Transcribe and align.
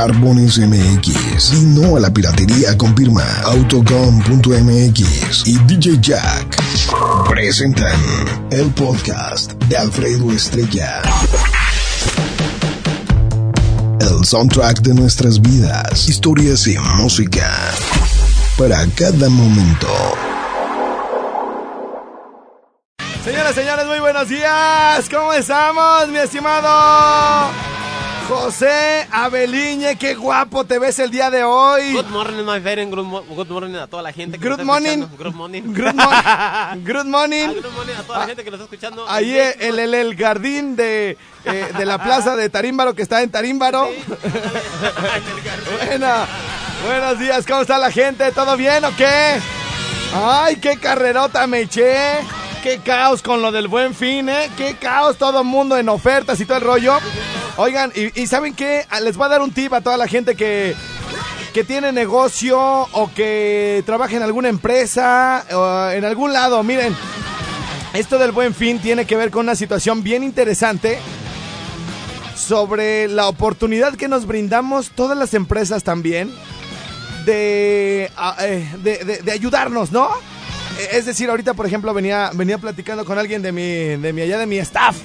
Barbones 0.00 0.58
MX. 0.58 1.52
Y 1.52 1.60
no 1.76 1.98
a 1.98 2.00
la 2.00 2.10
piratería 2.10 2.74
confirma. 2.78 3.22
Autocom.mx 3.44 5.46
y 5.46 5.58
DJ 5.66 5.98
Jack 6.00 6.56
presentan 7.28 8.00
el 8.50 8.70
podcast 8.70 9.52
de 9.68 9.76
Alfredo 9.76 10.32
Estrella. 10.32 11.02
El 14.00 14.24
soundtrack 14.24 14.80
de 14.80 14.94
nuestras 14.94 15.38
vidas, 15.38 16.08
historias 16.08 16.66
y 16.66 16.78
música 16.96 17.46
para 18.56 18.86
cada 18.96 19.28
momento. 19.28 19.88
Señoras, 23.22 23.54
señores, 23.54 23.84
muy 23.84 24.00
buenos 24.00 24.30
días. 24.30 25.06
¿Cómo 25.10 25.34
estamos, 25.34 26.08
mi 26.08 26.16
estimado 26.16 27.79
José 28.34 29.08
Abeliñe? 29.10 29.96
Qué 29.96 30.14
guapo 30.14 30.64
te 30.64 30.78
ves 30.78 31.00
el 31.00 31.10
día 31.10 31.30
de 31.30 31.42
hoy. 31.42 31.92
Good 31.94 32.06
morning, 32.10 32.44
my 32.44 32.60
friend. 32.60 32.94
Good, 32.94 33.04
mo- 33.04 33.24
good 33.24 33.48
morning 33.48 33.74
a 33.74 33.88
toda 33.88 34.04
la 34.04 34.12
gente 34.12 34.38
que 34.38 34.48
Good 34.48 34.50
nos 34.50 34.60
está 34.60 34.64
morning. 34.72 35.02
escuchando. 35.02 35.24
Good 35.24 35.34
morning. 35.34 35.62
Good, 35.74 35.94
mo- 35.94 36.04
good 36.86 37.06
morning. 37.06 37.48
Ah, 37.48 37.54
good 37.60 37.72
morning 37.74 37.94
a 37.98 38.02
toda 38.04 38.18
la 38.20 38.26
gente 38.26 38.44
que 38.44 38.50
nos 38.52 38.60
está 38.60 38.72
escuchando. 38.72 39.04
Ahí 39.08 39.36
En 39.36 39.54
el, 39.60 39.78
el, 39.80 39.94
el 39.94 40.16
jardín 40.16 40.76
de, 40.76 41.18
eh, 41.44 41.68
de 41.76 41.84
la 41.84 41.98
plaza 42.00 42.36
de 42.36 42.48
Tarímbaro 42.48 42.94
que 42.94 43.02
está 43.02 43.20
en 43.20 43.30
Tarímbaro. 43.32 43.90
Buena, 45.88 46.24
buenos 46.86 47.18
días, 47.18 47.44
¿cómo 47.44 47.62
está 47.62 47.78
la 47.78 47.90
gente? 47.90 48.30
¿Todo 48.30 48.56
bien 48.56 48.84
o 48.84 48.94
qué? 48.96 49.40
Ay, 50.14 50.54
qué 50.56 50.76
carrerota 50.76 51.48
me 51.48 51.62
eché. 51.62 51.96
Qué 52.62 52.78
caos 52.78 53.22
con 53.22 53.40
lo 53.40 53.52
del 53.52 53.68
buen 53.68 53.94
fin, 53.94 54.28
¿eh? 54.28 54.50
Qué 54.56 54.74
caos, 54.74 55.16
todo 55.16 55.40
el 55.40 55.46
mundo 55.46 55.78
en 55.78 55.88
ofertas 55.88 56.38
y 56.40 56.44
todo 56.44 56.58
el 56.58 56.64
rollo. 56.64 56.98
Oigan, 57.56 57.90
y, 57.94 58.26
¿saben 58.26 58.54
qué? 58.54 58.84
Ah, 58.90 59.00
Les 59.00 59.16
voy 59.16 59.26
a 59.26 59.28
dar 59.30 59.40
un 59.42 59.50
tip 59.50 59.72
a 59.72 59.80
toda 59.80 59.96
la 59.96 60.06
gente 60.06 60.34
que, 60.36 60.74
que 61.54 61.64
tiene 61.64 61.90
negocio 61.90 62.58
o 62.60 63.10
que 63.14 63.82
trabaja 63.86 64.16
en 64.16 64.22
alguna 64.22 64.48
empresa 64.50 65.44
o 65.52 65.90
en 65.90 66.04
algún 66.04 66.34
lado. 66.34 66.62
Miren, 66.62 66.94
esto 67.94 68.18
del 68.18 68.32
buen 68.32 68.54
fin 68.54 68.78
tiene 68.78 69.06
que 69.06 69.16
ver 69.16 69.30
con 69.30 69.46
una 69.46 69.54
situación 69.54 70.02
bien 70.02 70.22
interesante 70.22 70.98
sobre 72.36 73.08
la 73.08 73.26
oportunidad 73.28 73.94
que 73.94 74.06
nos 74.08 74.26
brindamos 74.26 74.90
todas 74.90 75.16
las 75.16 75.32
empresas 75.32 75.82
también 75.82 76.30
de, 77.24 78.10
a- 78.16 78.36
eh, 78.40 78.70
de, 78.82 78.98
de- 78.98 79.18
de 79.18 79.32
ayudarnos, 79.32 79.92
¿no? 79.92 80.10
Eh, 80.80 80.88
Es 80.92 81.06
decir, 81.06 81.28
ahorita, 81.28 81.54
por 81.54 81.66
ejemplo, 81.66 81.92
venía, 81.94 82.30
venía 82.34 82.58
platicando 82.58 83.04
con 83.04 83.18
alguien 83.18 83.42
de 83.42 83.52
mi, 83.52 84.00
de 84.00 84.12
mi 84.12 84.22
allá 84.22 84.38
de 84.38 84.46
mi 84.46 84.58
staff, 84.58 84.96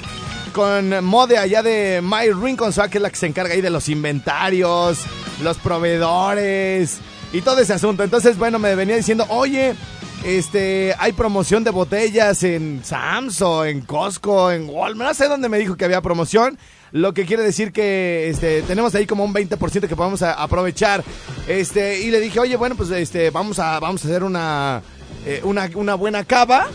con 0.54 1.04
Mode 1.04 1.38
allá 1.38 1.62
de 1.64 2.02
My 2.04 2.32
Rincon 2.32 2.72
Swag, 2.72 2.90
que 2.90 2.98
es 2.98 3.02
la 3.02 3.10
que 3.10 3.16
se 3.18 3.28
encarga 3.28 3.54
ahí 3.54 3.62
de 3.62 3.70
los 3.70 3.90
inventarios, 3.90 5.00
los 5.44 5.58
proveedores 5.58 7.00
y 7.34 7.42
todo 7.42 7.60
ese 7.60 7.74
asunto. 7.74 8.04
Entonces, 8.04 8.38
bueno, 8.38 8.60
me 8.60 8.76
venía 8.76 8.96
diciendo, 8.96 9.26
oye, 9.30 9.76
este, 10.24 10.96
hay 10.98 11.12
promoción 11.14 11.64
de 11.64 11.72
botellas 11.72 12.42
en 12.44 12.82
Sam's 12.84 13.42
o 13.42 13.66
en 13.66 13.82
Costco, 13.82 14.52
en 14.52 14.70
Walmart, 14.70 15.10
no 15.10 15.14
sé 15.14 15.28
dónde 15.28 15.50
me 15.50 15.58
dijo 15.58 15.76
que 15.76 15.86
había 15.86 16.02
promoción. 16.02 16.58
Lo 16.92 17.14
que 17.14 17.26
quiere 17.26 17.44
decir 17.44 17.74
que 17.74 18.30
este, 18.30 18.62
tenemos 18.62 18.96
ahí 18.96 19.06
como 19.06 19.26
un 19.26 19.34
20% 19.34 19.88
que 19.90 19.96
podemos 19.98 20.22
aprovechar. 20.22 21.04
Este, 21.46 22.00
y 22.00 22.10
le 22.10 22.22
dije, 22.22 22.40
oye, 22.40 22.56
bueno, 22.56 22.76
pues 22.76 22.90
este, 22.92 23.32
vamos 23.32 23.60
a, 23.60 23.80
vamos 23.82 24.06
a 24.06 24.08
hacer 24.08 24.24
una, 24.24 24.82
eh, 25.26 25.42
una, 25.44 25.70
una 25.76 25.96
buena 25.96 26.24
cava 26.24 26.68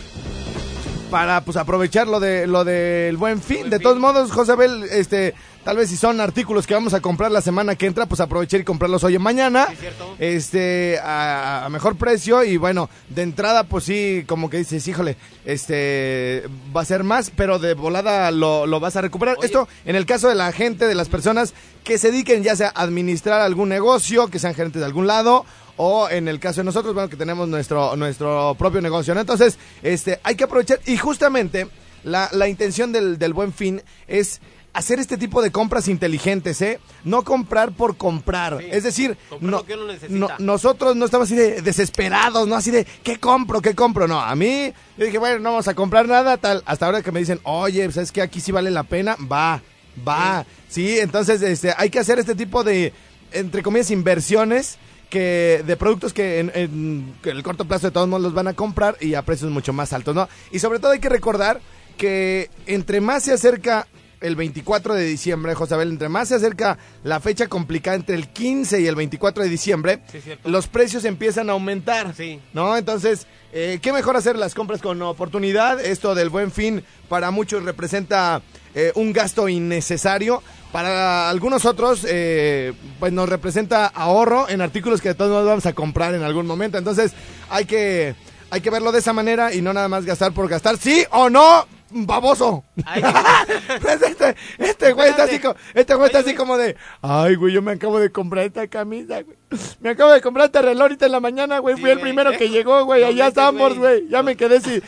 para 1.10 1.40
pues 1.44 1.56
aprovechar 1.56 2.06
lo 2.06 2.20
de 2.20 2.46
lo 2.46 2.64
del 2.64 3.16
buen 3.16 3.42
fin. 3.42 3.68
de 3.68 3.80
todos 3.80 3.98
modos, 3.98 4.30
José 4.30 4.52
Abel, 4.52 4.84
este, 4.84 5.34
tal 5.64 5.76
vez 5.76 5.90
si 5.90 5.96
son 5.96 6.20
artículos 6.20 6.68
que 6.68 6.74
vamos 6.74 6.94
a 6.94 7.00
comprar 7.00 7.32
la 7.32 7.40
semana 7.40 7.74
que 7.74 7.86
entra, 7.86 8.06
pues 8.06 8.20
aprovechar 8.20 8.60
y 8.60 8.64
comprarlos 8.64 9.02
hoy 9.02 9.16
en 9.16 9.22
mañana. 9.22 9.66
Sí. 9.70 9.86
Este, 10.20 11.00
a, 11.02 11.64
a 11.64 11.68
mejor 11.68 11.96
precio 11.96 12.44
y 12.44 12.56
bueno, 12.58 12.88
de 13.08 13.22
entrada 13.22 13.64
pues 13.64 13.84
sí, 13.84 14.24
como 14.28 14.48
que 14.48 14.58
dices, 14.58 14.86
híjole, 14.86 15.16
este, 15.44 16.44
va 16.74 16.82
a 16.82 16.84
ser 16.84 17.02
más, 17.02 17.32
pero 17.34 17.58
de 17.58 17.74
volada 17.74 18.30
lo, 18.30 18.66
lo 18.66 18.78
vas 18.78 18.94
a 18.94 19.00
recuperar. 19.00 19.36
Oye. 19.38 19.46
Esto 19.46 19.66
en 19.84 19.96
el 19.96 20.06
caso 20.06 20.28
de 20.28 20.36
la 20.36 20.52
gente, 20.52 20.86
de 20.86 20.94
las 20.94 21.08
personas 21.08 21.54
que 21.82 21.98
se 21.98 22.12
dediquen 22.12 22.44
ya 22.44 22.54
sea 22.54 22.68
a 22.68 22.82
administrar 22.82 23.40
algún 23.40 23.68
negocio, 23.68 24.28
que 24.28 24.38
sean 24.38 24.54
gerentes 24.54 24.78
de 24.78 24.86
algún 24.86 25.08
lado 25.08 25.44
o 25.82 26.10
en 26.10 26.28
el 26.28 26.38
caso 26.38 26.60
de 26.60 26.64
nosotros, 26.66 26.92
bueno, 26.92 27.08
que 27.08 27.16
tenemos 27.16 27.48
nuestro, 27.48 27.96
nuestro 27.96 28.54
propio 28.58 28.82
negocio, 28.82 29.14
¿no? 29.14 29.20
Entonces, 29.22 29.58
este, 29.82 30.20
hay 30.22 30.34
que 30.34 30.44
aprovechar 30.44 30.78
y 30.84 30.98
justamente 30.98 31.68
la, 32.04 32.28
la 32.32 32.48
intención 32.48 32.92
del, 32.92 33.18
del 33.18 33.32
buen 33.32 33.54
fin 33.54 33.80
es 34.06 34.42
hacer 34.74 35.00
este 35.00 35.16
tipo 35.16 35.40
de 35.40 35.50
compras 35.50 35.88
inteligentes, 35.88 36.60
¿eh? 36.60 36.78
No 37.02 37.24
comprar 37.24 37.72
por 37.72 37.96
comprar. 37.96 38.58
Sí. 38.60 38.66
Es 38.70 38.84
decir, 38.84 39.16
no, 39.40 39.50
lo 39.58 39.64
que 39.64 39.72
uno 39.74 39.86
necesita. 39.86 40.18
no- 40.18 40.28
nosotros 40.38 40.96
no 40.96 41.06
estamos 41.06 41.28
así 41.28 41.34
de 41.34 41.62
desesperados, 41.62 42.46
¿no? 42.46 42.56
Así 42.56 42.70
de, 42.70 42.84
¿qué 43.02 43.16
compro? 43.18 43.62
¿Qué 43.62 43.74
compro? 43.74 44.06
No, 44.06 44.20
a 44.20 44.34
mí, 44.36 44.72
yo 44.98 45.04
dije, 45.06 45.16
bueno, 45.16 45.38
no 45.38 45.50
vamos 45.52 45.66
a 45.68 45.74
comprar 45.74 46.06
nada, 46.06 46.36
tal. 46.36 46.62
Hasta 46.66 46.84
ahora 46.84 47.00
que 47.02 47.10
me 47.10 47.20
dicen, 47.20 47.40
oye, 47.44 47.90
¿sabes 47.90 48.12
qué? 48.12 48.20
Aquí 48.20 48.40
sí 48.42 48.52
vale 48.52 48.70
la 48.70 48.82
pena. 48.82 49.16
Va, 49.32 49.62
va. 50.06 50.44
Sí, 50.68 50.98
entonces, 51.00 51.40
este, 51.40 51.72
hay 51.76 51.88
que 51.88 51.98
hacer 52.00 52.18
este 52.18 52.34
tipo 52.34 52.62
de, 52.62 52.92
entre 53.32 53.62
comillas, 53.62 53.90
inversiones 53.90 54.76
que 55.10 55.62
de 55.66 55.76
productos 55.76 56.12
que 56.14 56.38
en, 56.38 56.50
en- 56.54 57.14
que 57.22 57.30
en 57.30 57.36
el 57.36 57.42
corto 57.42 57.66
plazo 57.66 57.88
de 57.88 57.90
todos 57.90 58.08
modos 58.08 58.22
los 58.22 58.32
van 58.34 58.48
a 58.48 58.54
comprar 58.54 58.96
y 59.00 59.14
a 59.14 59.22
precios 59.22 59.50
mucho 59.50 59.72
más 59.72 59.92
altos, 59.92 60.14
¿no? 60.14 60.28
Y 60.52 60.60
sobre 60.60 60.78
todo 60.78 60.92
hay 60.92 61.00
que 61.00 61.08
recordar 61.10 61.60
que 61.98 62.48
entre 62.66 63.00
más 63.00 63.24
se 63.24 63.32
acerca 63.32 63.86
el 64.20 64.36
24 64.36 64.94
de 64.94 65.04
diciembre, 65.04 65.54
José 65.54 65.72
Abel, 65.74 65.88
entre 65.88 66.10
más 66.10 66.28
se 66.28 66.34
acerca 66.34 66.76
la 67.04 67.20
fecha 67.20 67.48
complicada 67.48 67.96
entre 67.96 68.14
el 68.16 68.28
15 68.28 68.80
y 68.80 68.86
el 68.86 68.94
24 68.94 69.42
de 69.42 69.48
diciembre, 69.48 70.00
Sí, 70.12 70.20
los 70.44 70.66
precios 70.66 71.06
empiezan 71.06 71.48
a 71.48 71.52
aumentar. 71.52 72.14
Sí. 72.14 72.38
¿No? 72.52 72.76
Entonces, 72.76 73.26
eh, 73.52 73.78
qué 73.80 73.94
mejor 73.94 74.16
hacer 74.16 74.36
las 74.36 74.54
compras 74.54 74.82
con 74.82 75.00
oportunidad. 75.00 75.80
Esto 75.80 76.14
del 76.14 76.28
buen 76.28 76.50
fin 76.52 76.84
para 77.08 77.30
muchos 77.30 77.64
representa 77.64 78.42
eh, 78.74 78.92
un 78.94 79.14
gasto 79.14 79.48
innecesario. 79.48 80.42
Para 80.72 81.28
algunos 81.28 81.64
otros, 81.64 82.06
eh, 82.08 82.72
pues 83.00 83.12
nos 83.12 83.28
representa 83.28 83.86
ahorro 83.86 84.48
en 84.48 84.60
artículos 84.60 85.00
que 85.00 85.08
de 85.08 85.14
todos 85.14 85.30
modos 85.30 85.46
vamos 85.46 85.66
a 85.66 85.72
comprar 85.72 86.14
en 86.14 86.22
algún 86.22 86.46
momento. 86.46 86.78
Entonces, 86.78 87.12
hay 87.48 87.64
que, 87.64 88.14
hay 88.50 88.60
que 88.60 88.70
verlo 88.70 88.92
de 88.92 89.00
esa 89.00 89.12
manera 89.12 89.52
y 89.52 89.62
no 89.62 89.72
nada 89.72 89.88
más 89.88 90.04
gastar 90.04 90.32
por 90.32 90.48
gastar. 90.48 90.76
¿Sí 90.76 91.04
o 91.10 91.28
no? 91.28 91.66
Baboso. 91.90 92.64
Ay. 92.84 93.02
Pues 93.80 94.00
este, 94.02 94.36
este 94.58 94.92
güey 94.92 95.10
está 95.10 95.24
así 95.24 95.40
como, 95.40 95.54
este 95.74 95.94
güey 95.94 96.06
está 96.06 96.20
así 96.20 96.34
como 96.34 96.56
de, 96.56 96.76
ay, 97.02 97.34
güey, 97.34 97.52
yo 97.52 97.62
me 97.62 97.72
acabo 97.72 97.98
de 97.98 98.12
comprar 98.12 98.44
esta 98.44 98.68
camisa, 98.68 99.22
güey. 99.22 99.36
Me 99.80 99.90
acabo 99.90 100.12
de 100.12 100.20
comprar 100.20 100.46
este 100.46 100.62
reloj 100.62 100.82
ahorita 100.82 101.06
en 101.06 101.12
la 101.12 101.20
mañana, 101.20 101.58
güey. 101.58 101.74
Sí, 101.74 101.80
Fui 101.80 101.90
el 101.90 101.98
primero 101.98 102.30
que 102.32 102.48
llegó, 102.48 102.84
güey. 102.84 103.02
Allá 103.02 103.28
estamos, 103.28 103.76
güey. 103.76 104.00
güey. 104.00 104.08
Ya 104.08 104.22
me 104.22 104.36
quedé 104.36 104.60
si 104.60 104.80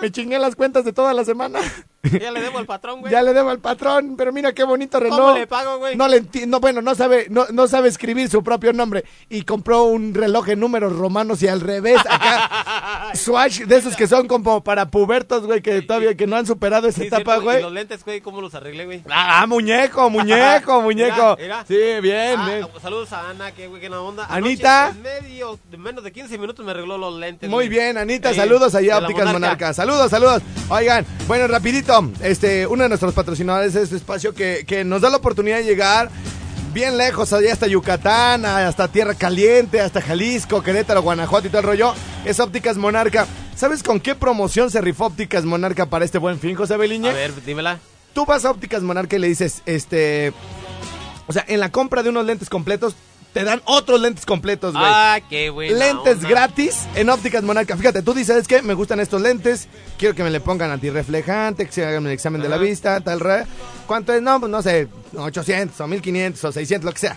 me 0.00 0.10
chingué 0.10 0.38
las 0.38 0.56
cuentas 0.56 0.84
de 0.84 0.92
toda 0.92 1.12
la 1.12 1.24
semana. 1.24 1.60
Ya 2.20 2.30
le 2.30 2.40
debo 2.40 2.58
al 2.58 2.66
patrón, 2.66 3.00
güey. 3.00 3.12
Ya 3.12 3.22
le 3.22 3.32
debo 3.34 3.50
al 3.50 3.58
patrón, 3.58 4.14
pero 4.16 4.32
mira 4.32 4.52
qué 4.52 4.62
bonito 4.64 5.00
reloj. 5.00 5.18
¿Cómo 5.18 5.34
le 5.36 5.46
pago, 5.46 5.78
güey? 5.78 5.96
No 5.96 6.06
le 6.08 6.18
entiendo, 6.18 6.60
bueno, 6.60 6.80
no 6.80 6.94
sabe, 6.94 7.26
no, 7.28 7.46
no 7.52 7.66
sabe 7.66 7.88
escribir 7.88 8.28
su 8.30 8.42
propio 8.44 8.72
nombre 8.72 9.04
y 9.28 9.42
compró 9.42 9.82
un 9.84 10.14
reloj 10.14 10.48
en 10.50 10.60
números 10.60 10.94
romanos 10.96 11.42
y 11.42 11.48
al 11.48 11.60
revés 11.60 11.98
acá. 12.08 13.10
Swatch 13.14 13.60
de 13.62 13.76
esos 13.76 13.96
que 13.96 14.06
son 14.06 14.28
como 14.28 14.62
para 14.62 14.86
pubertos, 14.90 15.44
güey, 15.44 15.60
que 15.60 15.82
todavía 15.82 16.16
que 16.16 16.26
no 16.26 16.36
han 16.36 16.46
superado 16.46 16.86
esa 16.88 17.00
Sí, 17.00 17.06
etapa, 17.08 17.24
cierto. 17.32 17.42
güey. 17.42 17.58
Y 17.58 17.62
los 17.62 17.72
lentes, 17.72 18.04
güey, 18.04 18.20
¿cómo 18.20 18.40
los 18.40 18.54
arreglé, 18.54 18.84
güey? 18.84 19.02
Ah, 19.10 19.44
muñeco, 19.48 20.08
muñeco, 20.08 20.80
muñeco. 20.82 21.36
Mira, 21.38 21.64
mira. 21.64 21.64
Sí, 21.66 22.00
bien, 22.00 22.34
Ah, 22.38 22.46
bien. 22.48 22.66
saludos 22.80 23.12
a 23.12 23.28
Ana, 23.30 23.50
que 23.52 23.66
güey, 23.66 23.80
qué 23.80 23.88
buena 23.88 24.02
onda. 24.02 24.26
Anita. 24.30 24.90
En 24.94 25.02
medio, 25.02 25.58
de 25.70 25.76
menos 25.76 26.04
de 26.04 26.12
15 26.12 26.38
minutos 26.38 26.64
me 26.64 26.70
arregló 26.70 26.96
los 26.96 27.18
lentes. 27.18 27.50
Muy 27.50 27.66
güey. 27.66 27.68
bien, 27.68 27.98
Anita, 27.98 28.30
Sí, 28.30 28.36
saludos 28.36 28.74
allá 28.76 28.98
Ópticas 28.98 29.32
Monarca. 29.32 29.72
Saludos, 29.74 30.10
saludos. 30.10 30.42
Oigan, 30.70 31.04
bueno, 31.26 31.46
rapidito, 31.48 31.97
este, 32.22 32.66
uno 32.66 32.82
de 32.84 32.88
nuestros 32.88 33.14
patrocinadores 33.14 33.74
es 33.74 33.84
este 33.84 33.96
espacio 33.96 34.34
que, 34.34 34.64
que 34.66 34.84
nos 34.84 35.02
da 35.02 35.10
la 35.10 35.16
oportunidad 35.16 35.58
de 35.58 35.64
llegar 35.64 36.10
bien 36.72 36.96
lejos, 36.96 37.32
allá 37.32 37.52
hasta 37.52 37.66
Yucatán, 37.66 38.44
hasta 38.44 38.88
Tierra 38.88 39.14
Caliente, 39.14 39.80
hasta 39.80 40.00
Jalisco, 40.00 40.62
Querétaro, 40.62 41.02
Guanajuato 41.02 41.46
y 41.46 41.50
todo 41.50 41.60
el 41.60 41.66
rollo. 41.66 41.94
Es 42.24 42.40
Ópticas 42.40 42.76
Monarca. 42.76 43.26
¿Sabes 43.56 43.82
con 43.82 44.00
qué 44.00 44.14
promoción 44.14 44.70
se 44.70 44.80
rifó 44.80 45.06
Ópticas 45.06 45.44
Monarca 45.44 45.86
para 45.86 46.04
este 46.04 46.18
buen 46.18 46.38
fin, 46.38 46.54
José 46.54 46.76
Beliñe? 46.76 47.10
A 47.10 47.12
ver, 47.12 47.44
dímela. 47.44 47.78
Tú 48.12 48.24
vas 48.26 48.44
a 48.44 48.50
Ópticas 48.50 48.82
Monarca 48.82 49.16
y 49.16 49.18
le 49.18 49.28
dices, 49.28 49.62
este... 49.66 50.32
O 51.26 51.32
sea, 51.32 51.44
en 51.46 51.60
la 51.60 51.70
compra 51.70 52.02
de 52.02 52.08
unos 52.08 52.24
lentes 52.24 52.48
completos, 52.48 52.94
te 53.32 53.44
dan 53.44 53.60
otros 53.66 54.00
lentes 54.00 54.24
completos, 54.26 54.72
güey. 54.72 54.84
Ah, 54.86 55.20
qué 55.28 55.50
bueno. 55.50 55.76
lentes 55.78 56.20
gratis 56.24 56.86
en 56.94 57.08
Ópticas 57.10 57.42
Monarca. 57.42 57.76
Fíjate, 57.76 58.02
tú 58.02 58.14
dices, 58.14 58.36
es 58.36 58.48
que 58.48 58.62
me 58.62 58.74
gustan 58.74 59.00
estos 59.00 59.20
lentes, 59.20 59.68
quiero 59.98 60.14
que 60.14 60.22
me 60.24 60.30
le 60.30 60.40
pongan 60.40 60.70
antirreflejante, 60.70 61.66
que 61.66 61.72
se 61.72 61.84
hagan 61.84 62.06
el 62.06 62.12
examen 62.12 62.40
de 62.40 62.48
la 62.48 62.56
vista, 62.58 63.00
tal, 63.00 63.20
re. 63.20 63.44
¿Cuánto 63.86 64.12
es? 64.12 64.22
No, 64.22 64.40
pues 64.40 64.50
no 64.50 64.62
sé, 64.62 64.88
800 65.16 65.80
o 65.80 65.86
1500 65.86 66.44
o 66.44 66.52
600, 66.52 66.84
lo 66.84 66.92
que 66.92 66.98
sea. 66.98 67.16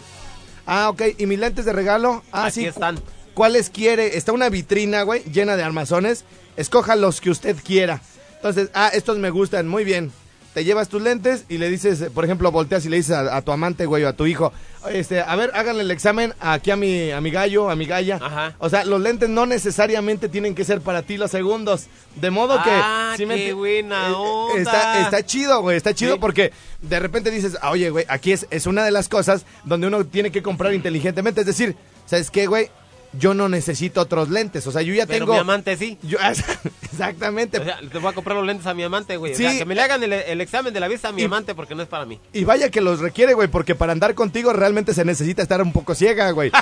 Ah, 0.68 0.90
ok. 0.90 1.02
¿Y 1.18 1.26
mis 1.26 1.40
lentes 1.40 1.66
de 1.66 1.74
regalo? 1.74 2.24
Ah, 2.32 2.46
Aquí 2.46 2.62
sí. 2.62 2.66
están. 2.68 2.98
cu- 2.98 3.04
¿Cuáles 3.34 3.70
quiere? 3.70 4.18
Está 4.18 4.34
una 4.34 4.50
vitrina, 4.50 5.04
güey, 5.04 5.24
llena 5.24 5.56
de 5.56 5.64
armazones. 5.64 6.26
Escoja 6.58 6.96
los 6.98 7.22
que 7.22 7.30
usted 7.30 7.56
quiera. 7.66 8.02
Entonces, 8.36 8.70
ah, 8.74 8.90
estos 8.94 9.18
me 9.18 9.30
gustan, 9.30 9.68
muy 9.68 9.84
bien. 9.86 10.12
Te 10.54 10.66
llevas 10.66 10.90
tus 10.90 11.02
lentes 11.02 11.46
y 11.48 11.58
le 11.58 11.70
dices, 11.70 12.04
por 12.14 12.26
ejemplo, 12.26 12.52
volteas 12.52 12.86
y 12.86 12.90
le 12.90 12.98
dices 12.98 13.16
a, 13.16 13.38
a 13.38 13.42
tu 13.42 13.54
amante, 13.54 13.86
güey, 13.86 14.04
o 14.04 14.10
a 14.10 14.14
tu 14.14 14.26
hijo, 14.26 14.52
este, 14.90 15.22
a 15.22 15.36
ver, 15.36 15.52
háganle 15.54 15.84
el 15.84 15.92
examen 15.92 16.34
aquí 16.40 16.72
a 16.72 16.76
mi, 16.76 17.12
a 17.12 17.22
mi 17.22 17.30
gallo, 17.32 17.70
a 17.70 17.76
mi 17.76 17.86
galla. 17.86 18.20
Ajá. 18.22 18.56
O 18.60 18.70
sea, 18.70 18.84
los 18.86 19.00
lentes 19.02 19.30
no 19.30 19.46
necesariamente 19.46 20.30
tienen 20.30 20.56
que 20.56 20.64
ser 20.66 20.82
para 20.82 21.02
ti 21.04 21.18
los 21.18 21.32
segundos. 21.32 21.88
De 22.16 22.32
modo 22.32 22.56
que... 22.64 22.70
Ah, 22.72 23.14
¿sí 23.18 23.26
me 23.26 23.36
qué 23.36 23.54
enti- 23.54 23.56
buena 23.58 24.08
Eh, 24.08 24.12
eh, 24.12 24.16
onda. 24.16 24.60
Está, 24.62 25.02
está 25.02 25.26
chido, 25.26 25.62
güey, 25.62 25.78
está 25.78 25.94
chido 25.94 26.14
Sí. 26.16 26.20
porque 26.20 26.52
de 26.82 27.00
repente 27.00 27.32
dices, 27.32 27.58
ah, 27.62 27.72
oye, 27.72 27.90
güey, 27.90 28.06
aquí 28.08 28.32
es, 28.32 28.48
es 28.50 28.66
una 28.66 28.84
de 28.84 28.92
las 28.92 29.08
cosas 29.10 29.46
donde 29.64 29.88
uno 29.88 30.06
tiene 30.06 30.32
que 30.32 30.42
comprar 30.42 30.74
inteligentemente. 30.74 31.42
Es 31.42 31.48
decir, 31.48 31.76
¿sabes 32.06 32.32
qué, 32.32 32.48
güey? 32.48 32.70
Yo 33.14 33.34
no 33.34 33.50
necesito 33.50 34.00
otros 34.02 34.30
lentes. 34.30 34.66
O 34.68 34.72
sea, 34.72 34.82
yo 34.82 34.94
ya 34.94 35.06
Pero 35.06 35.26
tengo... 35.26 35.34
mi 35.34 35.40
amante 35.40 35.76
sí. 35.78 35.98
Yo- 36.04 36.18
exactamente. 36.82 37.60
O 37.60 37.64
sea, 37.64 37.82
le 37.82 38.00
voy 38.00 38.10
a 38.10 38.14
comprar 38.14 38.38
los 38.38 38.46
lentes 38.46 38.66
a 38.68 38.74
mi 38.74 38.84
amante, 38.84 39.18
güey. 39.18 39.36
Sí. 39.36 39.46
O 39.46 39.50
sea, 39.50 39.58
que 39.60 39.66
me 39.66 39.76
le 39.76 39.82
hagan 39.82 40.02
el, 40.04 40.14
el 40.14 40.40
examen 40.42 40.74
de 40.74 40.80
la 40.80 40.88
vista 40.88 41.10
a 41.10 41.12
mi 41.12 41.22
Y- 41.22 41.26
amante 41.26 41.54
porque 41.54 41.76
no 41.76 41.84
es 41.84 41.90
para 41.90 42.06
mí. 42.06 42.20
Y 42.34 42.44
vaya 42.46 42.70
que 42.70 42.80
los 42.82 43.00
requiere, 43.00 43.34
güey, 43.34 43.48
porque 43.50 43.76
para 43.76 43.92
andar 43.92 44.16
contigo 44.16 44.54
realmente 44.54 44.94
se 44.94 45.04
necesita 45.06 45.42
estar 45.42 45.62
un 45.62 45.74
poco 45.74 45.94
ciega, 45.96 46.32
güey. 46.32 46.52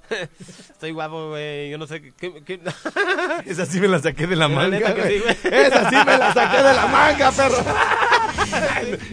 Estoy 0.70 0.90
guapo, 0.92 1.30
güey. 1.30 1.70
Yo 1.70 1.78
no 1.78 1.86
sé 1.86 2.00
qué. 2.02 2.42
qué- 2.44 2.60
Esa 3.46 3.66
sí 3.66 3.80
me 3.80 3.88
la 3.88 4.00
saqué 4.00 4.26
de 4.26 4.36
la 4.36 4.48
La 4.48 4.54
manga, 4.54 4.92
güey. 4.92 5.18
sí. 5.20 5.24
Esa 5.48 5.88
sí 5.90 5.96
me 5.96 6.18
la 6.18 6.32
saqué 6.34 6.56
de 6.58 6.74
la 6.74 6.86
manga, 6.86 7.30
perro. 7.32 7.56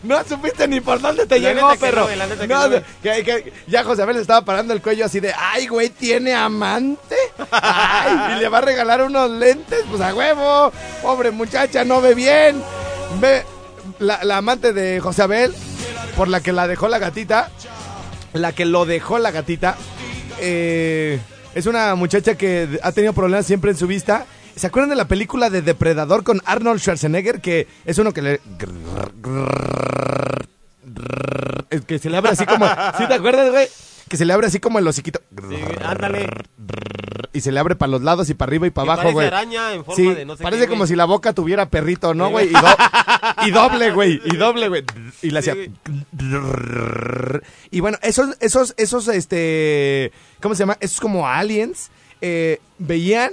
No 0.04 0.24
supiste 0.24 0.68
ni 0.68 0.80
por 0.82 1.00
dónde 1.02 1.26
te 1.26 1.40
La 1.40 1.54
llegó, 1.54 1.72
que 1.72 1.78
perro. 1.78 2.08
no, 2.10 2.16
la 2.16 2.28
que 2.28 2.48
No, 2.48 2.62
no, 2.64 2.70
güey. 2.70 2.84
que- 3.04 3.24
que- 3.24 3.54
ya 3.68 3.84
José 3.84 4.02
Abel 4.04 4.18
estaba 4.18 4.44
parando 4.44 4.74
el 4.74 4.82
cuello 4.82 5.06
así 5.06 5.20
de, 5.20 5.34
ay, 5.38 5.68
güey, 5.68 5.90
¿tiene 5.90 6.34
amante? 6.34 7.16
Ay, 7.52 8.36
y 8.38 8.40
le 8.42 8.50
va 8.50 8.60
a 8.60 8.62
regalar 8.62 9.04
unos 9.04 9.30
lentes, 9.30 9.84
pues 9.90 10.02
a 10.02 10.14
huevo. 10.14 10.72
Pobre 11.02 11.32
muchacha, 11.32 11.84
no 11.84 12.02
ve 12.02 12.16
bien. 12.16 12.62
Ve 13.20 13.44
la, 14.00 14.24
la 14.24 14.38
amante 14.38 14.74
de 14.74 15.00
José 15.00 15.24
Abel, 15.24 15.54
por 16.16 16.28
la 16.28 16.42
que 16.42 16.52
la 16.52 16.68
dejó 16.68 16.88
la 16.88 17.00
gatita, 17.00 17.50
la 18.34 18.52
que 18.54 18.66
lo 18.66 18.86
dejó 18.86 19.20
la 19.20 19.32
gatita, 19.32 19.76
eh, 20.42 21.20
es 21.56 21.66
una 21.66 21.96
muchacha 21.96 22.36
que 22.36 22.80
ha 22.82 22.92
tenido 22.92 23.14
problemas 23.14 23.46
siempre 23.46 23.72
en 23.72 23.78
su 23.78 23.88
vista. 23.88 24.26
¿Se 24.56 24.68
acuerdan 24.68 24.90
de 24.90 24.96
la 24.96 25.08
película 25.08 25.50
de 25.50 25.62
Depredador 25.62 26.24
con 26.24 26.42
Arnold 26.46 26.80
Schwarzenegger? 26.82 27.40
Que 27.42 27.68
es 27.86 27.98
uno 27.98 28.14
que 28.14 28.22
le... 28.22 28.42
Que 31.88 32.00
se 32.00 32.10
le 32.10 32.18
abre 32.18 32.32
así 32.32 32.46
como... 32.46 32.66
¿Sí 32.98 33.08
te 33.08 33.14
acuerdas, 33.14 33.52
güey? 33.52 33.68
Que 34.10 34.18
se 34.18 34.26
le 34.26 34.34
abre 34.34 34.48
así 34.48 34.60
como 34.60 34.80
el 34.80 34.88
hociquito. 34.88 35.22
Sí, 35.50 35.56
ándale. 35.84 36.28
Y 37.32 37.42
se 37.42 37.52
le 37.52 37.60
abre 37.60 37.76
para 37.76 37.92
los 37.92 38.02
lados 38.02 38.30
y 38.30 38.34
para 38.34 38.50
arriba 38.50 38.66
y 38.66 38.72
para 38.72 38.86
abajo, 38.94 39.02
parece 39.02 39.14
güey. 39.14 39.28
araña 39.28 39.74
en 39.74 39.86
forma 39.86 39.96
Sí, 39.96 40.14
de 40.16 40.26
no 40.26 40.36
sé 40.36 40.44
parece 40.44 40.64
qué, 40.64 40.68
como 40.68 40.80
güey. 40.80 40.88
si 40.90 40.96
la 40.96 41.06
boca 41.06 41.32
tuviera 41.34 41.70
perrito, 41.70 42.14
¿no, 42.16 42.30
güey? 42.32 42.48
Y, 42.48 42.52
güey. 42.52 42.64
do- 42.64 43.46
y 43.48 43.52
doble, 43.52 43.92
güey. 43.92 44.20
Y 44.26 44.36
doble, 44.36 44.68
güey. 44.68 44.84
Y 45.22 45.30
le 45.30 45.40
hacía... 45.40 45.54
Sí, 45.54 45.72
Y 47.72 47.80
bueno, 47.82 47.98
esos, 48.02 48.36
esos, 48.40 48.74
esos, 48.78 49.08
este... 49.08 50.12
¿Cómo 50.42 50.56
se 50.56 50.60
llama? 50.60 50.78
Esos 50.80 51.00
como 51.00 51.28
aliens 51.28 51.92
eh, 52.22 52.60
veían 52.80 53.32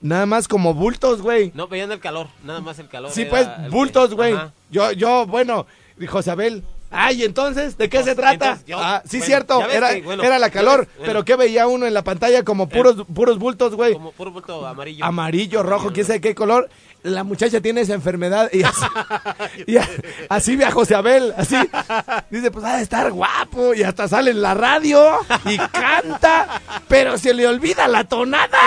nada 0.00 0.26
más 0.26 0.46
como 0.48 0.74
bultos, 0.74 1.22
güey. 1.22 1.50
No, 1.54 1.66
veían 1.68 1.90
el 1.92 2.00
calor. 2.00 2.28
Nada 2.44 2.60
más 2.60 2.78
el 2.78 2.88
calor. 2.88 3.10
Sí, 3.10 3.24
pues, 3.24 3.48
bultos, 3.70 4.14
güey. 4.14 4.34
Yo, 4.70 4.92
yo, 4.92 5.26
bueno, 5.26 5.66
dijo 5.96 6.20
Isabel. 6.20 6.62
Ay, 6.90 7.22
entonces, 7.24 7.78
¿de 7.78 7.88
qué 7.88 8.02
se 8.02 8.14
trata? 8.16 8.58
yo- 8.66 8.78
ah, 8.80 9.00
sí, 9.04 9.18
bueno, 9.18 9.26
cierto, 9.26 9.70
era, 9.70 9.94
que, 9.94 10.02
bueno, 10.02 10.22
era 10.24 10.38
la 10.40 10.50
calor, 10.50 10.80
ves, 10.80 10.88
bueno. 10.96 11.04
pero 11.12 11.24
¿qué 11.24 11.36
veía 11.36 11.66
uno 11.68 11.86
en 11.86 11.94
la 11.94 12.02
pantalla? 12.02 12.42
Como 12.42 12.68
puros, 12.68 13.06
puros 13.14 13.38
bultos, 13.38 13.74
güey. 13.76 13.92
Como 13.92 14.10
puro 14.12 14.32
bulto 14.32 14.66
amarillo. 14.66 15.04
Amarillo, 15.04 15.62
rojo, 15.62 15.92
quién 15.92 16.04
sabe 16.06 16.20
qué 16.20 16.34
color. 16.34 16.68
La 17.02 17.24
muchacha 17.24 17.60
tiene 17.62 17.80
esa 17.80 17.94
enfermedad 17.94 18.50
y 18.52 18.62
así, 18.62 18.84
y 19.66 19.76
a- 19.78 19.88
así 20.28 20.56
ve 20.56 20.64
a 20.66 20.70
José 20.70 20.94
Abel, 20.96 21.32
así. 21.36 21.56
Dice, 22.30 22.50
pues 22.50 22.64
ha 22.64 22.76
de 22.76 22.82
estar 22.82 23.10
guapo 23.12 23.72
y 23.72 23.82
hasta 23.84 24.06
sale 24.08 24.32
en 24.32 24.42
la 24.42 24.54
radio 24.54 25.00
y 25.46 25.56
canta, 25.58 26.60
pero 26.88 27.16
se 27.18 27.32
le 27.32 27.46
olvida 27.46 27.86
la 27.88 28.04
tonada. 28.04 28.58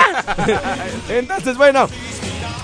Entonces, 1.08 1.56
bueno, 1.56 1.88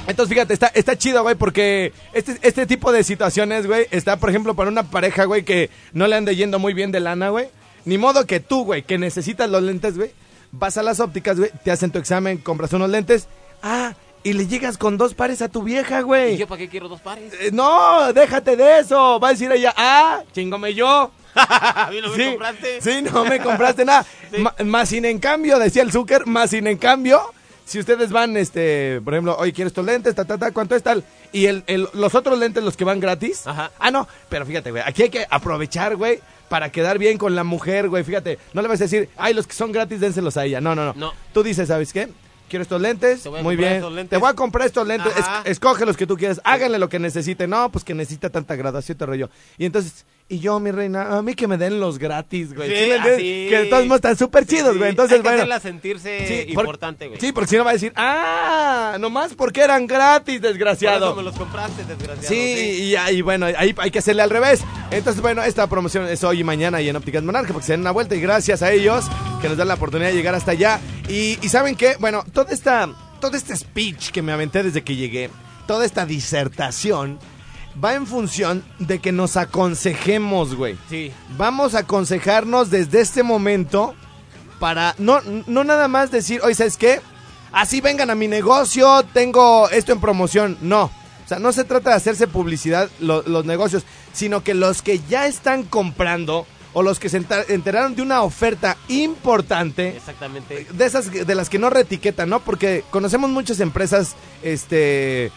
entonces, 0.07 0.35
fíjate, 0.35 0.55
está, 0.55 0.67
está 0.69 0.97
chido, 0.97 1.23
güey, 1.23 1.35
porque 1.37 1.93
este, 2.13 2.37
este 2.43 2.67
tipo 2.67 2.93
de 2.93 3.05
situaciones, 3.05 3.67
güey, 3.67 3.87
está, 3.91 4.17
por 4.17 4.31
ejemplo, 4.31 4.55
para 4.55 4.71
una 4.71 4.85
pareja, 4.91 5.25
güey, 5.25 5.45
que 5.45 5.71
no 5.93 6.07
le 6.07 6.17
ande 6.17 6.37
yendo 6.37 6.59
muy 6.59 6.75
bien 6.75 6.91
de 6.93 7.01
lana, 7.01 7.29
güey. 7.31 7.49
Ni 7.85 7.97
modo 7.97 8.27
que 8.27 8.41
tú, 8.41 8.65
güey, 8.65 8.83
que 8.83 8.99
necesitas 8.99 9.49
los 9.49 9.63
lentes, 9.63 9.97
güey, 9.97 10.11
vas 10.53 10.77
a 10.77 10.83
las 10.83 11.01
ópticas, 11.01 11.39
güey, 11.39 11.51
te 11.65 11.71
hacen 11.71 11.91
tu 11.91 11.99
examen, 11.99 12.39
compras 12.39 12.73
unos 12.73 12.91
lentes, 12.91 13.29
ah, 13.63 13.95
y 14.23 14.35
le 14.35 14.47
llegas 14.47 14.77
con 14.77 14.99
dos 14.99 15.15
pares 15.15 15.41
a 15.43 15.49
tu 15.49 15.63
vieja, 15.63 16.01
¿Y 16.01 16.03
güey. 16.03 16.37
yo 16.37 16.47
para 16.47 16.59
qué 16.59 16.69
quiero 16.69 16.89
dos 16.89 17.01
pares? 17.01 17.33
Eh, 17.41 17.51
no, 17.53 18.13
déjate 18.13 18.55
de 18.55 18.81
eso. 18.81 19.19
Va 19.19 19.29
a 19.29 19.31
decir 19.31 19.51
ella, 19.51 19.73
ah, 19.77 20.23
chingome 20.33 20.75
yo. 20.75 21.11
¿A 21.35 21.89
mí 21.91 22.01
no 22.03 22.11
me 22.11 22.17
sí, 22.17 22.31
compraste? 22.31 22.81
sí, 22.83 23.03
no 23.03 23.25
me 23.25 23.39
compraste 23.41 23.85
nada. 23.85 24.05
Sí. 24.31 24.65
Más 24.65 24.89
sin 24.91 25.05
en 25.07 25.19
cambio, 25.19 25.59
decía 25.59 25.83
el 25.83 25.91
Zucker, 25.91 26.25
más 26.27 26.51
sin 26.51 26.69
en 26.69 26.79
cambio, 26.79 27.21
si 27.71 27.79
ustedes 27.79 28.11
van, 28.11 28.37
este, 28.37 29.01
por 29.05 29.15
ejemplo, 29.15 29.37
oye, 29.39 29.53
¿quieres 29.53 29.71
estos 29.71 29.85
lentes? 29.87 30.15
Ta, 30.15 30.25
ta, 30.25 30.37
ta, 30.39 30.51
¿cuánto 30.51 30.75
es 30.75 30.83
tal? 30.83 31.05
Y 31.33 31.47
el, 31.47 31.63
el- 31.69 31.89
los 31.95 32.15
otros 32.17 32.37
lentes, 32.37 32.65
los 32.65 32.77
que 32.77 32.85
van 32.85 32.99
gratis. 32.99 33.47
Ajá. 33.47 33.71
Ah, 33.79 33.93
no, 33.93 34.09
pero 34.29 34.45
fíjate, 34.45 34.73
güey, 34.73 34.83
aquí 34.85 35.05
hay 35.05 35.11
que 35.11 35.25
aprovechar, 35.31 35.95
güey, 35.95 36.19
para 36.49 36.73
quedar 36.73 36.99
bien 36.99 37.17
con 37.17 37.37
la 37.37 37.45
mujer, 37.45 37.89
güey. 37.89 38.03
Fíjate, 38.03 38.39
no 38.55 38.63
le 38.63 38.67
vas 38.67 38.81
a 38.81 38.85
decir, 38.85 39.09
ay, 39.17 39.35
los 39.35 39.47
que 39.47 39.55
son 39.55 39.71
gratis, 39.71 40.01
dénselos 40.01 40.37
a 40.37 40.45
ella. 40.47 40.61
No, 40.61 40.75
no, 40.75 40.85
no. 40.85 40.95
No. 40.97 41.13
Tú 41.33 41.45
dices, 41.45 41.69
¿sabes 41.69 41.93
qué? 41.93 42.09
Quiero 42.49 42.65
estos 42.65 42.81
lentes, 42.81 43.23
Te 43.23 43.29
voy 43.29 43.39
a 43.39 43.43
muy 43.45 43.55
bien. 43.55 43.75
estos 43.75 43.93
lentes. 43.93 44.11
Te 44.11 44.17
voy 44.17 44.29
a 44.29 44.35
comprar 44.35 44.67
estos 44.67 44.85
lentes, 44.85 45.13
es- 45.17 45.27
escoge 45.45 45.87
los 45.87 45.97
que 45.97 46.09
tú 46.09 46.17
quieras, 46.17 46.41
háganle 46.43 46.81
lo 46.81 46.89
que 46.89 46.99
necesite. 46.99 47.47
No, 47.47 47.71
pues 47.71 47.85
que 47.85 47.95
necesita 47.95 48.31
tanta 48.31 48.57
graduación, 48.57 48.99
te 48.99 49.07
rollo. 49.07 49.31
Y 49.59 49.67
entonces, 49.67 50.05
y 50.31 50.39
yo, 50.39 50.59
mi 50.61 50.71
reina, 50.71 51.19
a 51.19 51.23
mí 51.23 51.35
que 51.35 51.47
me 51.49 51.59
den 51.59 51.81
los 51.81 51.99
gratis, 51.99 52.55
güey. 52.55 52.71
Sí, 52.71 52.85
¿Sí 52.85 52.91
así. 52.93 53.47
Que 53.51 53.59
de 53.63 53.67
todos 53.67 53.85
modos 53.85 53.97
están 53.99 54.17
súper 54.17 54.47
chidos, 54.47 54.79
güey. 54.79 54.91
Entonces, 54.91 55.17
hay 55.17 55.19
que 55.23 55.29
bueno. 55.29 55.39
hacerla 55.39 55.61
sentirse 55.61 56.27
Sí, 56.47 56.55
por- 56.55 56.65
importante, 56.65 57.09
güey. 57.09 57.21
Sí, 57.21 57.33
porque 57.33 57.51
si 57.51 57.57
no 57.57 57.65
va 57.65 57.71
a 57.71 57.75
decir, 57.75 57.93
ah, 57.97 58.97
nomás 59.01 59.35
porque 59.35 59.61
eran 59.61 59.87
gratis, 59.87 60.41
Por 60.41 60.49
desgraciado. 60.49 61.07
eso 61.09 61.17
me 61.17 61.23
los 61.25 61.35
compraste, 61.37 61.85
desgraciado. 61.85 62.29
Sí, 62.29 62.83
y 62.85 62.97
ahí, 62.97 63.23
bueno, 63.23 63.47
ahí 63.47 63.75
hay 63.77 63.91
que 63.91 63.99
hacerle 63.99 64.23
al 64.23 64.31
revés. 64.31 64.63
Entonces, 64.91 65.21
bueno, 65.21 65.43
esta 65.43 65.67
promoción 65.67 66.07
es 66.07 66.23
hoy 66.25 66.41
y 66.41 66.45
mañana 66.45 66.81
y 66.81 66.89
en 66.89 66.97
Ópticas 66.97 67.23
Monarca, 67.23 67.53
porque 67.53 67.67
se 67.67 67.73
den 67.73 67.81
una 67.81 67.91
vuelta 67.91 68.15
y 68.15 68.21
gracias 68.21 68.63
a 68.63 68.71
ellos 68.73 69.05
que 69.43 69.49
nos 69.49 69.57
dan 69.57 69.69
la 69.69 69.75
oportunidad 69.75 70.11
de 70.11 70.15
llegar 70.17 70.35
hasta 70.35 70.53
allá. 70.53 70.81
Y, 71.09 71.39
y 71.43 71.49
¿saben 71.49 71.75
qué? 71.75 71.97
Bueno, 71.99 72.25
toda 72.33 72.53
esta, 72.53 72.89
todo 73.21 73.37
este 73.37 73.57
speech 73.57 74.11
que 74.11 74.23
me 74.23 74.33
aventé 74.33 74.63
desde 74.63 74.83
que 74.83 74.95
llegué, 74.97 75.29
toda 75.67 75.85
esta 75.85 76.07
disertación, 76.07 77.19
va 77.83 77.95
en 77.95 78.07
función 78.07 78.65
de 78.79 78.99
que 78.99 79.13
nos 79.13 79.37
aconsejemos, 79.37 80.55
güey. 80.55 80.77
Sí. 80.89 81.13
Vamos 81.37 81.75
a 81.75 81.81
aconsejarnos 81.81 82.71
desde 82.71 83.01
este 83.01 83.23
momento 83.23 83.95
para 84.59 84.95
no, 84.99 85.21
no 85.47 85.65
nada 85.65 85.89
más 85.89 86.11
decir, 86.11 86.41
oye, 86.43 86.55
¿sabes 86.55 86.77
qué? 86.77 87.01
Así 87.53 87.81
vengan 87.81 88.11
a 88.11 88.15
mi 88.15 88.29
negocio, 88.29 89.03
tengo 89.13 89.69
esto 89.71 89.93
en 89.93 90.01
promoción. 90.01 90.59
No. 90.61 90.85
O 91.25 91.29
sea, 91.29 91.39
no 91.39 91.53
se 91.53 91.65
trata 91.65 91.91
de 91.91 91.97
hacerse 91.97 92.27
publicidad 92.27 92.91
lo- 93.01 93.23
los 93.23 93.45
negocios, 93.45 93.85
sino 94.13 94.43
que 94.43 94.55
los 94.55 94.83
que 94.83 95.01
ya 95.09 95.27
están 95.27 95.63
comprando 95.63 96.47
o 96.73 96.83
los 96.83 96.99
que 97.01 97.09
se 97.09 97.19
enter- 97.21 97.47
enteraron 97.49 97.95
de 97.97 98.03
una 98.03 98.23
oferta 98.23 98.77
importante, 98.89 99.97
Exactamente. 99.97 100.67
de 100.71 100.85
esas 100.85 101.11
de 101.11 101.35
las 101.35 101.49
que 101.49 101.59
no 101.59 101.71
reetiquetan, 101.71 102.29
¿no? 102.29 102.41
Porque 102.41 102.85
conocemos 102.91 103.31
muchas 103.31 103.59
empresas, 103.61 104.15
este, 104.43 105.33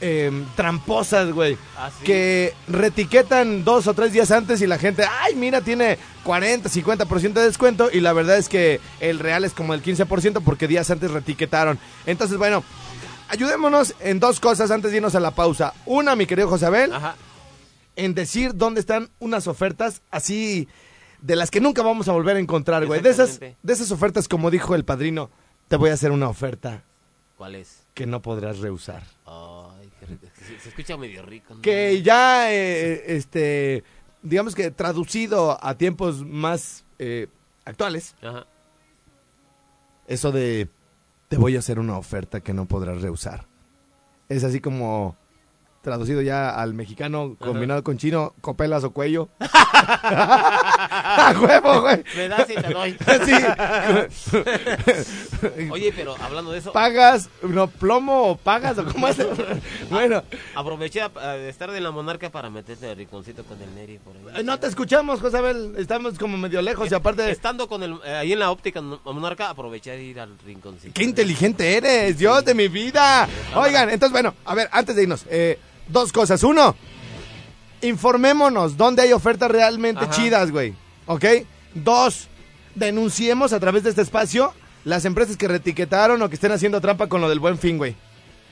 em, 0.00 0.44
tramposas, 0.56 1.32
güey, 1.32 1.56
Ah, 1.76 1.90
sí. 1.96 2.04
que 2.04 2.54
retiquetan 2.68 3.64
dos 3.64 3.86
o 3.86 3.94
tres 3.94 4.12
días 4.12 4.30
antes 4.30 4.60
y 4.60 4.66
la 4.66 4.78
gente, 4.78 5.04
ay, 5.22 5.34
mira, 5.34 5.60
tiene 5.60 5.98
40, 6.24 6.68
50% 6.68 7.40
de 7.40 7.46
descuento 7.46 7.88
y 7.92 8.00
la 8.00 8.12
verdad 8.12 8.36
es 8.38 8.48
que 8.48 8.80
el 9.00 9.18
real 9.18 9.44
es 9.44 9.52
como 9.54 9.74
el 9.74 9.82
15% 9.82 10.40
porque 10.44 10.68
días 10.68 10.90
antes 10.90 11.10
retiquetaron. 11.10 11.78
Entonces, 12.06 12.38
bueno, 12.38 12.62
ayudémonos 13.28 13.94
en 14.00 14.20
dos 14.20 14.40
cosas 14.40 14.70
antes 14.70 14.90
de 14.90 14.98
irnos 14.98 15.14
a 15.14 15.20
la 15.20 15.32
pausa. 15.32 15.74
Una, 15.86 16.16
mi 16.16 16.26
querido 16.26 16.48
José 16.48 16.66
Abel, 16.66 16.92
Ajá. 16.92 17.16
en 17.96 18.14
decir 18.14 18.54
dónde 18.54 18.80
están 18.80 19.10
unas 19.18 19.46
ofertas 19.46 20.02
así 20.10 20.68
de 21.20 21.34
las 21.36 21.50
que 21.50 21.60
nunca 21.60 21.82
vamos 21.82 22.08
a 22.08 22.12
volver 22.12 22.36
a 22.36 22.40
encontrar, 22.40 22.86
güey. 22.86 23.00
De 23.00 23.10
esas, 23.10 23.40
de 23.40 23.56
esas 23.72 23.90
ofertas, 23.90 24.28
como 24.28 24.50
dijo 24.50 24.74
el 24.74 24.84
padrino, 24.84 25.30
te 25.66 25.76
voy 25.76 25.90
a 25.90 25.94
hacer 25.94 26.12
una 26.12 26.28
oferta 26.28 26.84
¿Cuál 27.36 27.56
es? 27.56 27.80
que 27.94 28.06
no 28.06 28.22
podrás 28.22 28.58
rehusar. 28.60 29.02
Se, 30.48 30.58
se 30.58 30.68
escucha 30.70 30.96
medio 30.96 31.22
rico. 31.22 31.54
¿no? 31.54 31.60
Que 31.62 32.02
ya, 32.02 32.52
eh, 32.52 33.16
este, 33.16 33.84
digamos 34.22 34.54
que 34.54 34.70
traducido 34.70 35.58
a 35.64 35.76
tiempos 35.76 36.24
más 36.24 36.84
eh, 36.98 37.28
actuales, 37.64 38.14
Ajá. 38.22 38.46
eso 40.06 40.32
de 40.32 40.68
te 41.28 41.36
voy 41.36 41.56
a 41.56 41.58
hacer 41.58 41.78
una 41.78 41.98
oferta 41.98 42.40
que 42.40 42.54
no 42.54 42.64
podrás 42.64 43.02
rehusar. 43.02 43.46
Es 44.28 44.44
así 44.44 44.60
como 44.60 45.16
traducido 45.88 46.22
ya 46.22 46.50
al 46.50 46.74
mexicano 46.74 47.34
combinado 47.38 47.82
con 47.82 47.98
chino, 47.98 48.34
copelas 48.40 48.84
o 48.84 48.90
cuello. 48.92 49.28
¡A 49.40 51.34
huevo, 51.40 51.80
güey! 51.82 52.04
Me 52.16 52.28
das 52.28 52.48
y 52.50 52.54
te 52.54 52.72
doy. 52.72 52.96
Sí. 54.18 55.68
Oye, 55.70 55.92
pero 55.94 56.16
hablando 56.20 56.50
de 56.52 56.58
eso, 56.58 56.72
¿Pagas? 56.72 57.28
No, 57.42 57.68
plomo 57.68 58.30
o 58.30 58.36
pagas 58.36 58.78
o 58.78 58.84
cómo 58.84 59.08
es? 59.08 59.16
bueno, 59.90 60.22
aproveché 60.54 61.02
a- 61.02 61.36
estar 61.48 61.70
de 61.70 61.80
la 61.80 61.90
monarca 61.90 62.30
para 62.30 62.50
meterte 62.50 62.86
de 62.86 62.94
rinconcito 62.94 63.44
con 63.44 63.60
el 63.62 63.74
Neri 63.74 63.98
por 63.98 64.14
ahí. 64.16 64.40
eh, 64.40 64.44
no 64.44 64.58
te 64.58 64.66
escuchamos, 64.66 65.20
Josabel. 65.20 65.74
Estamos 65.78 66.18
como 66.18 66.36
medio 66.36 66.60
lejos 66.62 66.90
y 66.90 66.94
aparte... 66.94 67.30
Estando 67.30 67.68
con 67.68 67.82
el, 67.82 67.98
eh, 68.04 68.14
ahí 68.14 68.32
en 68.32 68.38
la 68.40 68.50
óptica 68.50 68.80
monarca, 68.80 69.50
aproveché 69.50 69.92
de 69.92 70.02
ir 70.02 70.20
al 70.20 70.36
rinconcito. 70.44 70.92
¡Qué 70.94 71.04
inteligente 71.04 71.76
eres! 71.76 72.18
¡Dios 72.18 72.44
de 72.44 72.54
mi 72.54 72.68
vida! 72.68 73.28
Oigan, 73.54 73.90
entonces, 73.90 74.12
bueno, 74.12 74.34
a 74.44 74.54
ver, 74.54 74.68
antes 74.72 74.96
de 74.96 75.02
irnos, 75.02 75.24
eh, 75.30 75.58
dos 75.88 76.12
cosas. 76.12 76.42
Uno, 76.42 76.74
informémonos 77.82 78.76
dónde 78.76 79.02
hay 79.02 79.12
ofertas 79.12 79.50
realmente 79.50 80.04
Ajá. 80.04 80.10
chidas, 80.12 80.50
güey. 80.50 80.74
¿Ok? 81.06 81.24
Dos, 81.74 82.28
denunciemos 82.74 83.52
a 83.52 83.60
través 83.60 83.82
de 83.82 83.90
este 83.90 84.02
espacio 84.02 84.52
las 84.84 85.04
empresas 85.04 85.36
que 85.36 85.48
retiquetaron 85.48 86.20
o 86.22 86.28
que 86.28 86.34
estén 86.36 86.52
haciendo 86.52 86.80
trampa 86.80 87.08
con 87.08 87.20
lo 87.20 87.28
del 87.28 87.40
buen 87.40 87.58
fin, 87.58 87.78
güey. 87.78 87.94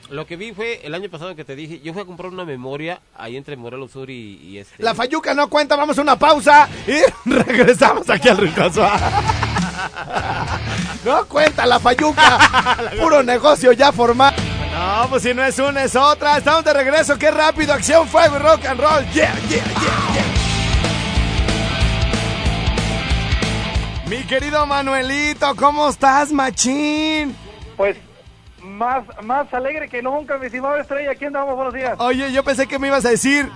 Lo 0.09 0.25
que 0.25 0.37
vi 0.37 0.53
fue 0.53 0.79
el 0.85 0.93
año 0.93 1.09
pasado 1.09 1.35
que 1.35 1.43
te 1.43 1.55
dije, 1.55 1.81
yo 1.83 1.91
fui 1.91 2.01
a 2.01 2.05
comprar 2.05 2.31
una 2.31 2.45
memoria 2.45 3.01
ahí 3.17 3.35
entre 3.35 3.57
Morelos 3.57 3.91
Sur 3.91 4.09
y, 4.09 4.39
y 4.41 4.57
este. 4.57 4.81
La 4.81 4.95
Fayuca 4.95 5.33
no 5.33 5.49
cuenta, 5.49 5.75
vamos 5.75 5.97
a 5.97 6.01
una 6.01 6.17
pausa 6.17 6.69
y 6.87 7.29
regresamos 7.29 8.09
aquí 8.09 8.29
al 8.29 8.37
Rincoso. 8.37 8.87
No 11.05 11.25
cuenta 11.25 11.65
la 11.65 11.79
Fayuca, 11.79 12.81
puro 13.01 13.23
negocio 13.23 13.71
ya 13.71 13.91
formado. 13.91 14.35
No, 14.97 15.07
pues 15.09 15.21
si 15.21 15.31
no 15.31 15.43
es 15.43 15.59
una, 15.59 15.83
es 15.83 15.95
otra. 15.95 16.39
Estamos 16.39 16.63
de 16.63 16.73
regreso, 16.73 17.19
qué 17.19 17.29
rápido, 17.29 17.71
acción, 17.71 18.07
fuego 18.07 18.37
y 18.37 18.39
rock 18.39 18.65
and 18.65 18.79
roll. 18.79 19.05
Yeah, 19.13 19.31
yeah, 19.47 19.63
yeah, 19.63 20.13
yeah. 20.15 20.25
Mi 24.09 24.23
querido 24.23 24.65
Manuelito, 24.65 25.55
¿cómo 25.55 25.87
estás, 25.87 26.31
machín? 26.31 27.35
Pues 27.75 27.95
más, 28.63 29.03
más 29.21 29.53
alegre 29.53 29.87
que 29.87 30.01
nunca, 30.01 30.39
mi 30.39 30.47
estimado 30.47 30.77
Estrella. 30.77 31.11
Aquí 31.11 31.25
andamos, 31.25 31.55
buenos 31.55 31.75
días. 31.75 31.93
Oye, 31.99 32.31
yo 32.31 32.43
pensé 32.43 32.65
que 32.65 32.79
me 32.79 32.87
ibas 32.87 33.05
a 33.05 33.09
decir 33.09 33.51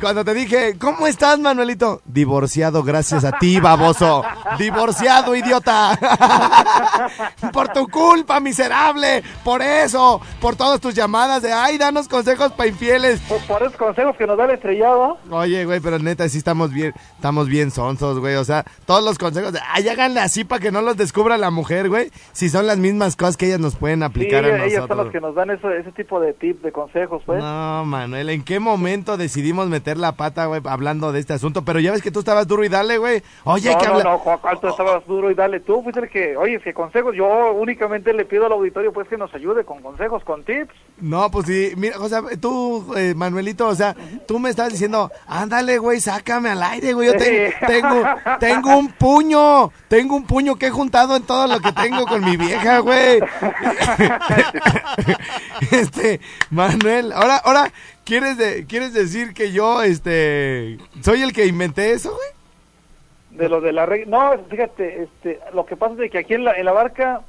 cuando 0.00 0.24
te 0.24 0.34
dije, 0.34 0.76
¿cómo 0.78 1.06
estás, 1.06 1.38
Manuelito? 1.38 2.02
Divorciado 2.04 2.82
gracias 2.82 3.24
a 3.24 3.32
ti, 3.38 3.58
baboso. 3.58 4.22
Divorciado, 4.58 5.34
idiota. 5.34 5.98
por 7.52 7.68
tu 7.68 7.88
culpa, 7.88 8.38
miserable. 8.40 9.22
Por 9.44 9.62
eso, 9.62 10.20
por 10.40 10.56
todas 10.56 10.80
tus 10.80 10.94
llamadas 10.94 11.42
de, 11.42 11.52
ay, 11.52 11.78
danos 11.78 12.08
consejos 12.08 12.52
para 12.52 12.68
infieles. 12.68 13.20
Por, 13.20 13.40
por 13.46 13.62
esos 13.62 13.76
consejos 13.76 14.16
que 14.16 14.26
nos 14.26 14.36
da 14.36 14.44
el 14.44 14.50
estrellado. 14.52 15.18
Oye, 15.30 15.64
güey, 15.64 15.80
pero 15.80 15.98
neta, 15.98 16.28
sí 16.28 16.38
estamos 16.38 16.70
bien, 16.72 16.92
estamos 17.16 17.48
bien 17.48 17.70
sonsos, 17.70 18.18
güey. 18.18 18.34
O 18.36 18.44
sea, 18.44 18.64
todos 18.84 19.02
los 19.02 19.18
consejos 19.18 19.52
de, 19.52 19.60
ay, 19.72 19.88
háganle 19.88 20.20
así 20.20 20.44
para 20.44 20.60
que 20.60 20.70
no 20.70 20.82
los 20.82 20.96
descubra 20.96 21.36
la 21.38 21.50
mujer, 21.50 21.88
güey. 21.88 22.10
Si 22.32 22.48
son 22.48 22.66
las 22.66 22.78
mismas 22.78 23.16
cosas 23.16 23.36
que 23.36 23.46
ellas 23.46 23.60
nos 23.60 23.76
pueden 23.76 24.00
Sí, 24.00 24.04
aplicar 24.04 24.44
a 24.44 24.48
ellas 24.48 24.58
son 24.58 24.74
nosotros. 24.88 24.98
los 25.04 25.12
que 25.12 25.20
nos 25.20 25.34
dan 25.34 25.50
eso, 25.50 25.70
ese 25.70 25.92
tipo 25.92 26.20
de 26.20 26.32
tips, 26.34 26.62
de 26.62 26.72
consejos, 26.72 27.22
pues. 27.24 27.42
No, 27.42 27.84
Manuel, 27.84 28.28
¿en 28.30 28.42
qué 28.42 28.60
momento 28.60 29.16
decidimos 29.16 29.68
meter 29.78 29.96
la 29.96 30.12
pata, 30.12 30.46
güey, 30.46 30.60
hablando 30.64 31.12
de 31.12 31.20
este 31.20 31.32
asunto? 31.32 31.64
Pero 31.64 31.80
ya 31.80 31.92
ves 31.92 32.02
que 32.02 32.10
tú 32.10 32.20
estabas 32.20 32.46
duro 32.46 32.64
y 32.64 32.68
dale, 32.68 32.98
güey. 32.98 33.22
Oye, 33.44 33.72
no, 33.72 33.78
que 33.78 33.86
no, 33.86 33.92
hablar. 33.92 34.06
no, 34.06 34.18
Juan 34.18 34.60
tú 34.60 34.68
estabas 34.68 35.06
duro 35.06 35.30
y 35.30 35.34
dale 35.34 35.60
tú, 35.60 35.82
fuiste 35.82 36.00
el 36.00 36.08
que, 36.08 36.36
oye, 36.36 36.60
que 36.60 36.74
consejos, 36.74 37.14
yo 37.16 37.52
únicamente 37.52 38.12
le 38.12 38.24
pido 38.24 38.46
al 38.46 38.52
auditorio 38.52 38.92
pues 38.92 39.08
que 39.08 39.16
nos 39.16 39.32
ayude 39.34 39.64
con 39.64 39.80
consejos, 39.80 40.22
con 40.24 40.44
tips. 40.44 40.74
No, 41.00 41.30
pues 41.30 41.46
sí, 41.46 41.72
mira, 41.76 41.98
o 42.00 42.08
sea, 42.08 42.22
tú, 42.40 42.92
eh, 42.96 43.14
Manuelito, 43.16 43.68
o 43.68 43.74
sea, 43.74 43.94
tú 44.26 44.38
me 44.38 44.50
estás 44.50 44.70
diciendo, 44.72 45.10
ándale, 45.26 45.78
güey, 45.78 46.00
sácame 46.00 46.50
al 46.50 46.62
aire, 46.62 46.92
güey. 46.92 47.08
Yo 47.08 47.14
te- 47.16 47.54
tengo, 47.66 48.02
tengo 48.40 48.76
un 48.76 48.88
puño, 48.92 49.70
tengo 49.88 50.16
un 50.16 50.26
puño 50.26 50.56
que 50.56 50.66
he 50.66 50.70
juntado 50.70 51.16
en 51.16 51.22
todo 51.22 51.46
lo 51.46 51.60
que 51.60 51.72
tengo 51.72 52.04
con 52.06 52.24
mi 52.24 52.36
vieja, 52.36 52.80
güey. 52.80 53.20
este, 55.70 56.20
Manuel, 56.50 57.12
ahora, 57.12 57.36
ahora, 57.36 57.72
¿quieres, 58.08 58.38
de, 58.38 58.64
¿quieres 58.66 58.94
decir 58.94 59.34
que 59.34 59.52
yo, 59.52 59.82
este, 59.82 60.78
soy 61.02 61.22
el 61.22 61.34
que 61.34 61.46
inventé 61.46 61.92
eso, 61.92 62.10
güey? 62.10 63.38
De 63.38 63.48
lo 63.48 63.60
de 63.60 63.72
la 63.72 63.84
regla. 63.84 64.34
No, 64.34 64.44
fíjate, 64.48 65.02
este, 65.02 65.38
lo 65.52 65.66
que 65.66 65.76
pasa 65.76 66.02
es 66.02 66.10
que 66.10 66.18
aquí 66.18 66.34
en 66.34 66.44
la, 66.44 66.54
en 66.54 66.64
la 66.64 66.72
barca 66.72 67.20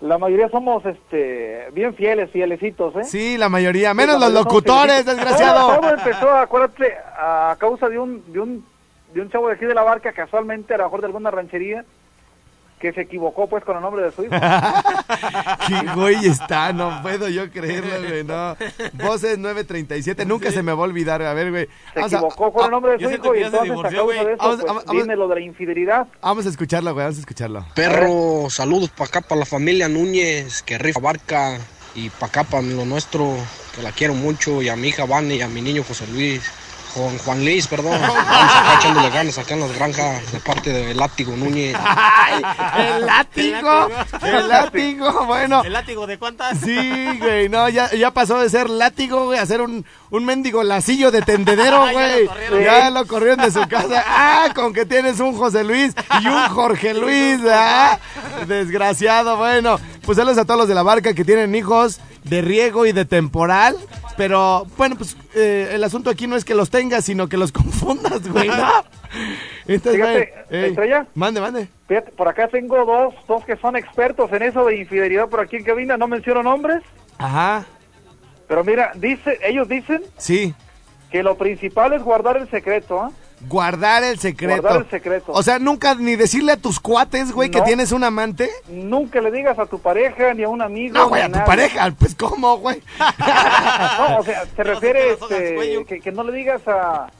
la 0.00 0.18
mayoría 0.18 0.48
somos 0.48 0.84
este 0.84 1.68
bien 1.72 1.94
fieles, 1.94 2.28
fielecitos, 2.32 2.96
¿eh? 2.96 3.04
Sí, 3.04 3.38
la 3.38 3.48
mayoría, 3.48 3.94
menos 3.94 4.18
La 4.18 4.28
los 4.28 4.44
locutores, 4.44 5.06
desgraciado. 5.06 5.78
Todo 5.80 5.90
empezó, 5.90 6.30
acuérdate, 6.30 6.92
a 7.16 7.56
causa 7.58 7.88
de 7.88 8.00
un, 8.00 8.32
de 8.32 8.40
un 8.40 8.66
de 9.14 9.20
un 9.20 9.30
chavo 9.30 9.46
de 9.46 9.54
aquí 9.54 9.64
de 9.64 9.74
la 9.74 9.82
barca, 9.82 10.12
casualmente, 10.12 10.74
a 10.74 10.78
lo 10.78 10.84
mejor 10.84 11.00
de 11.00 11.06
alguna 11.06 11.30
ranchería, 11.30 11.84
que 12.82 12.92
se 12.92 13.02
equivocó 13.02 13.46
pues 13.48 13.64
con 13.64 13.76
el 13.76 13.82
nombre 13.82 14.02
de 14.04 14.10
su 14.10 14.24
hijo. 14.24 14.34
Qué 15.68 15.92
güey 15.94 16.26
está, 16.26 16.72
no 16.72 17.00
puedo 17.00 17.28
yo 17.28 17.48
creerlo, 17.50 18.08
güey, 18.08 18.24
no. 18.24 18.56
Voces 18.94 19.38
937, 19.38 20.26
nunca 20.26 20.50
se 20.50 20.62
me 20.64 20.72
va 20.72 20.80
a 20.80 20.86
olvidar, 20.86 21.22
a 21.22 21.32
ver, 21.32 21.50
güey. 21.52 21.66
Se 21.94 22.00
Vamos 22.00 22.12
a, 22.12 22.16
equivocó 22.16 22.52
con 22.52 22.64
el 22.64 22.70
nombre 22.72 22.92
de 22.92 22.98
su 23.04 23.10
hijo 23.10 23.34
y 23.36 23.42
entonces 23.44 23.60
a 23.60 23.62
divorció, 23.62 23.98
causa 23.98 24.02
güey. 24.02 24.18
de 24.26 24.32
eso 24.32 24.42
Vamos- 24.42 24.56
pues, 24.60 24.66
vamos- 24.74 24.92
viene 24.92 25.16
lo 25.16 25.28
de 25.28 25.34
la 25.36 25.40
infidelidad. 25.42 26.06
vamos 26.20 26.44
a 26.44 26.48
escucharlo, 26.48 26.92
güey, 26.92 27.04
vamos 27.04 27.18
a 27.18 27.20
escucharlo. 27.20 27.66
Perro, 27.74 28.50
saludos 28.50 28.90
para 28.90 29.08
acá, 29.08 29.20
para 29.20 29.38
la 29.38 29.46
familia 29.46 29.88
Núñez, 29.88 30.62
que 30.62 30.76
rifa 30.76 30.98
barca, 31.00 31.58
y 31.94 32.10
para 32.10 32.26
acá, 32.26 32.44
para 32.44 32.62
lo 32.64 32.84
nuestro, 32.84 33.36
que 33.76 33.82
la 33.82 33.92
quiero 33.92 34.14
mucho, 34.14 34.60
y 34.60 34.68
a 34.68 34.74
mi 34.76 34.88
hija 34.88 35.06
Vane, 35.06 35.36
y 35.36 35.42
a 35.42 35.48
mi 35.48 35.62
niño 35.62 35.84
José 35.86 36.06
Luis, 36.08 36.42
Juan, 36.94 37.18
Juan 37.18 37.44
Luis, 37.44 37.66
perdón. 37.66 37.98
Vamos 38.00 38.16
acá 38.16 38.74
echándole 38.78 39.10
ganas 39.10 39.38
acá 39.38 39.54
en 39.54 39.60
las 39.60 39.72
granjas 39.74 40.30
de 40.32 40.40
parte 40.40 40.70
de 40.72 40.94
Látigo 40.94 41.34
Núñez. 41.36 41.74
¡Ay! 41.82 42.42
¡El 42.78 43.06
látigo! 43.06 43.88
¡El 44.22 44.48
látigo! 44.48 45.24
Bueno, 45.26 45.62
¿El 45.64 45.72
látigo 45.72 46.06
de 46.06 46.18
cuántas? 46.18 46.58
sí, 46.58 47.18
güey, 47.18 47.48
no, 47.48 47.68
ya, 47.68 47.90
ya 47.94 48.10
pasó 48.10 48.38
de 48.40 48.50
ser 48.50 48.68
látigo, 48.68 49.24
güey, 49.26 49.38
a 49.38 49.46
ser 49.46 49.62
un, 49.62 49.86
un 50.10 50.24
mendigo 50.24 50.62
lacillo 50.62 51.10
de 51.10 51.22
tendedero, 51.22 51.86
Ya 51.86 51.92
lo 51.92 51.92
güey. 51.92 52.26
corrieron. 52.26 52.62
Ya 52.62 52.90
lo 52.90 53.06
corrieron 53.06 53.40
de 53.40 53.50
su 53.50 53.66
casa. 53.68 54.04
¡Ah! 54.06 54.48
Con 54.54 54.72
que 54.74 54.84
tienes 54.84 55.18
un 55.20 55.36
José 55.36 55.64
Luis 55.64 55.94
y 56.20 56.26
un 56.26 56.48
Jorge 56.48 56.92
Luis, 56.94 57.40
¿ah? 57.50 57.98
Desgraciado, 58.46 59.36
bueno. 59.36 59.78
Pues 60.04 60.16
saludos 60.18 60.38
a 60.38 60.44
todos 60.44 60.58
los 60.60 60.68
de 60.68 60.74
la 60.74 60.82
barca 60.82 61.14
que 61.14 61.24
tienen 61.24 61.54
hijos 61.54 62.00
de 62.24 62.42
riego 62.42 62.86
y 62.86 62.92
de 62.92 63.04
temporal. 63.04 63.76
Pero, 64.16 64.66
bueno, 64.76 64.96
pues 64.96 65.16
eh, 65.34 65.70
el 65.72 65.84
asunto 65.84 66.10
aquí 66.10 66.26
no 66.26 66.36
es 66.36 66.44
que 66.44 66.54
los 66.54 66.70
tengas, 66.70 67.04
sino 67.04 67.28
que 67.28 67.36
los 67.36 67.52
confundas, 67.52 68.28
güey, 68.28 68.48
¿no? 68.48 68.84
Entonces, 69.66 70.00
Fíjate, 70.00 70.32
güey, 70.48 70.62
ey, 70.62 70.70
Estrella. 70.70 71.06
Mande, 71.14 71.40
mande. 71.40 71.68
Fíjate, 71.88 72.12
por 72.12 72.28
acá 72.28 72.48
tengo 72.48 72.84
dos, 72.84 73.14
dos 73.26 73.44
que 73.44 73.56
son 73.56 73.76
expertos 73.76 74.32
en 74.32 74.42
eso 74.42 74.64
de 74.64 74.76
infidelidad 74.76 75.28
por 75.28 75.40
aquí 75.40 75.56
en 75.56 75.64
cabina, 75.64 75.96
no 75.96 76.08
menciono 76.08 76.42
nombres, 76.42 76.82
Ajá, 77.18 77.64
pero 78.52 78.64
mira, 78.64 78.92
dice, 78.94 79.38
ellos 79.42 79.66
dicen 79.66 80.02
sí. 80.18 80.54
que 81.10 81.22
lo 81.22 81.38
principal 81.38 81.94
es 81.94 82.02
guardar 82.02 82.36
el 82.36 82.50
secreto, 82.50 83.00
¿ah? 83.00 83.10
Guardar 83.48 84.04
el 84.04 84.18
secreto. 84.18 84.62
Guardar 84.62 84.82
el 84.82 84.90
secreto. 84.90 85.32
O 85.32 85.42
sea, 85.42 85.58
nunca 85.58 85.94
ni 85.94 86.16
decirle 86.16 86.52
a 86.52 86.56
tus 86.56 86.80
cuates, 86.80 87.32
güey, 87.32 87.50
que 87.50 87.60
tienes 87.62 87.92
un 87.92 88.04
amante. 88.04 88.50
Nunca 88.68 89.20
le 89.20 89.30
digas 89.30 89.58
a 89.58 89.66
tu 89.66 89.78
pareja 89.78 90.34
ni 90.34 90.42
a 90.42 90.48
un 90.48 90.62
amigo. 90.62 90.94
No, 90.94 91.08
güey, 91.08 91.22
a 91.22 91.30
tu 91.30 91.44
pareja. 91.44 91.90
Pues, 91.98 92.14
¿cómo, 92.14 92.58
güey? 92.58 92.82
No, 92.98 94.18
o 94.18 94.24
sea, 94.24 94.44
se 94.54 94.62
refiere 94.62 95.12
este, 95.12 95.84
que, 95.86 96.00
que 96.00 96.12
no 96.12 96.24
le 96.24 96.32
digas 96.32 96.66
a, 96.66 97.10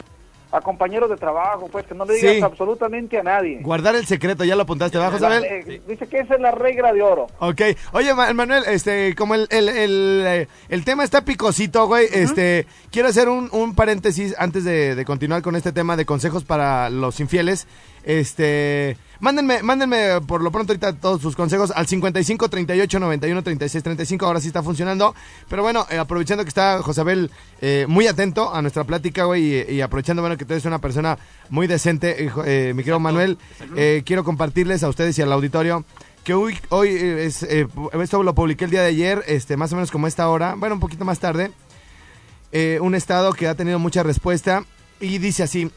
a 0.52 0.61
compañeros 0.61 1.09
de 1.11 1.16
trabajo, 1.16 1.68
pues 1.73 1.87
que 1.87 1.94
no 1.94 2.04
le 2.04 2.14
digas 2.14 2.35
Sí. 2.37 2.42
absolutamente 2.42 3.18
a 3.18 3.23
nadie. 3.23 3.59
Guardar 3.62 3.94
el 3.97 4.06
secreto, 4.06 4.44
ya 4.44 4.54
lo 4.54 4.62
apuntaste 4.62 4.99
abajo, 4.99 5.18
¿sabes? 5.18 5.42
eh, 5.44 5.80
dice 5.88 6.06
que 6.06 6.18
esa 6.18 6.35
es 6.35 6.40
la 6.40 6.50
regla 6.50 6.92
de 6.92 7.00
oro. 7.02 7.26
Ok. 7.38 7.61
Oye, 7.92 8.12
Ma- 8.14 8.32
Manuel, 8.35 8.62
este, 8.66 9.14
como 9.14 9.35
el, 9.35 9.47
el, 9.50 9.68
el, 9.71 10.25
eh, 10.26 10.49
el 10.68 10.85
tema 10.85 11.04
está 11.04 11.25
picosito, 11.25 11.87
güey, 11.87 12.06
este, 12.12 12.66
quiero 12.90 13.09
hacer 13.09 13.28
un, 13.28 13.49
un 13.52 13.75
paréntesis 13.75 14.35
antes 14.38 14.62
de, 14.64 14.94
de 14.94 15.04
continuar 15.06 15.40
con 15.42 15.56
este 15.56 15.73
tema 15.73 15.97
de 15.97 16.04
consejos 16.04 16.44
para 16.44 16.90
los 16.90 17.18
infieles. 17.21 17.66
Este, 18.04 18.97
Mándenme, 19.23 19.62
mándenme 19.62 20.21
por 20.26 20.43
lo 20.43 20.50
pronto 20.50 20.73
ahorita 20.73 20.95
todos 20.95 21.23
sus 21.23 21.37
consejos 21.37 21.71
al 21.71 21.87
55 21.87 22.50
38 22.50 22.99
91 22.99 23.43
36 23.45 23.85
35. 23.85 24.26
Ahora 24.26 24.41
sí 24.41 24.49
está 24.49 24.64
funcionando. 24.64 25.14
Pero 25.49 25.62
bueno, 25.62 25.87
eh, 25.91 25.99
aprovechando 25.99 26.43
que 26.43 26.49
está 26.49 26.83
Josabel 26.83 27.31
eh, 27.61 27.87
muy 27.88 28.09
atento 28.09 28.52
a 28.52 28.61
nuestra 28.62 28.83
plática, 28.83 29.23
güey, 29.23 29.71
y, 29.71 29.75
y 29.76 29.81
aprovechando, 29.81 30.23
bueno, 30.23 30.37
que 30.37 30.45
tú 30.45 30.55
eres 30.55 30.64
una 30.64 30.81
persona 30.81 31.17
muy 31.50 31.69
decente, 31.69 32.25
eh, 32.25 32.33
eh, 32.45 32.73
mi 32.75 32.83
querido 32.83 32.99
Manuel, 32.99 33.38
eh, 33.76 34.02
quiero 34.05 34.25
compartirles 34.25 34.83
a 34.83 34.88
ustedes 34.88 35.17
y 35.17 35.23
al 35.23 35.33
auditorio 35.33 35.85
que 36.25 36.35
hoy, 36.35 36.59
hoy 36.71 36.88
es, 36.91 37.45
esto 37.45 38.23
lo 38.25 38.35
publiqué 38.35 38.64
el 38.64 38.71
día 38.73 38.83
de 38.83 38.88
ayer, 38.88 39.25
este, 39.29 39.57
más 39.57 39.73
o 39.73 39.76
menos 39.76 39.93
como 39.93 40.09
esta 40.09 40.29
hora, 40.29 40.57
bueno, 40.57 40.75
un 40.75 40.81
poquito 40.81 41.05
más 41.05 41.21
tarde, 41.21 41.52
eh, 42.50 42.79
un 42.81 42.95
estado 42.95 43.33
que 43.33 43.49
ha 43.49 43.55
tenido 43.55 43.79
mucha 43.79 44.02
respuesta 44.02 44.64
y 45.00 45.19
dice 45.19 45.45
así, 45.45 45.71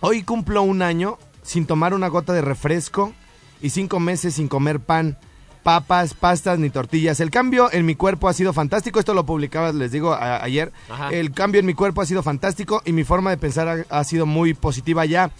hoy 0.00 0.22
cumplo 0.22 0.62
un 0.62 0.82
año 0.82 1.18
sin 1.42 1.66
tomar 1.66 1.94
una 1.94 2.08
gota 2.08 2.32
de 2.32 2.40
refresco 2.42 3.12
y 3.60 3.70
cinco 3.70 4.00
meses 4.00 4.34
sin 4.34 4.48
comer 4.48 4.80
pan, 4.80 5.18
papas, 5.62 6.14
pastas 6.14 6.58
ni 6.58 6.70
tortillas. 6.70 7.20
El 7.20 7.30
cambio 7.30 7.68
en 7.72 7.86
mi 7.86 7.94
cuerpo 7.94 8.28
ha 8.28 8.32
sido 8.32 8.52
fantástico, 8.52 8.98
esto 8.98 9.14
lo 9.14 9.24
publicaba, 9.26 9.72
les 9.72 9.92
digo, 9.92 10.12
a- 10.12 10.42
ayer, 10.42 10.72
Ajá. 10.90 11.10
el 11.10 11.32
cambio 11.32 11.60
en 11.60 11.66
mi 11.66 11.74
cuerpo 11.74 12.00
ha 12.02 12.06
sido 12.06 12.22
fantástico 12.22 12.82
y 12.84 12.92
mi 12.92 13.04
forma 13.04 13.30
de 13.30 13.36
pensar 13.36 13.68
ha, 13.68 13.98
ha 13.98 14.04
sido 14.04 14.26
muy 14.26 14.54
positiva 14.54 15.04
ya. 15.04 15.30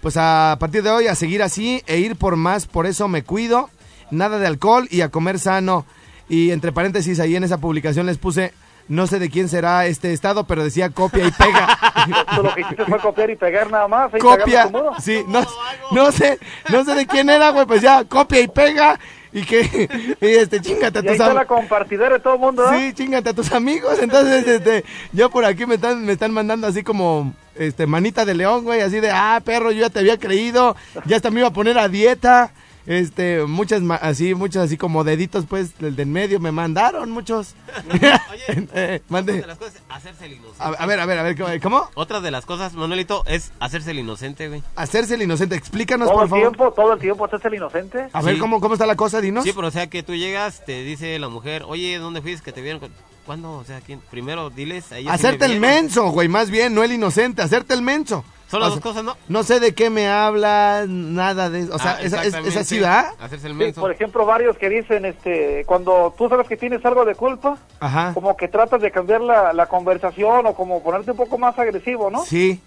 Pues 0.00 0.16
a 0.18 0.56
partir 0.60 0.82
de 0.82 0.90
hoy 0.90 1.06
a 1.08 1.14
seguir 1.14 1.42
así 1.42 1.82
e 1.86 1.98
ir 1.98 2.16
por 2.16 2.36
más, 2.36 2.66
por 2.66 2.86
eso 2.86 3.08
me 3.08 3.22
cuido, 3.24 3.70
nada 4.10 4.38
de 4.38 4.46
alcohol 4.46 4.86
y 4.90 5.00
a 5.00 5.10
comer 5.10 5.38
sano. 5.38 5.84
Y 6.28 6.50
entre 6.50 6.72
paréntesis 6.72 7.18
ahí 7.20 7.36
en 7.36 7.44
esa 7.44 7.58
publicación 7.58 8.06
les 8.06 8.18
puse, 8.18 8.52
no 8.88 9.06
sé 9.06 9.18
de 9.18 9.30
quién 9.30 9.48
será 9.48 9.86
este 9.86 10.12
estado, 10.12 10.44
pero 10.44 10.64
decía 10.64 10.90
copia 10.90 11.26
y 11.26 11.30
pega. 11.30 11.78
Tú 12.36 12.42
lo 12.42 12.54
que 12.54 12.60
hiciste 12.60 12.84
fue 12.84 12.98
copiar 12.98 13.30
y 13.30 13.36
pegar 13.36 13.70
nada 13.70 13.88
más. 13.88 14.10
copia, 14.20 14.70
sí, 15.00 15.24
no, 15.28 15.44
no 15.92 16.12
sé, 16.12 16.38
no 16.70 16.84
sé 16.84 16.94
de 16.94 17.06
quién 17.06 17.28
era, 17.30 17.50
güey, 17.50 17.66
pues 17.66 17.82
ya, 17.82 18.04
copia 18.04 18.40
y 18.40 18.48
pega, 18.48 18.98
y 19.32 19.44
que, 19.44 19.88
y 20.20 20.26
este, 20.26 20.60
chingate 20.60 21.00
a 21.00 21.02
tus 21.02 21.18
la 21.18 21.26
amigos. 21.26 21.46
compartidera 21.46 22.14
de 22.14 22.20
todo 22.20 22.34
el 22.34 22.40
mundo, 22.40 22.62
¿verdad? 22.62 22.78
Sí, 22.78 22.94
chingate 22.94 23.30
a 23.30 23.34
tus 23.34 23.52
amigos, 23.52 23.98
entonces, 24.00 24.46
este, 24.46 24.84
yo 25.12 25.30
por 25.30 25.44
aquí 25.44 25.66
me 25.66 25.74
están, 25.76 26.04
me 26.04 26.12
están 26.12 26.32
mandando 26.32 26.66
así 26.66 26.82
como, 26.82 27.34
este, 27.56 27.86
manita 27.86 28.24
de 28.24 28.34
león, 28.34 28.64
güey, 28.64 28.80
así 28.80 29.00
de, 29.00 29.10
ah, 29.10 29.40
perro, 29.44 29.72
yo 29.72 29.80
ya 29.80 29.90
te 29.90 29.98
había 29.98 30.18
creído, 30.18 30.76
ya 31.06 31.16
hasta 31.16 31.30
me 31.30 31.40
iba 31.40 31.48
a 31.48 31.52
poner 31.52 31.78
a 31.78 31.88
dieta, 31.88 32.52
este, 32.86 33.44
muchas, 33.44 33.82
ma- 33.82 33.96
así, 33.96 34.34
muchos 34.34 34.62
así 34.64 34.76
como 34.76 35.04
deditos, 35.04 35.44
pues, 35.48 35.76
del 35.78 35.96
de 35.96 36.02
en 36.04 36.12
medio 36.12 36.40
me 36.40 36.52
mandaron, 36.52 37.10
muchos. 37.10 37.54
Oye, 37.92 38.12
Eh, 38.74 39.00
otra 39.04 39.06
mande. 39.08 39.32
de 39.40 39.46
las 39.46 39.58
cosas 39.58 39.74
es 39.76 39.82
hacerse 39.88 40.26
el 40.26 40.32
inocente. 40.34 40.62
A, 40.62 40.68
a 40.68 40.86
ver, 40.86 41.00
a 41.00 41.06
ver, 41.06 41.18
a 41.18 41.22
ver, 41.22 41.60
¿cómo? 41.60 41.88
Otra 41.94 42.20
de 42.20 42.30
las 42.30 42.46
cosas, 42.46 42.74
Manuelito, 42.74 43.24
es 43.26 43.52
hacerse 43.60 43.90
el 43.90 43.98
inocente, 43.98 44.48
güey. 44.48 44.62
Hacerse 44.76 45.14
el 45.14 45.22
inocente, 45.22 45.56
explícanos, 45.56 46.06
Todo 46.08 46.14
por 46.16 46.24
el 46.24 46.30
favor. 46.30 46.42
tiempo, 46.48 46.72
todo 46.72 46.92
el 46.92 46.98
tiempo, 47.00 47.24
¿estás 47.24 47.44
el 47.44 47.54
inocente? 47.54 48.08
A 48.12 48.22
ver, 48.22 48.34
Sí. 48.34 48.40
¿cómo, 48.40 48.60
¿cómo 48.60 48.74
está 48.74 48.86
la 48.86 48.96
cosa, 48.96 49.20
dinos? 49.20 49.44
Sí, 49.44 49.52
pero 49.54 49.68
o 49.68 49.70
sea 49.70 49.88
que 49.88 50.02
tú 50.02 50.14
llegas, 50.14 50.64
te 50.64 50.82
dice 50.84 51.18
la 51.18 51.28
mujer, 51.28 51.64
oye, 51.66 51.98
¿dónde 51.98 52.22
fuiste 52.22 52.44
que 52.44 52.52
te 52.52 52.62
vieron? 52.62 52.80
con-?" 52.80 52.92
¿Cuándo? 53.26 53.54
O 53.54 53.64
sea, 53.64 53.80
¿quién? 53.80 54.00
Primero 54.10 54.50
diles 54.50 54.92
a 54.92 54.98
ella. 54.98 55.12
Hacerte 55.12 55.48
me 55.48 55.54
el 55.54 55.60
menso, 55.60 56.10
güey, 56.10 56.28
más 56.28 56.48
bien, 56.48 56.72
no 56.76 56.84
el 56.84 56.92
inocente, 56.92 57.42
hacerte 57.42 57.74
el 57.74 57.82
menso. 57.82 58.24
Son 58.48 58.60
las 58.60 58.70
O 58.70 58.74
dos 58.74 58.80
cosas, 58.80 59.02
¿no? 59.02 59.16
No 59.28 59.42
sé 59.42 59.58
de 59.58 59.74
qué 59.74 59.90
me 59.90 60.06
hablas, 60.08 60.88
nada 60.88 61.50
de 61.50 61.64
O 61.70 61.78
sea, 61.78 61.92
Ah, 61.96 62.02
esa, 62.02 62.20
es, 62.22 62.26
exactamente. 62.26 62.48
es 62.50 62.56
así, 62.56 62.78
¿verdad? 62.78 63.06
Hacerse 63.18 63.46
el 63.48 63.52
Sí, 63.54 63.58
menso. 63.58 63.80
por 63.80 63.90
ejemplo, 63.90 64.24
varios 64.24 64.56
que 64.56 64.68
dicen, 64.68 65.04
este, 65.04 65.64
cuando 65.66 66.14
tú 66.16 66.28
sabes 66.28 66.46
que 66.46 66.56
tienes 66.56 66.84
algo 66.84 67.04
de 67.04 67.14
culpa, 67.16 67.58
Ajá. 67.80 68.12
como 68.14 68.36
que 68.36 68.46
tratas 68.48 68.80
de 68.80 68.90
cambiar 68.92 69.20
la, 69.20 69.52
la 69.52 69.66
conversación 69.66 70.46
o 70.46 70.54
como 70.54 70.82
ponerte 70.82 71.10
un 71.10 71.16
poco 71.16 71.38
más 71.38 71.58
agresivo, 71.58 72.10
¿no? 72.10 72.24
Sí. 72.24 72.60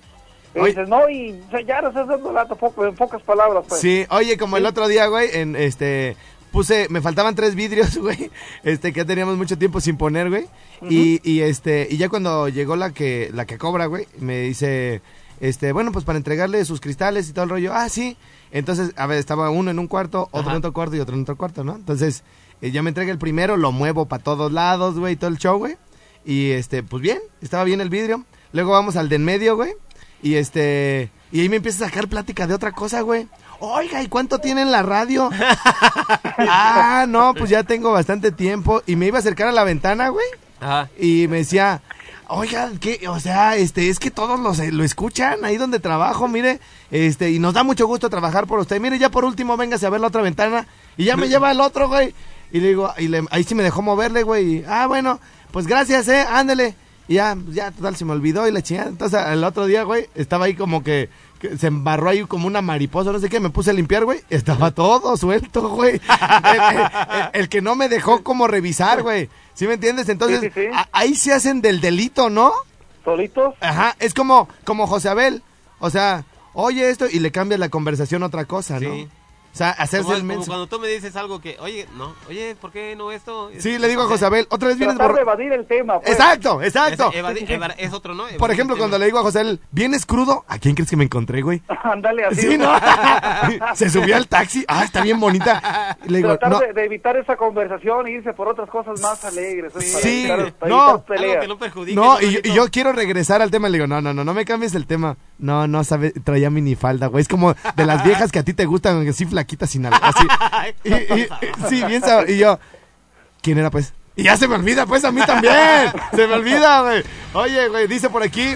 Y 0.56 0.60
Oye. 0.60 0.70
dices, 0.72 0.90
no, 0.90 1.08
y 1.10 1.40
o 1.48 1.52
sea, 1.52 1.62
ya 1.62 1.82
no 1.82 1.90
estás 1.90 2.08
dando 2.08 2.34
lata 2.34 2.56
poco, 2.56 2.86
en 2.86 2.96
pocas 2.96 3.22
palabras, 3.22 3.64
pues. 3.70 3.80
Sí, 3.82 4.06
oye, 4.10 4.38
como 4.38 4.58
el 4.58 4.66
otro 4.66 4.88
día, 4.88 5.06
güey, 5.08 5.30
en 5.34 5.56
este 5.56 6.18
puse, 6.52 6.88
me 6.90 7.00
faltaban 7.02 7.36
tres 7.36 7.54
vidrios, 7.54 7.96
güey, 8.02 8.32
este 8.64 8.92
que 8.92 9.02
ya 9.02 9.06
teníamos 9.06 9.38
mucho 9.38 9.58
tiempo 9.60 9.80
sin 9.80 9.96
poner, 9.98 10.30
güey, 10.30 10.48
y, 10.90 11.22
y 11.24 11.42
este, 11.42 11.88
y 11.90 11.98
ya 11.98 12.10
cuando 12.10 12.50
llegó 12.50 12.76
la 12.76 12.90
que, 12.92 13.30
la 13.34 13.46
que 13.46 13.60
cobra, 13.60 13.86
güey, 13.86 14.08
me 14.18 14.40
dice, 14.40 15.02
este, 15.40 15.72
bueno, 15.72 15.92
pues 15.92 16.06
para 16.06 16.18
entregarle 16.18 16.64
sus 16.66 16.82
cristales 16.82 17.30
y 17.30 17.34
todo 17.34 17.44
el 17.44 17.50
rollo, 17.50 17.74
ah, 17.74 17.90
sí, 17.90 18.18
entonces, 18.52 18.94
a 18.96 19.08
ver, 19.08 19.18
estaba 19.18 19.50
uno 19.50 19.72
en 19.72 19.80
un 19.80 19.88
cuarto, 19.88 20.24
otro 20.32 20.42
Ajá. 20.42 20.52
en 20.52 20.58
otro 20.58 20.74
cuarto 20.74 20.96
y 20.96 21.00
otro 21.00 21.16
en 21.16 21.22
otro 21.22 21.38
cuarto, 21.38 21.64
¿no? 21.64 21.76
Entonces, 21.76 22.24
eh, 22.62 22.72
ya 22.72 22.84
me 22.84 22.90
entrega 22.90 23.12
el 23.12 23.20
primero, 23.20 23.58
lo 23.58 23.72
muevo 23.72 24.06
para 24.08 24.24
todos 24.24 24.52
lados, 24.52 24.98
güey, 24.98 25.16
todo 25.16 25.30
el 25.30 25.38
show, 25.38 25.58
güey, 25.58 25.78
y 26.26 26.52
este, 26.52 26.84
pues 26.84 27.02
bien, 27.02 27.20
estaba 27.42 27.64
bien 27.64 27.82
el 27.82 27.90
vidrio, 27.90 28.26
luego 28.52 28.72
vamos 28.72 28.96
al 28.96 29.10
de 29.10 29.16
en 29.18 29.26
medio, 29.26 29.56
güey, 29.56 29.74
y 30.22 30.36
este, 30.36 31.12
y 31.32 31.42
ahí 31.42 31.50
me 31.50 31.58
empieza 31.58 31.86
a 31.86 31.90
sacar 31.90 32.08
plática 32.08 32.48
de 32.48 32.54
otra 32.54 32.72
cosa, 32.72 33.02
güey. 33.02 33.28
Oiga, 33.60 34.02
¿y 34.02 34.08
cuánto 34.08 34.40
tiene 34.40 34.62
en 34.62 34.72
la 34.72 34.82
radio? 34.82 35.30
ah, 36.38 37.06
no, 37.08 37.34
pues 37.34 37.50
ya 37.50 37.64
tengo 37.64 37.92
bastante 37.92 38.32
tiempo. 38.32 38.82
Y 38.88 38.96
me 38.96 39.08
iba 39.08 39.18
a 39.18 39.20
acercar 39.20 39.48
a 39.48 39.52
la 39.52 39.64
ventana, 39.64 40.10
güey. 40.10 40.26
Ajá. 40.60 40.90
Y 40.98 41.28
me 41.28 41.38
decía, 41.38 41.82
oiga, 42.30 42.72
¿qué? 42.80 43.08
O 43.10 43.20
sea, 43.20 43.56
este, 43.58 43.90
es 43.90 44.00
que 44.00 44.12
todos 44.12 44.40
los, 44.40 44.60
lo 44.60 44.84
escuchan 44.84 45.44
ahí 45.44 45.58
donde 45.58 45.80
trabajo, 45.80 46.28
mire. 46.28 46.60
Este, 46.92 47.32
y 47.32 47.40
nos 47.40 47.54
da 47.54 47.64
mucho 47.64 47.86
gusto 47.88 48.10
trabajar 48.10 48.48
por 48.48 48.60
usted. 48.60 48.80
Mire, 48.80 48.98
ya 49.00 49.10
por 49.10 49.26
último, 49.26 49.58
véngase 49.58 49.86
a 49.86 49.90
ver 49.90 50.02
la 50.02 50.08
otra 50.08 50.22
ventana. 50.22 50.68
Y 50.98 51.06
ya 51.06 51.18
me 51.18 51.28
lleva 51.28 51.52
el 51.52 51.60
otro, 51.62 51.88
güey. 51.88 52.14
Y 52.52 52.60
le 52.62 52.70
digo, 52.70 52.92
y 52.98 53.08
le- 53.10 53.26
ahí 53.32 53.44
sí 53.44 53.54
me 53.56 53.64
dejó 53.64 53.82
moverle, 53.82 54.24
güey. 54.24 54.58
Y, 54.60 54.66
ah, 54.68 54.88
bueno, 54.88 55.20
pues 55.52 55.68
gracias, 55.68 56.08
eh, 56.08 56.26
ándele. 56.30 56.76
Y 57.08 57.16
ya, 57.16 57.36
ya, 57.50 57.72
total, 57.72 57.96
se 57.96 58.06
me 58.06 58.12
olvidó 58.14 58.48
y 58.48 58.52
la 58.52 58.62
chingada. 58.62 58.90
Entonces, 58.90 59.20
el 59.28 59.44
otro 59.44 59.66
día, 59.66 59.84
güey, 59.84 60.08
estaba 60.16 60.46
ahí 60.46 60.54
como 60.56 60.84
que, 60.84 61.10
que 61.40 61.58
se 61.58 61.68
embarró 61.68 62.10
ahí 62.10 62.24
como 62.26 62.48
una 62.48 62.62
mariposa, 62.62 63.12
no 63.12 63.20
sé 63.20 63.30
qué. 63.30 63.40
Me 63.40 63.50
puse 63.50 63.70
a 63.70 63.74
limpiar, 63.74 64.06
güey. 64.06 64.20
Estaba 64.30 64.72
todo 64.72 65.16
suelto, 65.18 65.70
güey. 65.70 65.96
El, 66.54 67.42
el- 67.42 67.50
que 67.50 67.62
no 67.62 67.76
me 67.76 67.90
dejó 67.90 68.24
como 68.24 68.48
revisar, 68.48 69.02
güey. 69.02 69.30
¿Sí 69.54 69.68
me 69.68 69.74
entiendes? 69.76 70.10
Entonces, 70.10 70.42
Sí, 70.42 70.48
sí, 70.54 70.62
sí. 70.62 70.68
a- 70.74 70.88
ahí 70.92 71.16
se 71.16 71.34
hacen 71.34 71.62
del 71.62 71.82
delito, 71.82 72.30
¿no? 72.30 72.52
¿Solitos? 73.04 73.56
Ajá, 73.62 73.96
es 74.00 74.14
como, 74.14 74.48
como 74.66 74.86
José 74.88 75.10
Abel. 75.10 75.42
O 75.80 75.90
sea, 75.90 76.26
oye 76.54 76.90
esto 76.90 77.06
y 77.10 77.20
le 77.20 77.32
cambia 77.32 77.58
la 77.58 77.70
conversación 77.70 78.22
a 78.24 78.28
otra 78.28 78.46
cosa, 78.46 78.80
¿no? 78.80 79.08
Sí. 79.52 79.56
O 79.56 79.58
sea, 79.60 79.72
hacerse 79.72 80.04
Como, 80.04 80.14
el 80.16 80.22
como 80.22 80.34
menso. 80.34 80.48
cuando 80.48 80.68
tú 80.68 80.80
me 80.80 80.88
dices 80.88 81.16
algo 81.16 81.42
que, 81.42 81.58
oye, 81.60 81.88
no, 81.98 82.14
oye, 82.30 82.56
¿por 82.62 82.72
qué 82.72 82.96
no 82.96 83.12
esto? 83.12 83.50
Sí, 83.58 83.78
le 83.78 83.88
digo 83.88 84.04
a 84.04 84.06
José 84.06 84.26
Abel, 84.26 84.48
otra 84.50 84.70
vez 84.70 84.78
vienes 84.78 84.96
Tratar 84.96 85.16
de 85.16 85.24
borracho. 85.24 85.42
evadir 85.42 85.60
el 85.60 85.66
tema, 85.68 86.00
pues. 86.00 86.12
Exacto, 86.12 86.62
Es, 86.62 86.68
exacto. 86.76 87.12
evadi- 87.12 87.46
eva- 87.50 87.74
es 87.78 87.92
otro, 87.92 88.14
¿no? 88.14 88.26
Por 88.38 88.52
ejemplo, 88.52 88.78
cuando 88.78 88.98
le 88.98 89.06
digo 89.06 89.20
a 89.20 89.24
José 89.24 89.40
Abel, 89.40 89.60
¿vienes 89.72 90.06
crudo? 90.06 90.46
¿A 90.48 90.60
quién 90.60 90.76
crees 90.76 90.90
que 90.90 90.96
me 90.96 91.04
encontré, 91.06 91.42
güey? 91.42 91.62
Ándale 91.84 92.26
así. 92.26 92.42
Sí, 92.42 92.58
¿no? 92.58 92.72
Se 93.76 93.90
subió 93.90 94.16
al 94.16 94.28
taxi. 94.28 94.64
Ah, 94.68 94.84
está 94.84 95.02
bien 95.02 95.20
bonita. 95.20 95.98
Le 96.06 96.18
digo, 96.18 96.30
Tratar 96.38 96.50
no. 96.52 96.60
de, 96.60 96.74
de 96.74 96.86
evitar 96.86 97.18
esa 97.18 97.36
conversación 97.36 98.08
e 98.08 98.12
irse 98.12 98.34
por 98.34 98.48
otras 98.48 98.70
cosas 98.70 99.00
más 99.02 99.24
alegres. 99.26 99.72
¿eh? 99.76 99.80
Para 99.80 100.02
Sí, 100.04 100.26
evitar- 100.30 100.54
para 100.54 100.70
no. 100.70 100.90
evitar 100.90 101.06
peleas. 101.06 101.32
Algo 101.32 101.42
que 101.42 101.48
no 101.48 101.58
perjudique. 101.58 101.96
No, 101.96 102.22
y, 102.22 102.42
yo 102.54 102.70
quiero 102.70 102.92
regresar 102.94 103.42
al 103.42 103.52
tema. 103.52 103.68
Le 103.70 103.78
digo, 103.78 103.88
no, 103.88 104.00
no, 104.02 104.14
no, 104.14 104.24
no 104.24 104.34
me 104.34 104.46
cambies 104.46 104.76
el 104.76 104.86
tema. 104.86 105.18
No, 105.38 105.68
no, 105.68 105.84
sabe, 105.84 106.12
traía 106.12 106.50
minifalda, 106.50 107.08
güey. 107.08 107.22
Es 107.22 107.28
como 107.28 107.54
de 107.76 107.86
las 107.86 108.04
viejas 108.04 108.32
que 108.32 108.40
a 108.40 108.44
ti 108.44 108.54
te 108.54 108.66
gustan, 108.66 109.08
así 109.08 109.26
flaquitas 109.40 109.70
sin 109.70 109.86
algo. 109.86 110.00
Así. 110.02 110.28
Y, 110.84 110.94
y- 110.94 111.28
sí, 111.70 111.84
bien 111.86 112.02
sab- 112.02 112.30
Y 112.30 112.38
yo, 112.38 112.60
¿quién 113.42 113.58
era, 113.58 113.70
pues? 113.70 113.94
Y 114.16 114.24
ya 114.24 114.36
se 114.36 114.48
me 114.50 114.56
olvida, 114.56 114.86
pues, 114.86 115.06
a 115.06 115.12
mí 115.12 115.22
también. 115.26 115.54
Se 116.12 116.28
me 116.28 116.34
olvida, 116.34 116.82
güey. 116.82 117.04
Oye, 117.34 117.70
güey, 117.70 117.88
dice 117.88 118.10
por 118.10 118.22
aquí. 118.22 118.56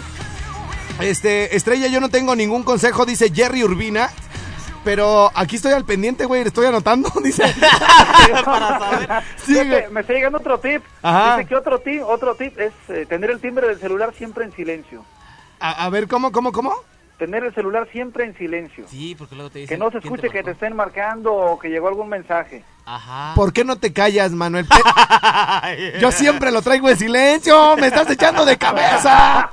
Este, 1.00 1.56
Estrella, 1.56 1.88
yo 1.88 2.02
no 2.02 2.10
tengo 2.10 2.36
ningún 2.36 2.64
consejo, 2.64 3.06
dice 3.06 3.32
Jerry 3.34 3.64
Urbina. 3.64 4.10
Pero 4.84 5.32
aquí 5.34 5.56
estoy 5.56 5.72
al 5.72 5.86
pendiente, 5.86 6.26
güey, 6.26 6.42
estoy 6.42 6.66
anotando, 6.66 7.10
dice. 7.24 7.44
Para 8.44 8.80
saber. 8.80 9.10
Sí, 9.38 9.54
Fíjate, 9.54 9.70
güey. 9.70 9.92
me 9.92 10.02
está 10.02 10.14
llegando 10.14 10.38
otro 10.40 10.60
tip. 10.60 10.84
Ajá. 11.02 11.38
Dice 11.38 11.48
que 11.48 11.56
otro 11.56 11.80
tip, 11.80 12.02
otro 12.06 12.36
tip 12.36 12.60
es 12.60 12.74
eh, 12.90 13.06
tener 13.08 13.32
el 13.32 13.40
timbre 13.40 13.68
del 13.68 13.80
celular 13.80 14.14
siempre 14.18 14.44
en 14.44 14.52
silencio. 14.54 15.06
A, 15.62 15.86
a 15.86 15.90
ver, 15.90 16.10
¿cómo, 16.10 16.34
cómo, 16.34 16.52
cómo? 16.52 16.76
Tener 17.24 17.46
el 17.46 17.56
celular 17.56 17.88
siempre 17.90 18.26
en 18.26 18.38
silencio. 18.38 18.86
Sí, 18.90 19.16
porque 19.18 19.36
luego 19.36 19.50
te 19.50 19.54
Que 19.54 19.62
dicen. 19.62 19.80
no 19.80 19.86
se 19.86 20.00
¿quién 20.02 20.14
escuche 20.14 20.30
que 20.30 20.44
te 20.44 20.52
estén 20.52 20.76
marcando 20.76 21.34
o 21.34 21.58
que 21.58 21.70
llegó 21.70 21.88
algún 21.88 22.10
mensaje. 22.10 22.66
Ajá. 22.86 23.32
¿Por 23.34 23.54
qué 23.54 23.64
no 23.64 23.78
te 23.78 23.94
callas, 23.94 24.32
Manuel? 24.34 24.68
Yo 26.02 26.12
siempre 26.12 26.52
lo 26.52 26.62
traigo 26.62 26.90
en 26.90 26.98
silencio, 26.98 27.78
me 27.78 27.88
estás 27.88 28.10
echando 28.10 28.44
de 28.44 28.58
cabeza. 28.58 29.50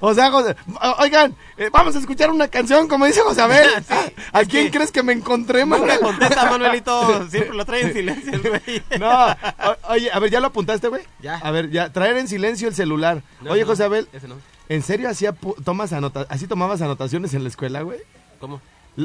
O 0.00 0.12
sea, 0.14 0.32
José- 0.32 0.56
oigan, 0.98 1.36
eh, 1.58 1.68
vamos 1.70 1.94
a 1.94 2.00
escuchar 2.00 2.30
una 2.30 2.48
canción, 2.48 2.88
como 2.88 3.04
dice 3.06 3.20
José 3.20 3.42
Abel. 3.42 3.68
Sí, 3.86 3.94
¿A 4.32 4.44
quién 4.44 4.64
que- 4.66 4.70
crees 4.78 4.90
que 4.90 5.04
me 5.04 5.12
encontré, 5.12 5.64
Manuel? 5.64 6.00
contesta, 6.00 6.50
Manuelito. 6.50 7.28
Siempre 7.30 7.54
lo 7.54 7.64
trae 7.64 7.82
en 7.82 7.92
silencio, 7.92 8.32
el 8.32 8.40
güey. 8.40 8.82
No, 8.98 9.26
o- 9.28 9.92
oye, 9.92 10.10
a 10.10 10.18
ver, 10.18 10.30
¿ya 10.30 10.40
lo 10.40 10.48
apuntaste, 10.48 10.88
güey? 10.88 11.02
Ya. 11.20 11.36
A 11.36 11.50
ver, 11.52 11.70
ya, 11.70 11.92
traer 11.92 12.16
en 12.16 12.26
silencio 12.26 12.66
el 12.66 12.74
celular. 12.74 13.22
No, 13.42 13.52
oye, 13.52 13.60
no, 13.62 13.66
José 13.68 13.84
Abel, 13.84 14.08
Ese 14.12 14.26
no. 14.26 14.34
¿En 14.70 14.82
serio 14.82 15.10
hacía 15.10 15.34
pu- 15.34 15.54
tomas 15.62 15.92
anota 15.92 16.24
así 16.30 16.46
tomabas 16.46 16.80
anotaciones 16.80 17.34
en 17.34 17.42
la 17.42 17.50
escuela, 17.50 17.82
güey? 17.82 17.98
¿Cómo? 18.40 18.62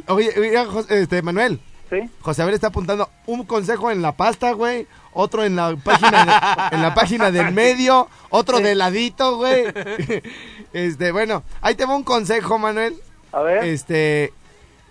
Oye, 0.07 0.31
oiga, 0.39 0.65
Jos- 0.65 0.89
este, 0.89 1.21
Manuel, 1.21 1.59
¿Sí? 1.89 2.09
José 2.21 2.41
Abel 2.41 2.55
está 2.55 2.67
apuntando 2.67 3.09
un 3.27 3.43
consejo 3.43 3.91
en 3.91 4.01
la 4.01 4.13
pasta, 4.13 4.53
güey. 4.53 4.87
Otro 5.13 5.43
en 5.43 5.55
la 5.55 5.75
página 5.75 6.25
de- 6.71 6.75
en 6.77 6.81
la 6.81 6.93
página 6.95 7.31
del 7.31 7.53
medio, 7.53 8.07
otro 8.29 8.59
de 8.59 8.73
ladito, 8.75 9.35
güey. 9.37 9.65
Este, 10.73 11.11
bueno, 11.11 11.43
ahí 11.61 11.75
te 11.75 11.85
va 11.85 11.95
un 11.95 12.03
consejo, 12.03 12.57
Manuel. 12.59 12.95
A 13.31 13.41
ver. 13.41 13.63
Este, 13.65 14.33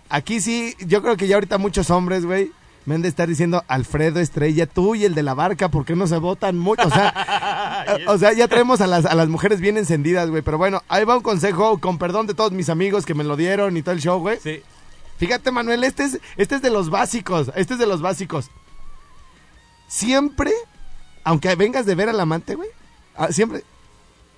aquí 0.09 0.41
sí, 0.41 0.75
yo 0.87 1.03
creo 1.03 1.17
que 1.17 1.27
ya 1.27 1.35
ahorita 1.37 1.59
muchos 1.59 1.91
hombres, 1.91 2.25
güey, 2.25 2.53
me 2.87 2.95
han 2.95 3.03
de 3.03 3.09
estar 3.09 3.29
diciendo, 3.29 3.65
Alfredo 3.69 4.21
Estrella, 4.21 4.67
tú 4.67 4.95
y 4.95 5.05
el 5.05 5.15
de 5.15 5.23
la 5.23 5.35
barca, 5.35 5.69
¿por 5.71 5.85
qué 5.85 5.97
no 5.97 6.07
se 6.07 6.17
votan 6.19 6.59
mucho? 6.59 6.87
O 6.87 6.91
sea, 6.91 7.13
o 8.07 8.19
sea 8.19 8.33
ya 8.33 8.49
traemos 8.49 8.81
a 8.81 8.87
las, 8.87 9.05
a 9.07 9.15
las 9.15 9.29
mujeres 9.29 9.61
bien 9.61 9.77
encendidas, 9.77 10.31
güey. 10.31 10.43
Pero 10.43 10.59
bueno, 10.59 10.83
ahí 10.89 11.05
va 11.05 11.17
un 11.17 11.23
consejo, 11.23 11.79
con 11.79 11.99
perdón 11.99 12.27
de 12.27 12.35
todos 12.35 12.53
mis 12.53 12.69
amigos 12.69 13.07
que 13.07 13.15
me 13.15 13.25
lo 13.25 13.37
dieron 13.37 13.77
y 13.77 13.83
todo 13.83 13.95
el 13.95 14.01
show, 14.01 14.21
güey. 14.21 14.39
Sí. 14.41 14.63
Fíjate, 15.19 15.51
Manuel, 15.51 15.85
este 15.85 16.05
es, 16.05 16.21
este 16.37 16.57
es 16.57 16.63
de 16.63 16.71
los 16.71 16.91
básicos, 16.91 17.53
este 17.55 17.75
es 17.75 17.79
de 17.79 17.87
los 17.87 18.03
básicos. 18.03 18.51
Siempre, 19.87 20.53
aunque 21.23 21.55
vengas 21.55 21.87
de 21.87 21.95
ver 21.95 22.09
al 22.09 22.19
amante, 22.19 22.55
güey, 22.57 22.69
ah, 23.17 23.31
siempre 23.31 23.63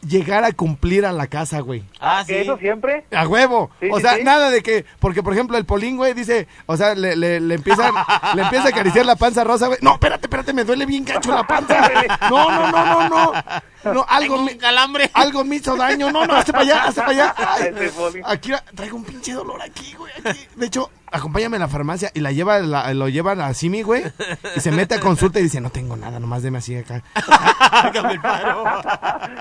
llegar 0.01 0.45
a 0.45 0.53
cumplir 0.53 1.05
a 1.07 1.13
la 1.13 1.27
casa, 1.27 1.61
güey. 1.61 1.85
Ah, 2.01 2.23
sí. 2.27 2.33
¿Que 2.33 2.41
eso 2.43 2.57
siempre? 2.59 3.05
A 3.13 3.27
huevo. 3.27 3.71
Sí, 3.81 3.89
o 3.91 3.97
sí, 3.97 4.03
sea, 4.03 4.17
sí. 4.17 4.25
nada 4.25 4.51
de 4.51 4.63
que, 4.63 4.85
porque 5.01 5.23
por 5.23 5.33
ejemplo 5.33 5.57
el 5.57 5.65
Polín, 5.67 5.97
güey, 5.97 6.15
dice, 6.15 6.47
o 6.67 6.77
sea, 6.77 6.95
le, 6.95 7.17
le, 7.17 7.41
le 7.41 7.55
empieza, 7.55 7.91
le 8.35 8.43
empieza 8.43 8.67
a 8.67 8.69
acariciar 8.71 9.07
la 9.07 9.17
panza 9.17 9.45
rosa, 9.45 9.67
güey. 9.67 9.79
No, 9.83 9.95
espérate, 9.95 10.27
espérate, 10.27 10.53
me 10.53 10.65
duele 10.65 10.87
bien 10.87 11.05
gacho 11.05 11.35
la 11.35 11.47
panza. 11.47 11.77
No, 12.31 12.51
no, 12.51 12.71
no, 12.71 13.09
no, 13.09 13.09
no. 13.09 13.33
No, 13.93 14.05
algo 14.09 14.43
me, 14.43 14.57
calambre. 14.57 15.11
algo 15.15 15.45
me 15.45 15.57
hizo 15.57 15.77
daño. 15.77 16.11
No, 16.11 16.27
no, 16.27 16.35
hazte 16.35 16.53
para 16.53 16.65
allá, 16.65 16.85
hazte 16.85 17.01
para 17.01 17.13
allá. 17.13 17.35
Ay, 17.57 18.21
aquí 18.25 18.51
traigo 18.75 18.97
un 18.97 19.05
pinche 19.05 19.33
dolor 19.33 19.61
aquí, 19.63 19.95
güey. 19.95 20.13
aquí. 20.25 20.47
De 20.57 20.67
hecho, 20.67 20.91
acompáñame 21.17 21.57
a 21.57 21.61
la 21.61 21.69
farmacia 21.69 22.11
y 22.15 22.21
la 22.21 22.33
lleva, 22.33 22.59
la- 22.61 22.93
lo 22.95 23.09
lleva 23.09 23.33
a 23.33 23.55
Simi, 23.55 23.83
güey. 23.83 24.05
Y 24.57 24.61
se 24.61 24.71
mete 24.73 24.95
a 24.95 25.01
consulta 25.01 25.41
y 25.41 25.45
dice, 25.45 25.61
no 25.61 25.71
tengo 25.71 25.97
nada, 25.97 26.19
nomás 26.21 26.43
deme 26.43 26.59
así 26.59 26.77
acá. 26.77 27.03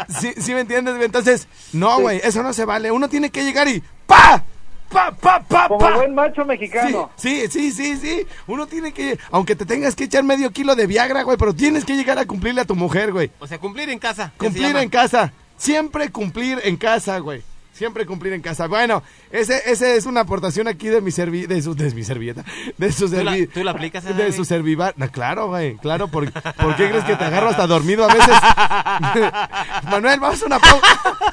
¿Sí, 0.09 0.33
sí 0.37 0.53
me 0.53 0.61
entiendes, 0.61 0.95
güey? 0.95 1.05
Entonces, 1.05 1.47
no, 1.73 1.99
güey, 1.99 2.19
eso 2.23 2.43
no 2.43 2.53
se 2.53 2.65
vale. 2.65 2.91
Uno 2.91 3.09
tiene 3.09 3.29
que 3.29 3.43
llegar 3.43 3.67
y 3.67 3.81
¡pa! 4.05 4.43
¡pa, 4.89 5.11
pa, 5.11 5.39
pa, 5.41 5.67
Como 5.67 5.79
pa! 5.79 5.95
buen 5.97 6.13
macho 6.13 6.43
Sí, 6.43 6.47
mexicano. 6.47 7.09
sí, 7.15 7.43
sí, 7.49 7.71
sí, 7.71 7.97
sí. 7.97 8.25
Uno 8.47 8.67
tiene 8.67 8.91
que, 8.93 9.17
aunque 9.31 9.55
te 9.55 9.65
tengas 9.65 9.95
que 9.95 10.05
echar 10.05 10.23
medio 10.23 10.51
kilo 10.51 10.75
de 10.75 10.87
Viagra, 10.87 11.23
güey, 11.23 11.37
pero 11.37 11.53
tienes 11.53 11.85
que 11.85 11.95
llegar 11.95 12.17
a 12.19 12.25
cumplirle 12.25 12.61
a 12.61 12.65
tu 12.65 12.75
mujer, 12.75 13.11
güey. 13.11 13.31
O 13.39 13.47
sea, 13.47 13.57
cumplir 13.59 13.89
en 13.89 13.99
casa. 13.99 14.31
se 14.31 14.37
Cumplir 14.45 14.75
en 14.77 14.89
casa. 14.89 15.33
Siempre 15.57 16.11
cumplir 16.11 16.59
en 16.63 16.77
casa, 16.77 17.17
güey. 17.19 17.41
Siempre 17.75 18.05
cumplir 18.05 18.31
en 18.31 18.41
casa. 18.41 18.67
Bueno, 18.67 19.03
ese, 19.31 19.69
ese 19.69 19.97
es 19.97 20.05
una 20.05 20.21
aportación 20.21 20.67
aquí 20.69 20.87
de 20.87 21.01
mi 21.01 21.11
servi 21.11 21.45
de 21.45 21.61
su, 21.61 21.75
de 21.75 21.93
mi 21.93 22.03
servilleta. 22.05 22.45
De 22.77 22.89
su 22.91 23.09
¿Tú 23.09 23.17
la- 23.21 23.31
servi 23.33 23.47
tú 23.47 23.63
la 23.65 23.71
aplicas, 23.71 24.03
De 24.15 24.31
su 24.31 24.45
servivar. 24.45 24.93
No, 24.95 25.11
claro, 25.11 25.47
güey. 25.49 25.75
Claro, 25.77 26.07
¿por, 26.07 26.31
¿por 26.31 26.75
qué 26.77 26.89
crees 26.89 27.03
que 27.03 27.15
te 27.17 27.23
agarro 27.25 27.49
hasta 27.49 27.67
dormido 27.67 28.05
a 28.09 28.13
veces? 28.13 28.35
Manuel, 29.91 30.19
vamos 30.19 30.41
a 30.41 30.45
una 30.45 30.59
pausa. 30.59 30.87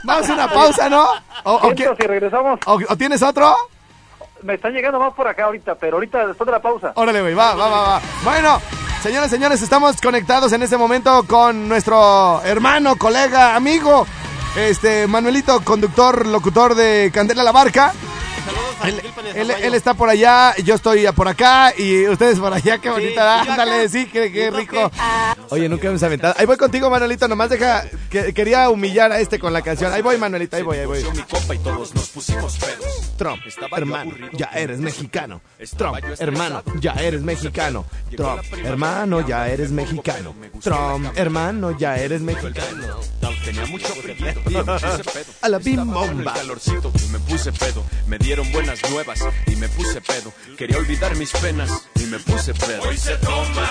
Vamos 0.04 0.28
a 0.30 0.32
una 0.34 0.48
pausa, 0.52 0.88
¿no? 0.88 1.04
¿O, 1.44 1.52
o 1.54 1.60
Siento, 1.72 1.94
qué- 1.96 2.02
si 2.02 2.08
regresamos, 2.08 2.58
o- 2.66 2.80
o 2.88 2.96
tienes 2.96 3.22
otro? 3.22 3.54
me 4.42 4.54
están 4.54 4.72
llegando 4.72 4.98
más 4.98 5.14
por 5.14 5.28
acá 5.28 5.44
ahorita, 5.44 5.76
pero 5.76 5.98
ahorita 5.98 6.26
después 6.26 6.46
de 6.46 6.50
la 6.50 6.60
pausa. 6.60 6.90
Órale, 6.96 7.20
güey, 7.22 7.32
va, 7.34 7.54
va, 7.54 7.68
va, 7.68 7.82
va. 7.82 8.02
Bueno, 8.24 8.60
señoras, 9.00 9.30
señores, 9.30 9.62
estamos 9.62 10.00
conectados 10.00 10.52
en 10.52 10.64
este 10.64 10.76
momento 10.76 11.22
con 11.28 11.68
nuestro 11.68 12.42
hermano, 12.42 12.96
colega, 12.96 13.54
amigo, 13.54 14.04
este, 14.56 15.06
Manuelito, 15.06 15.60
conductor, 15.62 16.26
locutor 16.26 16.74
de 16.74 17.10
Candela 17.12 17.42
la 17.42 17.52
Barca. 17.52 17.92
Saludos 18.44 18.74
a 18.80 18.88
Él, 18.88 19.00
él- 19.36 19.50
él 19.50 19.74
está 19.74 19.94
por 19.94 20.08
allá, 20.08 20.54
yo 20.64 20.74
estoy 20.74 21.06
por 21.12 21.28
acá 21.28 21.72
y 21.78 22.06
ustedes 22.08 22.38
por 22.38 22.52
allá, 22.52 22.78
qué 22.78 22.88
Sí, 22.88 22.94
bonita, 22.94 23.40
acá. 23.42 23.52
ándale, 23.52 23.88
sí, 23.88 24.06
qué, 24.06 24.32
qué 24.32 24.48
¿Y 24.48 24.50
tú 24.50 24.56
rico. 24.56 24.90
Oye, 25.50 25.68
nunca 25.68 25.88
hemos 25.88 26.02
aventado. 26.02 26.34
Ahí 26.38 26.46
voy 26.46 26.56
contigo, 26.56 26.90
Manuelito, 26.90 27.28
nomás 27.28 27.50
deja, 27.50 27.84
que, 28.10 28.32
quería 28.34 28.68
humillar 28.70 29.12
a 29.12 29.20
este 29.20 29.38
con 29.38 29.52
la 29.52 29.62
canción. 29.62 29.92
Ahí 29.92 30.02
voy, 30.02 30.16
Manuelito, 30.18 30.56
ahí 30.56 30.62
voy, 30.62 30.78
ahí 30.78 30.86
voy. 30.86 31.02
mi 31.14 31.22
copa 31.22 31.54
y 31.54 31.58
todos 31.58 31.94
nos 31.94 32.08
pusimos 32.08 32.56
pedos. 32.58 33.12
Trump, 33.16 33.42
hermano, 33.76 34.12
ya 34.32 34.46
eres 34.54 34.78
mexicano. 34.80 35.40
Trump, 35.76 35.98
hermano, 36.18 36.62
ya 36.80 36.92
eres 36.94 37.22
mexicano. 37.22 37.84
Trump, 38.16 38.42
hermano, 38.64 39.26
ya 39.26 39.48
eres 39.48 39.70
mexicano. 39.70 40.34
Trump, 40.60 41.06
hermano, 41.16 41.76
ya 41.78 41.96
eres 41.98 42.20
mexicano. 42.20 43.00
Tenía 43.44 43.66
mucho. 43.66 43.86
A 45.42 45.48
la 45.48 45.58
bim 45.58 45.84
bomba. 45.92 46.32
calorcito 46.34 46.92
me 47.10 47.18
puse 47.20 47.52
pedo. 47.52 47.82
Me 48.12 48.18
dieron 48.18 48.52
buenas 48.52 48.78
nuevas 48.90 49.24
y 49.46 49.56
me 49.56 49.70
puse 49.70 50.02
pedo. 50.02 50.34
Quería 50.58 50.76
olvidar 50.76 51.16
mis 51.16 51.30
penas 51.32 51.88
y 51.98 52.04
me 52.04 52.18
puse 52.18 52.52
pedo. 52.52 52.82
Hoy 52.82 52.98
se 52.98 53.16
toma 53.16 53.66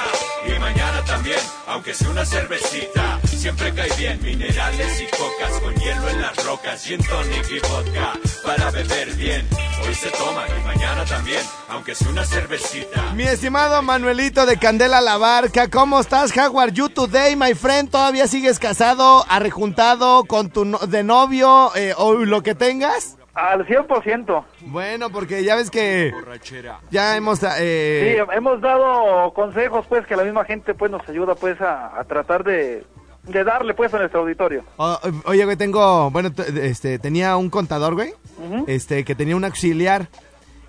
y 0.48 0.58
mañana 0.60 1.06
también, 1.06 1.38
aunque 1.68 1.94
sea 1.94 2.10
una 2.10 2.26
cervecita. 2.26 3.20
Siempre 3.28 3.72
cae 3.72 3.92
bien 4.00 4.20
minerales 4.24 5.00
y 5.00 5.06
cocas 5.16 5.60
con 5.62 5.76
hielo 5.76 6.10
en 6.10 6.22
las 6.24 6.44
rocas, 6.44 6.84
gin 6.84 7.04
tonic 7.04 7.52
y 7.52 7.60
vodka 7.60 8.14
para 8.44 8.72
beber 8.72 9.14
bien. 9.14 9.48
Hoy 9.88 9.94
se 9.94 10.10
toma 10.10 10.46
y 10.60 10.66
mañana 10.66 11.06
también, 11.06 11.42
aunque 11.70 11.94
sea 11.94 12.10
una 12.10 12.26
cervecita. 12.26 13.14
Mi 13.14 13.26
estimado 13.26 13.80
Manuelito 13.84 14.48
de 14.48 14.58
Candela 14.58 15.02
La 15.02 15.18
Barca, 15.18 15.68
¿cómo 15.70 16.00
estás? 16.00 16.36
How 16.36 16.60
are 16.60 16.72
you 16.72 16.90
today, 16.90 17.36
my 17.36 17.54
friend? 17.54 17.92
¿Todavía 17.92 18.28
sigues 18.28 18.58
casado, 18.58 19.24
arrejuntado, 19.30 20.24
con 20.24 20.50
tu 20.50 20.66
no- 20.66 20.80
de 20.80 21.04
novio 21.04 21.76
eh, 21.76 21.94
o 21.96 22.14
lo 22.14 22.42
que 22.42 22.56
tengas? 22.56 23.18
Al 23.34 23.66
100%. 23.66 24.44
Bueno, 24.62 25.10
porque 25.10 25.44
ya 25.44 25.56
ves 25.56 25.72
que 25.72 26.12
Borrachera. 26.14 26.80
ya 26.92 27.16
hemos... 27.16 27.40
Sí, 27.40 27.46
Eh, 27.60 28.26
hemos 28.34 28.60
dado 28.62 29.34
consejos, 29.34 29.86
pues, 29.88 30.06
que 30.06 30.16
la 30.18 30.24
misma 30.24 30.44
gente, 30.44 30.74
pues, 30.74 30.92
nos 30.92 31.08
ayuda, 31.08 31.36
pues, 31.36 31.60
a, 31.62 31.98
a 31.98 32.04
tratar 32.04 32.44
de, 32.44 32.84
de 33.24 33.44
darle, 33.46 33.74
pues, 33.74 33.94
a 33.94 34.00
nuestro 34.00 34.20
auditorio. 34.22 34.64
o- 34.78 35.00
oye, 35.26 35.46
güey, 35.46 35.56
tengo... 35.56 36.12
Bueno, 36.12 36.30
este, 36.62 37.00
tenía 37.00 37.38
un 37.38 37.50
contador, 37.50 37.94
güey, 37.96 38.14
este, 38.68 39.06
que 39.06 39.16
tenía 39.16 39.36
un 39.38 39.46
auxiliar. 39.46 40.10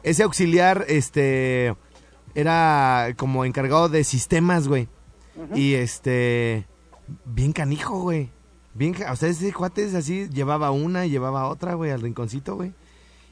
Ese 0.05 0.23
auxiliar, 0.23 0.85
este, 0.89 1.75
era 2.35 3.09
como 3.17 3.45
encargado 3.45 3.89
de 3.89 4.05
sistemas, 4.05 4.69
güey. 4.69 4.89
Y 5.55 5.75
este, 5.75 6.67
bien 7.25 7.53
canijo, 7.53 8.01
güey. 8.01 8.31
Bien, 8.75 8.95
o 9.11 9.17
sea, 9.17 9.29
ese 9.29 9.53
cuate 9.53 9.85
es 9.85 9.95
así, 9.95 10.29
llevaba 10.31 10.71
una 10.71 11.05
y 11.07 11.11
llevaba 11.11 11.47
otra, 11.49 11.75
güey, 11.75 11.91
al 11.91 12.01
rinconcito, 12.01 12.57
güey. 12.57 12.73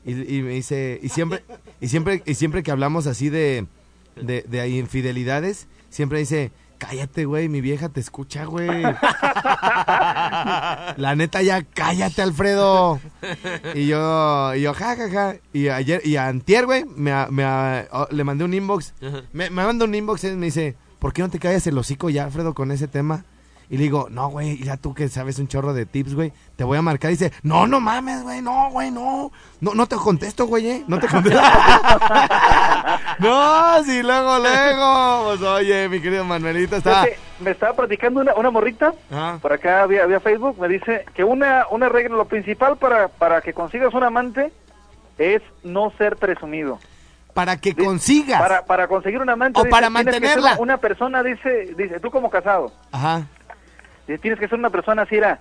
Y, 0.05 0.12
y 0.37 0.42
me 0.42 0.50
dice, 0.50 0.98
y 1.03 1.09
siempre, 1.09 1.44
y 1.81 1.88
siempre, 1.88 2.22
y 2.26 2.35
siempre 2.35 2.62
que 2.62 2.70
hablamos 2.70 3.07
así 3.07 3.29
de, 3.29 3.66
de, 4.16 4.42
de 4.42 4.68
infidelidades, 4.68 5.66
siempre 5.90 6.18
dice, 6.18 6.53
cállate, 6.79 7.26
güey, 7.26 7.48
mi 7.48 7.61
vieja 7.61 7.88
te 7.90 8.00
escucha, 8.00 8.44
güey. 8.44 8.68
La 10.96 11.14
neta 11.16 11.42
ya, 11.42 11.62
cállate, 11.62 12.22
Alfredo. 12.22 12.98
Y 13.74 13.87
yo, 13.87 14.55
y 14.55 14.62
yo, 14.62 14.74
ja, 14.74 14.96
ja, 14.96 15.11
ja. 15.11 15.37
Y 15.53 15.68
ayer, 15.68 16.00
y 16.05 16.16
antier, 16.16 16.66
güey, 16.66 16.85
me, 16.85 17.12
me, 17.31 17.44
oh, 17.92 18.09
le 18.11 18.24
mandé 18.24 18.44
un 18.44 18.55
inbox. 18.55 18.94
Me, 19.33 19.50
me 19.50 19.64
manda 19.64 19.85
un 19.85 19.94
inbox 19.94 20.24
y 20.24 20.31
me 20.33 20.46
dice, 20.46 20.76
¿por 20.98 21.12
qué 21.12 21.22
no 21.22 21.29
te 21.29 21.38
callas 21.38 21.66
el 21.66 21.79
hocico 21.79 22.11
ya, 22.11 22.24
Alfredo, 22.24 22.55
con 22.55 22.70
ese 22.72 22.88
tema? 22.88 23.24
Y 23.70 23.76
le 23.76 23.85
digo, 23.85 24.09
no, 24.11 24.28
güey, 24.30 24.59
ya 24.64 24.76
tú 24.76 24.94
que 24.94 25.09
sabes 25.09 25.38
un 25.38 25.46
chorro 25.46 25.72
de 25.72 25.87
tips, 25.87 26.14
güey, 26.16 26.33
te 26.56 26.64
voy 26.64 26.76
a 26.76 26.83
marcar. 26.83 27.12
Y 27.12 27.14
dice, 27.14 27.33
no, 27.44 27.68
no 27.68 27.78
mames, 27.78 28.24
güey, 28.24 28.42
no, 28.42 28.68
güey, 28.70 28.90
no. 28.90 29.30
No, 29.61 29.74
no 29.74 29.87
te 29.87 29.94
contesto, 29.94 30.48
güey, 30.48 30.68
eh. 30.68 30.85
No 30.88 30.98
te 30.98 31.06
contesto. 31.06 31.40
no, 33.20 33.85
sí, 33.85 34.02
luego, 34.02 34.40
luego. 34.40 35.22
Pues 35.26 35.42
oye, 35.42 35.88
mi 35.88 36.00
querido 36.00 36.24
Manuelito 36.24 36.74
está. 36.76 37.06
Me 37.38 37.52
estaba 37.52 37.74
platicando 37.74 38.20
una, 38.20 38.35
una 38.35 38.50
morrita, 38.50 38.92
por 39.40 39.52
acá 39.52 39.87
vía, 39.87 40.04
vía 40.04 40.18
Facebook, 40.18 40.59
me 40.59 40.66
dice 40.66 41.04
que 41.14 41.22
una, 41.22 41.66
una 41.70 41.88
regla, 41.88 42.16
lo 42.16 42.24
principal 42.24 42.76
para, 42.76 43.06
para 43.06 43.40
que 43.40 43.52
consigas 43.52 43.94
un 43.94 44.02
amante 44.02 44.52
es 45.16 45.42
no 45.62 45.92
ser 45.96 46.16
presumido. 46.16 46.80
Para 47.35 47.56
que 47.56 47.76
consigas. 47.76 48.40
Para, 48.40 48.64
para 48.64 48.88
conseguir 48.88 49.20
un 49.20 49.30
amante. 49.30 49.61
O 49.61 49.62
dice, 49.62 49.70
para 49.70 49.90
mantenerla. 49.90 50.54
Una, 50.54 50.61
una 50.61 50.76
persona 50.78 51.22
dice, 51.22 51.72
dice, 51.76 52.00
tú 52.00 52.11
como 52.11 52.30
casado, 52.30 52.72
Ajá. 52.90 53.28
Dice, 54.11 54.23
tienes 54.23 54.40
que 54.40 54.49
ser 54.49 54.59
una 54.59 54.70
persona 54.70 55.03
así, 55.03 55.16
era, 55.16 55.40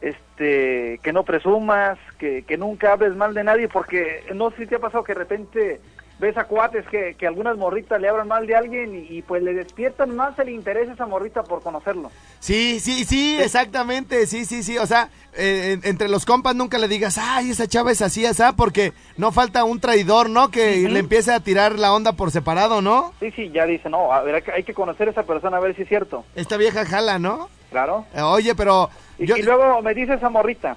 este, 0.00 0.98
que 1.02 1.12
no 1.12 1.24
presumas, 1.24 1.98
que, 2.18 2.42
que 2.42 2.56
nunca 2.56 2.92
hables 2.92 3.16
mal 3.16 3.34
de 3.34 3.44
nadie, 3.44 3.68
porque 3.68 4.24
no 4.34 4.50
sé 4.50 4.58
si 4.58 4.66
te 4.66 4.76
ha 4.76 4.80
pasado 4.80 5.04
que 5.04 5.14
de 5.14 5.18
repente 5.18 5.80
ves 6.18 6.36
a 6.36 6.44
cuates 6.44 6.86
que, 6.88 7.16
que 7.18 7.26
algunas 7.26 7.56
morritas 7.56 8.00
le 8.00 8.08
hablan 8.08 8.28
mal 8.28 8.46
de 8.46 8.54
alguien 8.54 8.94
y, 8.94 9.18
y, 9.18 9.22
pues 9.22 9.42
le 9.42 9.52
despiertan 9.52 10.14
más 10.14 10.38
el 10.38 10.48
interés 10.48 10.88
a 10.88 10.92
esa 10.92 11.06
morrita 11.06 11.42
por 11.42 11.60
conocerlo. 11.62 12.10
Sí, 12.38 12.78
sí, 12.80 13.04
sí, 13.04 13.36
exactamente, 13.40 14.26
sí, 14.26 14.44
sí, 14.44 14.62
sí, 14.62 14.78
o 14.78 14.86
sea, 14.86 15.08
eh, 15.36 15.72
en- 15.72 15.88
entre 15.88 16.08
los 16.08 16.24
compas 16.24 16.54
nunca 16.54 16.78
le 16.78 16.86
digas, 16.86 17.18
ay, 17.18 17.50
esa 17.50 17.66
chava 17.66 17.90
es 17.90 18.00
así, 18.00 18.24
esa, 18.24 18.52
porque 18.54 18.92
no 19.16 19.32
falta 19.32 19.64
un 19.64 19.80
traidor, 19.80 20.30
¿no? 20.30 20.50
Que 20.52 20.88
le 20.88 21.00
empiece 21.00 21.32
a 21.32 21.40
tirar 21.40 21.78
la 21.78 21.92
onda 21.92 22.12
por 22.12 22.30
separado, 22.30 22.80
¿no? 22.80 23.12
Sí, 23.18 23.32
sí, 23.32 23.50
ya 23.50 23.66
dice, 23.66 23.88
no, 23.90 24.12
a 24.12 24.22
ver, 24.22 24.36
hay 24.36 24.42
que- 24.42 24.52
hay 24.52 24.62
que 24.62 24.74
conocer 24.74 25.08
a 25.08 25.10
esa 25.10 25.24
persona 25.24 25.56
a 25.56 25.60
ver 25.60 25.74
si 25.74 25.82
es 25.82 25.88
cierto. 25.88 26.24
Esta 26.36 26.56
vieja 26.56 26.86
jala, 26.86 27.18
¿no? 27.18 27.48
Claro. 27.70 28.06
Eh, 28.14 28.22
oye, 28.22 28.54
pero 28.54 28.88
Y, 29.18 29.26
yo... 29.26 29.36
y 29.36 29.42
luego 29.42 29.82
me 29.82 29.94
dice 29.94 30.14
esa 30.14 30.28
morrita, 30.30 30.76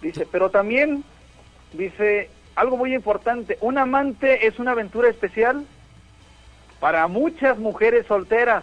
dice, 0.00 0.26
pero 0.32 0.50
también, 0.50 1.04
dice, 1.74 2.30
algo 2.56 2.76
muy 2.76 2.94
importante, 2.94 3.58
un 3.60 3.78
amante 3.78 4.46
es 4.46 4.58
una 4.58 4.72
aventura 4.72 5.08
especial 5.08 5.64
para 6.80 7.06
muchas 7.08 7.58
mujeres 7.58 8.06
solteras, 8.06 8.62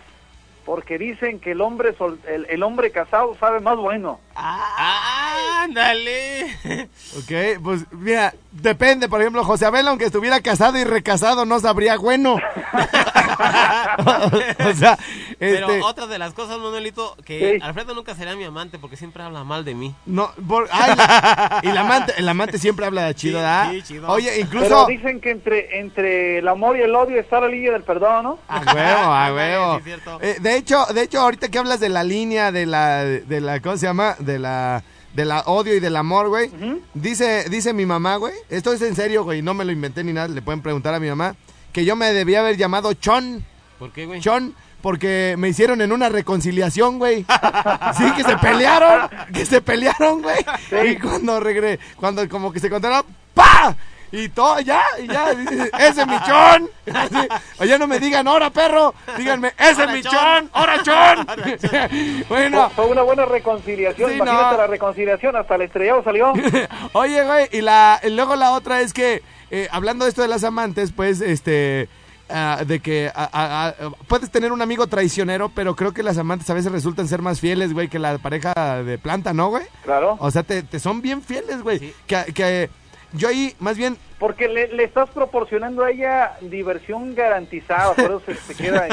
porque 0.65 0.97
dicen 0.97 1.39
que 1.39 1.51
el 1.51 1.61
hombre 1.61 1.93
sol- 1.97 2.19
el, 2.27 2.45
el 2.49 2.61
hombre 2.63 2.91
casado 2.91 3.35
sabe 3.39 3.59
más 3.59 3.77
bueno. 3.77 4.19
Ah, 4.35 5.63
Ándale. 5.63 6.45
Ok, 7.17 7.61
pues 7.63 7.85
mira, 7.91 8.33
depende, 8.51 9.07
por 9.09 9.21
ejemplo, 9.21 9.43
José 9.43 9.65
Abel, 9.65 9.87
aunque 9.87 10.05
estuviera 10.05 10.39
casado 10.41 10.77
y 10.77 10.83
recasado, 10.83 11.45
no 11.45 11.59
sabría 11.59 11.97
bueno. 11.97 12.37
o 14.69 14.73
sea, 14.75 14.97
Pero 15.39 15.67
este, 15.69 15.81
otra 15.83 16.07
de 16.07 16.17
las 16.19 16.33
cosas, 16.33 16.57
Manuelito, 16.59 17.15
que 17.25 17.55
Sí. 17.57 17.59
Alfredo 17.63 17.93
nunca 17.93 18.15
será 18.15 18.35
mi 18.35 18.43
amante 18.43 18.77
porque 18.79 18.95
siempre 18.97 19.23
habla 19.23 19.43
mal 19.43 19.65
de 19.65 19.73
mí. 19.75 19.95
no, 20.05 20.31
por- 20.47 20.67
ay, 20.71 20.95
la- 20.95 21.59
y 21.63 21.67
el 21.69 21.77
amante, 21.77 22.13
el 22.17 22.27
amante 22.29 22.57
siempre 22.57 22.85
habla 22.85 23.05
de 23.05 23.15
chido, 23.15 23.39
Sí, 23.39 23.43
¿verdad? 23.43 23.71
sí, 23.71 23.81
chido. 23.83 24.07
Oye, 24.09 24.29
Pero 24.31 24.41
incluso, 24.41 24.85
dicen 24.87 25.19
que 25.21 25.31
entre, 25.31 25.79
entre 25.79 26.37
el 26.39 26.47
amor 26.47 26.77
y 26.77 26.81
el 26.81 26.93
odio 26.95 27.19
está 27.19 27.39
la 27.39 27.47
línea 27.47 27.71
del 27.71 27.83
perdón, 27.83 28.23
¿no? 28.23 28.39
a 28.47 28.59
huevo, 28.73 29.11
a 29.13 29.33
huevo. 29.33 29.81
Eh, 30.21 30.37
de 30.39 30.55
hecho, 30.57 30.85
de 30.93 31.03
hecho, 31.03 31.19
ahorita 31.21 31.49
que 31.49 31.57
hablas 31.59 31.79
de 31.79 31.89
la 31.89 32.03
línea 32.03 32.51
de 32.51 32.65
la, 32.65 33.03
de 33.03 33.41
la, 33.41 33.59
¿cómo 33.59 33.77
se 33.77 33.85
llama? 33.87 34.15
De 34.19 34.37
la, 34.39 34.83
de 35.13 35.25
la 35.25 35.41
odio 35.41 35.75
y 35.75 35.79
del 35.79 35.95
amor, 35.95 36.29
güey. 36.29 36.51
Dice, 36.93 37.45
dice 37.49 37.73
mi 37.73 37.85
mamá, 37.85 38.15
güey. 38.17 38.33
Esto 38.49 38.71
es 38.73 38.81
en 38.81 38.95
serio, 38.95 39.23
güey. 39.23 39.41
No 39.41 39.53
me 39.53 39.65
lo 39.65 39.71
inventé 39.71 40.03
ni 40.03 40.13
nada. 40.13 40.27
Le 40.27 40.41
pueden 40.41 40.61
preguntar 40.61 40.93
a 40.93 40.99
mi 40.99 41.07
mamá 41.09 41.35
que 41.71 41.85
yo 41.85 41.95
me 41.95 42.13
debía 42.13 42.39
haber 42.41 42.57
llamado 42.57 42.93
Chon. 42.93 43.43
¿Por 43.79 43.91
qué, 43.91 44.05
güey? 44.05 44.21
Chon, 44.21 44.53
porque 44.81 45.35
me 45.37 45.49
hicieron 45.49 45.81
en 45.81 45.91
una 45.91 46.09
reconciliación, 46.09 46.99
güey. 46.99 47.25
Sí, 47.97 48.11
que 48.15 48.23
se 48.23 48.37
pelearon, 48.37 49.09
que 49.33 49.45
se 49.45 49.61
pelearon, 49.61 50.21
güey. 50.21 50.37
Y 50.91 50.97
cuando 50.97 51.39
regresé, 51.39 51.79
cuando 51.95 52.27
como 52.29 52.51
que 52.51 52.59
se 52.59 52.69
contaron, 52.69 53.03
¡pa! 53.33 53.75
Y 54.11 54.27
todo, 54.29 54.59
ya, 54.59 54.83
y 55.01 55.07
ya, 55.07 55.33
dice, 55.33 55.71
ese 55.79 56.01
es 56.01 56.07
mi 56.07 56.19
chon. 56.23 56.69
Así, 56.93 57.27
Oye, 57.59 57.79
no 57.79 57.87
me 57.87 57.97
digan, 57.99 58.27
ahora 58.27 58.49
perro, 58.49 58.93
díganme, 59.17 59.53
ese 59.57 59.71
es 59.71 59.77
Ora, 59.77 59.93
mi 59.93 60.01
chon. 60.01 60.11
chon, 60.11 60.49
ahora 60.53 60.83
chon. 60.83 61.27
bueno, 62.29 62.69
Fue 62.71 62.87
una 62.87 63.03
buena 63.03 63.25
reconciliación. 63.25 64.09
Sí, 64.09 64.15
Imagínate 64.17 64.51
no. 64.51 64.57
la 64.57 64.67
reconciliación, 64.67 65.35
hasta 65.37 65.55
el 65.55 65.61
estrellado 65.61 66.03
salió. 66.03 66.33
Oye, 66.93 67.23
güey, 67.23 67.47
y, 67.53 67.61
la, 67.61 67.99
y 68.03 68.09
luego 68.09 68.35
la 68.35 68.51
otra 68.51 68.81
es 68.81 68.91
que, 68.93 69.23
eh, 69.49 69.69
hablando 69.71 70.03
de 70.05 70.09
esto 70.09 70.21
de 70.21 70.27
las 70.27 70.43
amantes, 70.43 70.91
pues, 70.91 71.21
este, 71.21 71.87
ah, 72.29 72.63
de 72.67 72.81
que 72.81 73.09
ah, 73.15 73.29
ah, 73.31 73.73
puedes 74.09 74.29
tener 74.29 74.51
un 74.51 74.61
amigo 74.61 74.87
traicionero, 74.87 75.47
pero 75.49 75.75
creo 75.75 75.93
que 75.93 76.03
las 76.03 76.17
amantes 76.17 76.49
a 76.49 76.53
veces 76.53 76.71
resultan 76.71 77.07
ser 77.07 77.21
más 77.21 77.39
fieles, 77.39 77.71
güey, 77.71 77.87
que 77.87 77.99
la 77.99 78.17
pareja 78.17 78.83
de 78.83 78.97
planta, 78.97 79.33
¿no, 79.33 79.49
güey? 79.49 79.63
Claro. 79.83 80.17
O 80.19 80.31
sea, 80.31 80.43
te, 80.43 80.63
te 80.63 80.79
son 80.81 81.01
bien 81.01 81.21
fieles, 81.21 81.61
güey. 81.61 81.79
Sí. 81.79 81.93
Que, 82.07 82.33
que 82.33 82.69
yo 83.13 83.27
ahí, 83.27 83.55
más 83.59 83.77
bien, 83.77 83.97
Porque 84.19 84.47
le, 84.47 84.67
le 84.67 84.83
estás 84.83 85.09
proporcionando 85.09 85.83
a 85.83 85.89
ella 85.91 86.33
diversión 86.41 87.15
garantizada, 87.15 87.93
por 87.93 88.05
eso 88.05 88.21
se, 88.25 88.35
se 88.35 88.55
queda 88.55 88.87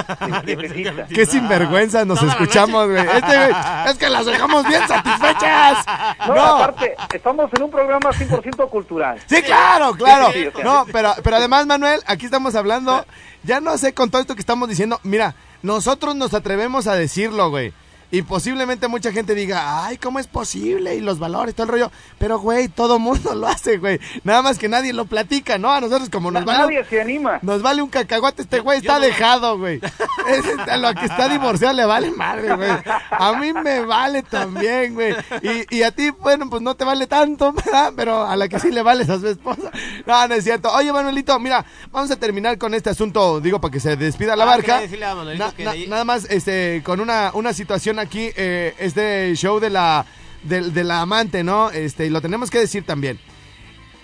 quietecita. 0.44 1.06
qué 1.14 1.26
sinvergüenza 1.26 2.04
nos 2.04 2.18
Toda 2.20 2.32
escuchamos, 2.32 2.88
güey. 2.88 3.00
Este, 3.06 3.36
güey, 3.36 3.50
es 3.88 3.94
que 3.98 4.08
las 4.08 4.26
dejamos 4.26 4.66
bien 4.66 4.86
satisfechas. 4.88 5.84
No, 6.26 6.34
No. 6.34 6.42
aparte, 6.42 6.94
estamos 7.14 7.50
en 7.54 7.62
un 7.62 7.70
programa 7.70 8.10
100% 8.10 8.70
cultural. 8.70 9.20
Sí, 9.26 9.42
claro, 9.42 9.92
claro. 9.92 10.32
Sí, 10.32 10.42
sí, 10.42 10.46
o 10.48 10.52
sea. 10.52 10.64
No, 10.64 10.86
pero, 10.92 11.14
pero 11.22 11.36
además, 11.36 11.66
Manuel, 11.66 12.00
aquí 12.06 12.24
estamos 12.24 12.54
hablando, 12.54 13.04
ya 13.42 13.60
no 13.60 13.76
sé 13.78 13.92
con 13.94 14.10
todo 14.10 14.20
esto 14.22 14.34
que 14.34 14.40
estamos 14.40 14.68
diciendo, 14.68 14.98
mira, 15.02 15.34
nosotros 15.62 16.14
nos 16.16 16.34
atrevemos 16.34 16.86
a 16.86 16.94
decirlo, 16.94 17.50
güey. 17.50 17.72
Y 18.10 18.22
posiblemente 18.22 18.88
mucha 18.88 19.12
gente 19.12 19.34
diga, 19.34 19.84
ay, 19.84 19.98
¿cómo 19.98 20.18
es 20.18 20.26
posible? 20.26 20.94
Y 20.96 21.00
los 21.00 21.18
valores, 21.18 21.54
todo 21.54 21.64
el 21.66 21.72
rollo. 21.72 21.92
Pero, 22.18 22.38
güey, 22.38 22.68
todo 22.68 22.98
mundo 22.98 23.34
lo 23.34 23.46
hace, 23.48 23.76
güey. 23.76 24.00
Nada 24.24 24.40
más 24.42 24.58
que 24.58 24.68
nadie 24.68 24.92
lo 24.94 25.04
platica, 25.04 25.58
¿no? 25.58 25.70
A 25.70 25.80
nosotros 25.80 26.08
como 26.08 26.30
nos 26.30 26.44
vale, 26.44 26.58
Nadie 26.60 26.84
se 26.84 27.00
anima. 27.00 27.38
nos 27.42 27.60
vale 27.60 27.82
un 27.82 27.90
cacahuate, 27.90 28.42
este 28.42 28.60
güey 28.60 28.78
está 28.78 28.98
dejado, 28.98 29.58
güey. 29.58 29.80
A 30.70 30.76
lo 30.76 30.94
que 30.94 31.04
está 31.06 31.28
divorciado 31.28 31.74
le 31.74 31.84
vale 31.84 32.10
madre, 32.10 32.54
güey. 32.56 32.70
A 33.10 33.32
mí 33.34 33.52
me 33.52 33.80
vale 33.80 34.22
también, 34.22 34.94
güey. 34.94 35.14
Y, 35.42 35.76
y 35.78 35.82
a 35.82 35.90
ti, 35.90 36.10
bueno, 36.10 36.48
pues 36.50 36.62
no 36.62 36.74
te 36.74 36.84
vale 36.84 37.06
tanto, 37.06 37.52
¿verdad? 37.64 37.92
Pero 37.96 38.26
a 38.26 38.36
la 38.36 38.48
que 38.48 38.58
sí 38.60 38.70
le 38.70 38.82
vales 38.82 39.08
a 39.10 39.18
su 39.18 39.28
esposa. 39.28 39.70
No, 40.06 40.28
no 40.28 40.34
es 40.34 40.44
cierto. 40.44 40.70
Oye, 40.72 40.92
Manuelito, 40.92 41.38
mira, 41.38 41.64
vamos 41.90 42.10
a 42.10 42.16
terminar 42.16 42.58
con 42.58 42.74
este 42.74 42.90
asunto, 42.90 43.40
digo, 43.40 43.60
para 43.60 43.72
que 43.72 43.80
se 43.80 43.96
despida 43.96 44.34
la 44.36 44.44
Ah, 44.44 44.46
barca. 44.46 44.80
decirle 44.80 45.06
Na- 45.36 45.52
na- 45.58 45.74
Nada 45.88 46.04
más, 46.04 46.24
este, 46.30 46.82
con 46.84 47.00
una, 47.00 47.30
una 47.34 47.52
situación 47.52 47.97
aquí, 47.98 48.30
este 48.36 49.34
show 49.34 49.60
de 49.60 49.70
la, 49.70 50.06
de, 50.42 50.84
la 50.84 51.00
amante, 51.00 51.42
¿no? 51.42 51.70
Este, 51.70 52.06
y 52.06 52.10
lo 52.10 52.20
tenemos 52.20 52.50
que 52.50 52.58
decir 52.58 52.84
también 52.84 53.18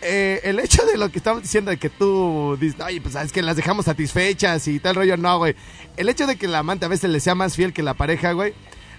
eh, 0.06 0.40
el 0.44 0.60
hecho 0.60 0.84
de 0.84 0.98
lo 0.98 1.10
que 1.10 1.18
estamos 1.18 1.42
diciendo 1.42 1.70
de 1.70 1.78
que 1.78 1.88
tú 1.88 2.58
dices, 2.60 2.78
oye, 2.80 3.00
pues 3.00 3.14
es 3.14 3.32
que 3.32 3.42
las 3.42 3.56
dejamos 3.56 3.86
satisfechas 3.86 4.68
y 4.68 4.78
tal 4.78 4.96
rollo, 4.96 5.16
no, 5.16 5.38
güey. 5.38 5.56
El 5.96 6.10
hecho 6.10 6.26
de 6.26 6.36
que 6.36 6.46
la 6.46 6.58
amante 6.58 6.84
a 6.84 6.88
veces 6.88 7.10
le 7.10 7.20
sea 7.20 7.34
más 7.34 7.56
fiel 7.56 7.72
que 7.72 7.82
la 7.82 7.94
pareja, 7.94 8.32
güey, 8.32 8.52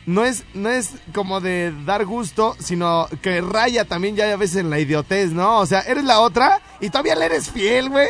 no 0.05 0.23
es, 0.23 0.43
no 0.53 0.69
es 0.69 0.91
como 1.13 1.41
de 1.41 1.73
dar 1.85 2.05
gusto, 2.05 2.55
sino 2.59 3.07
que 3.21 3.41
raya 3.41 3.85
también 3.85 4.15
ya 4.15 4.31
a 4.31 4.35
veces 4.35 4.57
en 4.57 4.69
la 4.69 4.79
idiotez, 4.79 5.31
¿no? 5.31 5.59
O 5.59 5.65
sea, 5.65 5.79
eres 5.81 6.03
la 6.03 6.19
otra 6.19 6.61
y 6.79 6.89
todavía 6.89 7.15
le 7.15 7.25
eres 7.25 7.49
fiel, 7.49 7.89
güey. 7.89 8.07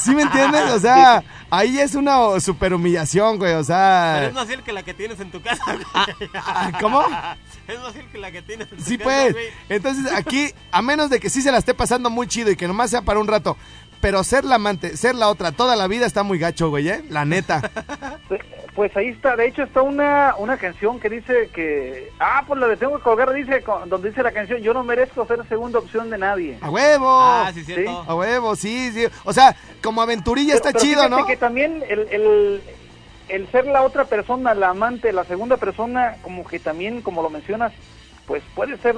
¿Sí 0.00 0.14
me 0.14 0.22
entiendes? 0.22 0.70
O 0.70 0.78
sea, 0.80 1.22
ahí 1.50 1.78
es 1.78 1.94
una 1.94 2.40
super 2.40 2.72
humillación, 2.74 3.38
güey, 3.38 3.52
o 3.52 3.56
Pero 3.56 3.64
sea... 3.64 4.24
es 4.26 4.32
más 4.34 4.46
fiel 4.46 4.62
que 4.62 4.72
la 4.72 4.82
que 4.82 4.94
tienes 4.94 5.20
en 5.20 5.30
tu 5.30 5.42
casa. 5.42 5.62
güey. 5.66 6.30
¿Cómo? 6.80 7.02
Es 7.68 7.78
más 7.80 7.92
fiel 7.92 8.06
que 8.10 8.18
la 8.18 8.30
que 8.32 8.42
tienes 8.42 8.70
en 8.72 8.78
tu 8.78 8.84
Sí, 8.84 8.96
casa, 8.98 9.04
pues. 9.10 9.32
güey. 9.32 9.46
Entonces, 9.68 10.12
aquí, 10.12 10.52
a 10.70 10.80
menos 10.82 11.10
de 11.10 11.20
que 11.20 11.28
sí 11.30 11.42
se 11.42 11.52
la 11.52 11.58
esté 11.58 11.74
pasando 11.74 12.08
muy 12.10 12.26
chido 12.26 12.50
y 12.50 12.56
que 12.56 12.66
nomás 12.66 12.90
sea 12.90 13.02
para 13.02 13.20
un 13.20 13.28
rato, 13.28 13.56
pero 14.02 14.22
ser 14.24 14.44
la 14.44 14.56
amante, 14.56 14.96
ser 14.98 15.14
la 15.14 15.28
otra 15.30 15.52
toda 15.52 15.76
la 15.76 15.86
vida 15.88 16.04
está 16.04 16.22
muy 16.24 16.38
gacho, 16.38 16.68
güey, 16.68 16.90
¿eh? 16.90 17.02
La 17.08 17.24
neta. 17.24 17.62
Pues 18.74 18.96
ahí 18.96 19.08
está, 19.08 19.36
de 19.36 19.48
hecho 19.48 19.64
está 19.64 19.82
una, 19.82 20.34
una 20.38 20.56
canción 20.56 20.98
que 20.98 21.10
dice 21.10 21.50
que, 21.52 22.10
ah, 22.18 22.42
pues 22.46 22.58
la 22.58 22.66
de 22.68 22.78
tengo 22.78 22.96
que 22.96 23.02
colgar, 23.02 23.30
dice, 23.34 23.60
con- 23.62 23.86
donde 23.90 24.08
dice 24.08 24.22
la 24.22 24.32
canción, 24.32 24.62
yo 24.62 24.72
no 24.72 24.82
merezco 24.82 25.26
ser 25.26 25.46
segunda 25.46 25.78
opción 25.78 26.08
de 26.08 26.16
nadie. 26.16 26.56
¡A 26.62 26.70
huevo! 26.70 27.06
Ah, 27.20 27.50
sí, 27.52 27.64
cierto. 27.64 27.90
¡A 28.08 28.14
huevo! 28.14 28.56
Sí, 28.56 28.90
sí. 28.92 29.04
O 29.24 29.32
sea, 29.34 29.54
como 29.82 30.00
aventurilla 30.00 30.54
está 30.54 30.70
Pero- 30.72 30.82
chido, 30.82 31.06
¿no? 31.10 31.26
que 31.26 31.36
también 31.36 31.82
el, 31.86 32.08
el, 32.10 32.62
el 33.28 33.46
ser 33.50 33.66
la 33.66 33.82
otra 33.82 34.06
persona, 34.06 34.54
la 34.54 34.70
amante, 34.70 35.12
la 35.12 35.24
segunda 35.24 35.58
persona, 35.58 36.16
como 36.22 36.42
que 36.46 36.58
también, 36.58 37.02
como 37.02 37.20
lo 37.22 37.28
mencionas, 37.28 37.74
pues 38.26 38.42
puede 38.54 38.78
ser 38.78 38.96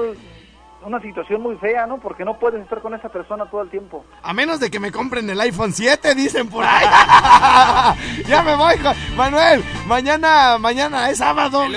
una 0.86 1.00
situación 1.00 1.42
muy 1.42 1.56
fea, 1.56 1.86
¿no? 1.86 1.98
Porque 1.98 2.24
no 2.24 2.38
puedes 2.38 2.62
estar 2.62 2.80
con 2.80 2.94
esa 2.94 3.08
persona 3.08 3.46
todo 3.50 3.62
el 3.62 3.70
tiempo. 3.70 4.04
A 4.22 4.32
menos 4.32 4.60
de 4.60 4.70
que 4.70 4.80
me 4.80 4.92
compren 4.92 5.28
el 5.30 5.40
iPhone 5.40 5.72
7, 5.72 6.14
dicen 6.14 6.48
por 6.48 6.64
ahí. 6.64 6.86
ya 8.26 8.42
me 8.42 8.54
voy, 8.54 8.74
Manuel. 9.16 9.64
Mañana, 9.86 10.58
mañana 10.58 11.10
es 11.10 11.18
sábado. 11.18 11.64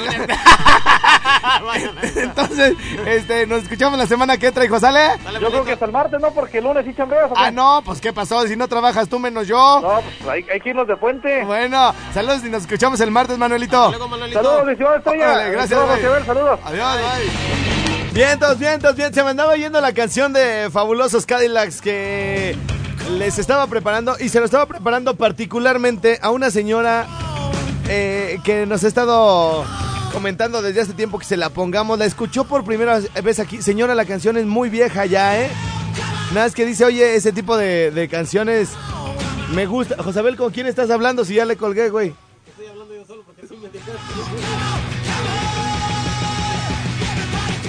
Entonces, 2.16 2.76
este, 3.06 3.48
nos 3.48 3.64
escuchamos 3.64 3.98
la 3.98 4.08
semana 4.08 4.38
que 4.38 4.48
entra, 4.48 4.66
hijo, 4.66 4.80
¿sale? 4.80 5.18
Dale, 5.24 5.40
Yo 5.40 5.50
creo 5.50 5.64
que 5.64 5.72
hasta 5.74 5.86
el 5.86 5.92
martes, 5.92 6.20
¿no? 6.20 6.32
Porque 6.32 6.60
el 6.60 6.66
lunes 6.66 6.86
sí 6.86 6.94
chambeas, 6.94 7.32
¿o 7.32 7.34
qué? 7.34 7.42
Ah, 7.42 7.52
no, 7.52 7.82
pues 7.86 8.02
¿qué 8.02 8.14
pasó? 8.14 8.46
Si 8.48 8.56
no 8.56 8.68
trabajas 8.68 9.10
tú 9.10 9.20
menos 9.20 9.48
yo. 9.48 9.80
No, 9.82 10.02
pues 10.20 10.30
hay, 10.30 10.46
hay 10.52 10.60
que 10.60 10.70
irnos 10.70 10.88
de 10.88 10.98
puente. 10.98 11.44
Bueno, 11.46 11.94
saludos 12.14 12.44
y 12.46 12.50
nos 12.50 12.64
escuchamos 12.64 13.00
el 13.00 13.12
martes, 13.12 13.38
Manuelito. 13.38 13.78
Hasta 13.78 13.98
luego, 13.98 14.10
Manuelito. 14.10 14.44
Saludos, 14.44 14.98
Estrella. 14.98 15.32
Órale, 15.32 15.52
gracias, 15.52 15.80
Abel, 15.80 16.26
saludos. 16.26 16.60
Vientos, 18.18 18.58
vientos, 18.58 18.96
bien. 18.96 19.14
Se 19.14 19.24
me 19.24 19.30
andaba 19.30 19.56
yendo 19.58 19.80
la 19.80 19.94
canción 19.94 20.34
de 20.34 20.70
Fabulosos 20.72 21.28
Cadillacs 21.28 21.82
que 21.82 22.56
les 23.12 23.38
estaba 23.38 23.68
preparando 23.68 24.16
y 24.20 24.30
se 24.30 24.40
lo 24.40 24.46
estaba 24.46 24.66
preparando 24.66 25.14
particularmente 25.14 26.18
a 26.24 26.32
una 26.32 26.50
señora 26.50 27.06
eh, 27.88 28.40
que 28.44 28.66
nos 28.66 28.84
ha 28.84 28.88
estado 28.88 29.64
comentando 30.12 30.64
desde 30.64 30.82
hace 30.82 30.94
tiempo 30.94 31.20
que 31.20 31.26
se 31.26 31.38
la 31.38 31.52
pongamos. 31.52 32.00
La 32.00 32.06
escuchó 32.06 32.46
por 32.46 32.66
primera 32.66 33.00
vez 33.24 33.40
aquí. 33.40 33.62
Señora, 33.62 33.94
la 33.94 34.06
canción 34.06 34.36
es 34.36 34.48
muy 34.48 34.70
vieja 34.70 35.06
ya, 35.06 35.40
¿eh? 35.40 35.52
Nada, 36.34 36.48
es 36.48 36.56
que 36.56 36.66
dice, 36.66 36.86
oye, 36.86 37.16
ese 37.16 37.32
tipo 37.32 37.56
de, 37.56 38.08
canciones 38.10 38.70
me 39.54 39.68
gusta. 39.68 40.02
Josabel, 40.02 40.38
¿con 40.38 40.52
quién 40.52 40.66
estás 40.66 40.90
hablando 40.90 41.24
si 41.24 41.36
ya 41.36 41.46
le 41.46 41.56
colgué, 41.56 41.92
güey? 41.92 42.16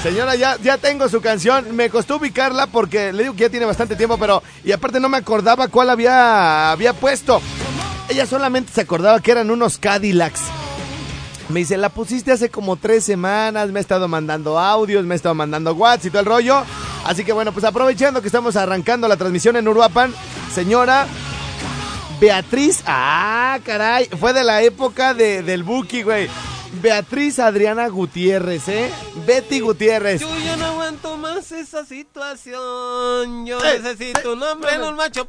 Señora, 0.03 0.37
ya, 0.37 0.57
ya 0.63 0.79
tengo 0.79 1.09
su 1.09 1.21
canción. 1.21 1.75
Me 1.75 1.91
costó 1.91 2.17
ubicarla 2.17 2.67
porque 2.67 3.13
le 3.13 3.25
digo 3.25 3.35
que 3.35 3.43
ya 3.43 3.51
tiene 3.51 3.67
bastante 3.67 3.97
tiempo, 3.97 4.17
pero. 4.19 4.43
Y 4.65 4.73
aparte 4.73 5.01
no 5.01 5.09
me 5.09 5.17
acordaba 5.17 5.69
cuál 5.69 5.91
había, 5.91 6.71
había 6.71 6.93
puesto. 6.93 7.41
Ella 8.09 8.27
solamente 8.27 8.73
se 8.73 8.81
acordaba 8.81 9.21
que 9.21 9.33
eran 9.33 9.51
unos 9.51 9.79
Cadillacs. 9.79 10.41
Me 11.49 11.61
dice, 11.61 11.77
la 11.77 11.89
pusiste 11.89 12.33
hace 12.33 12.51
como 12.51 12.77
tres 12.77 13.05
semanas, 13.05 13.71
me 13.71 13.79
ha 13.79 13.83
estado 13.83 14.07
mandando 14.07 14.59
audios, 14.59 15.05
me 15.05 15.15
ha 15.15 15.17
estado 15.17 15.35
mandando 15.35 15.73
WhatsApp 15.75 16.07
y 16.07 16.11
todo 16.11 16.21
el 16.21 16.27
rollo. 16.27 16.63
Así 17.05 17.25
que 17.25 17.33
bueno, 17.33 17.53
pues 17.53 17.65
aprovechando 17.65 18.21
que 18.21 18.29
estamos 18.29 18.57
arrancando 18.57 19.09
la 19.09 19.17
transmisión 19.17 19.57
en 19.57 19.67
Uruapan, 19.67 20.15
señora 20.55 21.07
Beatriz, 22.21 22.83
ah, 22.87 23.59
caray, 23.65 24.07
fue 24.19 24.33
de 24.33 24.45
la 24.45 24.63
época 24.63 25.15
de, 25.15 25.43
del 25.43 25.63
Buki, 25.63 26.03
güey. 26.03 26.29
Beatriz 26.75 27.39
Adriana 27.39 27.89
Gutiérrez, 27.89 28.69
¿eh? 28.69 28.91
Betty 29.27 29.61
Gutiérrez. 29.61 30.21
Yo 30.21 30.29
ya 30.39 30.57
no 30.57 30.67
aguanto 30.67 31.17
más 31.17 31.51
esa 31.53 31.85
situación. 31.85 33.47
Yo 33.47 33.63
Ey, 33.65 33.81
necesito 33.81 34.21
ey, 34.21 34.27
un 34.37 34.43
hombre 34.43 34.75
en 34.75 34.83
un 34.83 34.95
macho 34.97 35.27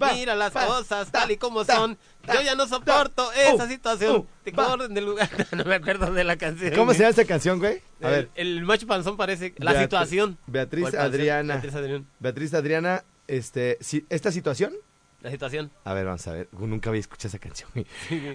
va, 0.00 0.12
Mira 0.14 0.34
las 0.34 0.54
va, 0.54 0.66
cosas 0.66 1.10
ta, 1.10 1.20
tal 1.20 1.30
y 1.30 1.36
como 1.36 1.64
ta, 1.64 1.76
son. 1.76 1.98
ta, 2.24 2.34
Yo 2.34 2.42
ya 2.42 2.54
no 2.54 2.66
soporto 2.68 3.28
uh, 3.28 3.54
esa 3.54 3.68
situación. 3.68 4.16
uh, 4.16 4.26
Te 4.44 4.50
va. 4.52 4.72
orden 4.72 4.94
del 4.94 5.04
lugar. 5.06 5.28
no 5.52 5.64
me 5.64 5.74
acuerdo 5.74 6.12
de 6.12 6.24
la 6.24 6.36
canción. 6.36 6.72
¿Cómo 6.74 6.92
se 6.92 7.00
llama 7.00 7.10
esta 7.10 7.24
canción, 7.24 7.58
güey? 7.58 7.82
A 8.02 8.06
El- 8.08 8.10
ver. 8.12 8.28
El, 8.34 8.62
macho 8.62 8.86
panzón 8.86 9.16
parece. 9.16 9.54
La 9.58 9.80
situación. 9.80 10.38
Beatriz 10.46 10.84
panzón, 10.84 11.00
Adriana. 11.00 11.54
Beatriz 11.54 11.74
Adrián. 11.74 12.06
Beatriz 12.20 12.54
Adriana, 12.54 13.04
este, 13.26 13.78
si- 13.80 14.06
¿esta 14.08 14.30
situación? 14.30 14.72
La 15.20 15.30
situación. 15.30 15.72
A 15.84 15.94
ver, 15.94 16.04
vamos 16.06 16.26
a 16.28 16.32
ver. 16.32 16.48
Uh, 16.52 16.66
Nunca 16.66 16.90
había 16.90 17.00
escuchado 17.00 17.28
esa 17.28 17.38
canción. 17.38 17.68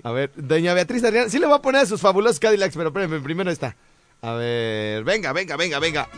A 0.04 0.12
ver, 0.12 0.32
doña 0.36 0.74
Beatriz 0.74 1.04
Adriana. 1.04 1.30
Sí 1.30 1.40
le 1.40 1.46
voy 1.46 1.56
a 1.56 1.62
poner 1.62 1.82
a 1.82 1.86
sus 1.86 2.02
fabulosos 2.02 2.40
Cadillacs, 2.40 2.76
pero 2.76 2.90
espérenme, 2.90 3.20
primero 3.22 3.50
está. 3.52 3.76
A 4.22 4.34
ver, 4.34 5.04
venga, 5.04 5.32
venga, 5.34 5.56
venga, 5.56 5.80
venga. 5.80 6.10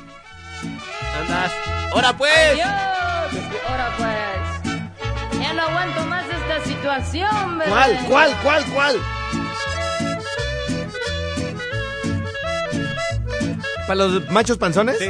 Andas. 1.20 1.52
¡Ahora 1.92 2.18
pues! 2.18 2.32
Adiós. 2.34 2.68
Ahora 3.68 3.96
pues. 3.98 5.40
Ya 5.40 5.54
no 5.54 5.62
aguanto 5.64 6.06
más 6.08 6.26
esta 6.30 6.64
situación, 6.64 7.58
bebé. 7.60 7.70
¿Cuál, 7.72 8.00
cuál, 8.08 8.36
cuál, 8.42 8.66
cuál? 8.74 8.96
¿Para 13.88 13.96
los 13.96 14.30
machos 14.32 14.58
panzones? 14.58 14.98
Sí. 14.98 15.10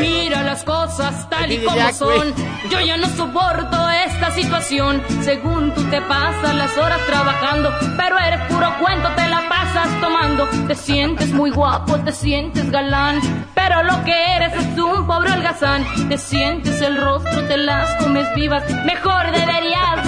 Mira 0.00 0.42
las 0.42 0.64
cosas 0.64 1.28
tal 1.30 1.50
y 1.50 1.58
como 1.58 1.76
Jack, 1.76 1.94
son. 1.94 2.34
Yo 2.70 2.80
ya 2.80 2.96
no 2.96 3.08
soporto 3.08 3.88
esta 4.06 4.30
situación. 4.32 5.02
Según 5.22 5.72
tú 5.74 5.82
te 5.84 6.00
pasas 6.02 6.54
las 6.54 6.76
horas 6.76 7.00
trabajando, 7.06 7.70
pero 7.96 8.18
eres 8.18 8.40
puro 8.48 8.72
cuento, 8.80 9.08
te 9.16 9.28
la 9.28 9.48
pasas 9.48 9.88
tomando. 10.00 10.46
Te 10.66 10.74
sientes 10.74 11.28
muy 11.32 11.50
guapo, 11.50 11.98
te 12.00 12.12
sientes 12.12 12.70
galán, 12.70 13.20
pero 13.54 13.82
lo 13.82 14.04
que 14.04 14.36
eres 14.36 14.52
es 14.54 14.78
un 14.78 15.06
pobre 15.06 15.32
holgazán. 15.32 15.86
Te 16.08 16.18
sientes 16.18 16.80
el 16.82 16.98
rostro, 16.98 17.42
te 17.48 17.56
las 17.56 17.94
comes 17.96 18.32
vivas. 18.34 18.62
Mejor 18.84 19.30
deberías 19.32 20.01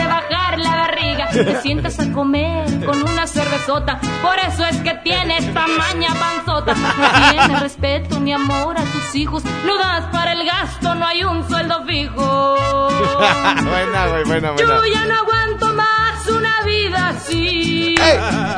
Te 1.35 1.61
sientas 1.63 1.99
a 1.99 2.13
comer 2.13 2.85
con 2.85 3.03
una 3.03 3.27
cervezota. 3.27 3.99
Por 4.23 4.39
eso 4.39 4.65
es 4.65 4.77
que 4.79 4.95
tienes 5.03 5.53
tamaña 5.53 6.15
panzota. 6.15 6.75
No 6.75 7.31
tienes 7.31 7.61
respeto 7.61 8.21
ni 8.21 8.33
amor 8.33 8.79
a 8.79 8.85
tus 8.85 9.15
hijos. 9.15 9.43
No 9.67 9.77
das 9.79 10.05
para 10.13 10.33
el 10.33 10.45
gasto, 10.47 10.95
no 10.95 11.07
hay 11.07 11.25
un 11.25 11.47
sueldo 11.49 11.85
fijo. 11.87 12.89
buena, 13.65 14.07
güey, 14.09 14.25
buena, 14.25 14.51
buena. 14.53 14.75
Yo 14.77 14.87
ya 14.87 15.07
no 15.07 15.15
aguanto 15.15 15.73
más 15.75 15.94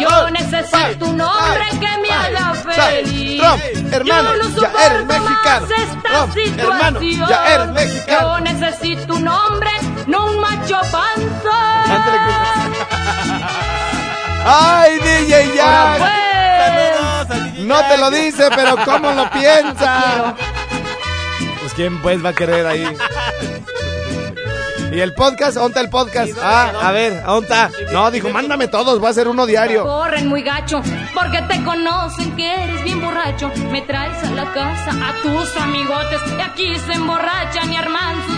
Yo 0.00 0.30
necesito 0.30 1.06
un 1.06 1.20
hombre 1.20 1.64
que 1.80 1.98
me 2.02 2.10
haga 2.10 2.54
feliz. 2.54 3.40
Trump, 3.40 3.62
hermano, 3.92 4.34
Yo 4.34 4.48
no 4.48 4.60
ya 4.60 4.86
eres 4.86 5.06
mexicano. 5.06 5.66
más 5.66 5.70
esta 5.78 6.08
Trump, 6.08 6.34
situación. 6.34 6.60
hermano, 6.60 7.00
ya 7.28 7.54
eres 7.54 7.68
mexicano. 7.68 8.20
Yo 8.20 8.40
necesito 8.40 9.14
un 9.14 9.28
hombre, 9.28 9.70
no 10.06 10.26
un 10.26 10.38
macho 10.40 10.80
Cruz. 10.80 11.52
¡Ay, 14.48 14.98
DJ 15.00 15.54
Jack! 15.56 15.98
pues. 15.98 16.12
Saludos 16.58 17.30
a 17.30 17.34
DJ 17.44 17.64
No 17.66 17.80
te 17.88 17.96
lo 17.98 18.10
Jack. 18.10 18.20
dice, 18.20 18.48
pero 18.54 18.76
¿cómo 18.84 19.12
lo 19.12 19.30
piensa? 19.40 20.34
Pues 21.60 21.72
quién 21.74 22.00
pues 22.00 22.24
va 22.24 22.28
a 22.30 22.32
querer 22.32 22.66
ahí. 22.66 22.96
¿Y 24.96 25.00
el 25.02 25.12
podcast? 25.12 25.56
¿Dónde 25.56 25.68
está 25.68 25.80
el 25.82 25.90
podcast? 25.90 26.32
Ah, 26.40 26.72
a 26.82 26.90
ver, 26.90 27.22
¿dónde 27.22 27.46
está? 27.48 27.70
No, 27.92 28.10
dijo, 28.10 28.30
mándame 28.30 28.66
todos, 28.66 29.04
va 29.04 29.10
a 29.10 29.12
ser 29.12 29.28
uno 29.28 29.44
diario. 29.44 29.84
Corren 29.84 30.26
muy 30.26 30.40
gacho 30.40 30.80
porque 31.12 31.42
te 31.42 31.62
conocen 31.64 32.34
que 32.34 32.64
eres 32.64 32.82
bien 32.82 33.02
borracho. 33.02 33.52
Me 33.70 33.82
traes 33.82 34.24
a 34.24 34.30
la 34.30 34.50
casa 34.54 34.92
a 34.92 35.12
tus 35.20 35.54
amigotes 35.58 36.20
y 36.38 36.40
aquí 36.40 36.78
se 36.78 36.94
emborrachan 36.94 37.70
y 37.70 37.76
arman 37.76 38.26
sus 38.26 38.35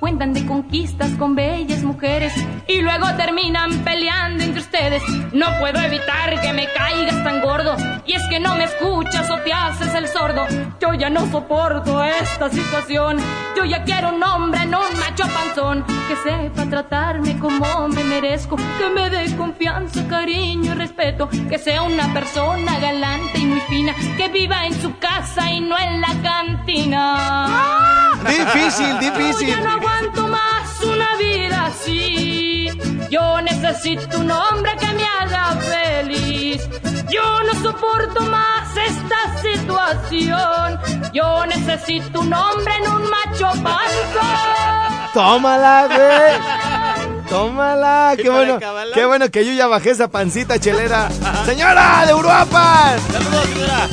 Cuentan 0.00 0.32
de 0.32 0.46
conquistas 0.46 1.10
con 1.12 1.34
bellas 1.34 1.82
mujeres 1.82 2.32
y 2.66 2.80
luego 2.80 3.06
terminan 3.16 3.70
peleando 3.84 4.44
entre 4.44 4.60
ustedes. 4.60 5.02
No 5.32 5.46
puedo 5.58 5.80
evitar 5.80 6.40
que 6.40 6.52
me 6.52 6.66
caigas 6.72 7.22
tan 7.24 7.40
gordo 7.40 7.76
y 8.06 8.12
es 8.12 8.22
que 8.28 8.40
no 8.40 8.54
me 8.56 8.64
escuchas 8.64 9.28
o 9.30 9.38
te 9.38 9.52
haces 9.52 9.94
el 9.94 10.08
sordo. 10.08 10.44
Yo 10.80 10.94
ya 10.94 11.10
no 11.10 11.30
soporto 11.30 12.02
esta 12.04 12.50
situación. 12.50 13.18
Yo 13.56 13.64
ya 13.64 13.84
quiero 13.84 14.14
un 14.14 14.22
hombre, 14.22 14.66
no 14.66 14.80
un 14.80 14.98
macho 14.98 15.24
panzón 15.24 15.84
que 16.08 16.16
sepa 16.16 16.68
tratarme 16.68 17.38
como 17.38 17.88
me 17.88 18.04
merezco, 18.04 18.56
que 18.56 18.90
me 18.94 19.10
dé 19.10 19.34
confianza, 19.36 20.06
cariño 20.08 20.72
y 20.72 20.74
respeto, 20.74 21.28
que 21.48 21.58
sea 21.58 21.82
una 21.82 22.12
persona 22.12 22.78
galante 22.78 23.38
y 23.38 23.46
muy 23.46 23.60
fina, 23.60 23.94
que 24.16 24.28
viva 24.28 24.66
en 24.66 24.74
su 24.74 24.98
casa 24.98 25.50
y 25.50 25.60
no 25.60 25.76
en 25.78 26.00
la 26.00 26.14
cantina. 26.22 27.95
Difícil, 28.28 28.86
Yo 28.88 28.98
difícil. 29.00 29.48
ya 29.48 29.60
no 29.60 29.70
aguanto 29.72 30.26
más 30.28 30.80
una 30.82 31.16
vida 31.16 31.66
así. 31.66 32.68
Yo 33.10 33.40
necesito 33.42 34.18
un 34.20 34.30
hombre 34.30 34.72
que 34.78 34.86
me 34.94 35.04
haga 35.06 35.56
feliz. 35.60 36.62
Yo 37.10 37.42
no 37.44 37.54
soporto 37.62 38.20
más 38.22 38.68
esta 38.76 39.40
situación. 39.42 40.80
Yo 41.12 41.46
necesito 41.46 42.20
un 42.20 42.32
hombre 42.34 42.74
en 42.76 42.90
un 42.92 43.02
macho 43.10 43.48
panzón. 43.62 45.10
Tómala, 45.14 45.86
güey. 45.86 47.26
Tómala. 47.28 48.14
Qué 48.16 48.28
bueno, 48.28 48.58
qué 48.94 49.04
bueno 49.06 49.30
que 49.30 49.44
yo 49.46 49.52
ya 49.52 49.66
bajé 49.66 49.90
esa 49.90 50.08
pancita 50.08 50.58
chelera. 50.58 51.08
Señora 51.44 52.04
de 52.06 52.14
Uruapan. 52.14 52.98
Saludos, 53.12 53.44
señora. 53.46 53.88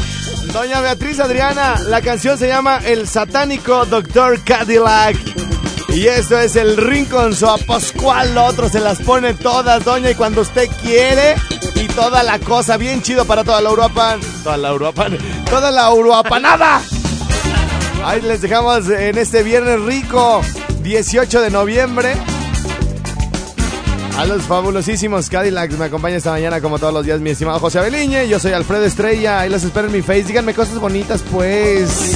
Doña 0.54 0.82
Beatriz 0.82 1.20
Adriana, 1.20 1.80
la 1.88 2.00
canción 2.02 2.38
se 2.38 2.48
llama 2.48 2.80
El 2.86 3.08
satánico 3.08 3.86
Doctor 3.86 4.40
Cadillac. 4.44 5.18
Y 5.90 6.06
eso 6.06 6.40
es 6.40 6.56
el 6.56 6.78
rincón 6.78 7.36
so 7.36 7.58
Pascual, 7.66 8.36
lo 8.36 8.46
otro 8.46 8.70
se 8.70 8.80
las 8.80 9.00
pone 9.02 9.34
todas, 9.34 9.84
doña, 9.84 10.12
y 10.12 10.16
cuando 10.16 10.42
usted 10.42 10.70
quiere, 10.84 11.36
y 11.74 11.88
toda 11.88 12.22
la 12.22 12.38
cosa, 12.38 12.78
bien 12.78 13.02
chido 13.02 13.26
para 13.26 13.44
toda 13.44 13.62
la 13.62 13.72
Uruapan. 13.72 14.20
Toda 14.44 14.58
la 14.58 14.74
Uruapan, 14.76 15.18
toda 15.50 15.72
la 15.72 15.92
Uruapanada. 15.92 16.84
Ahí 18.06 18.22
les 18.22 18.42
dejamos 18.44 18.88
en 18.90 19.18
este 19.18 19.42
viernes 19.42 19.82
rico, 19.82 20.42
18 20.84 21.42
de 21.42 21.50
noviembre. 21.50 22.16
A 24.18 24.26
los 24.26 24.44
fabulosísimos 24.44 25.28
Cadillacs 25.28 25.78
me 25.78 25.86
acompaña 25.86 26.18
esta 26.18 26.30
mañana 26.30 26.62
como 26.62 26.78
todos 26.78 26.94
los 26.94 27.04
días 27.04 27.20
mi 27.20 27.32
estimado 27.32 27.60
José 27.60 27.80
Abeliñe. 27.80 28.28
Yo 28.28 28.40
soy 28.40 28.52
Alfredo 28.52 28.86
Estrella. 28.86 29.40
Ahí 29.40 29.50
los 29.50 29.64
espero 29.64 29.88
en 29.88 29.94
mi 29.94 30.02
face. 30.02 30.24
Díganme 30.26 30.54
cosas 30.54 30.80
bonitas 30.80 31.24
pues. 31.32 32.16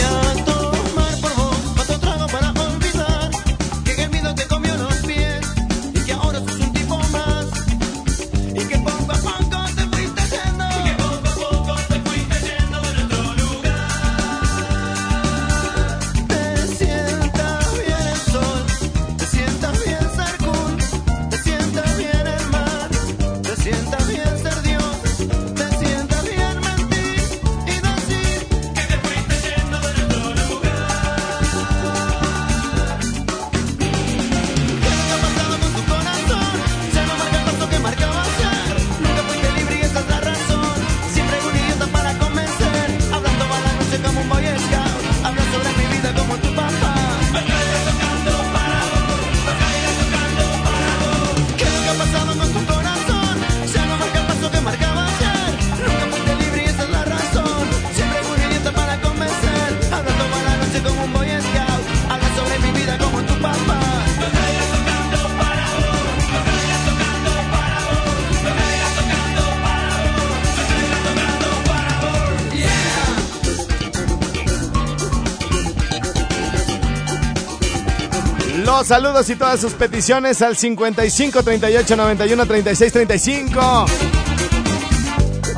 Los 78.67 78.87
saludos 78.87 79.29
y 79.29 79.37
todas 79.37 79.61
sus 79.61 79.71
peticiones 79.71 80.41
al 80.41 80.57
55 80.57 81.41
38 81.41 81.95
91 81.95 82.45
36 82.45 82.91
35. 82.91 83.85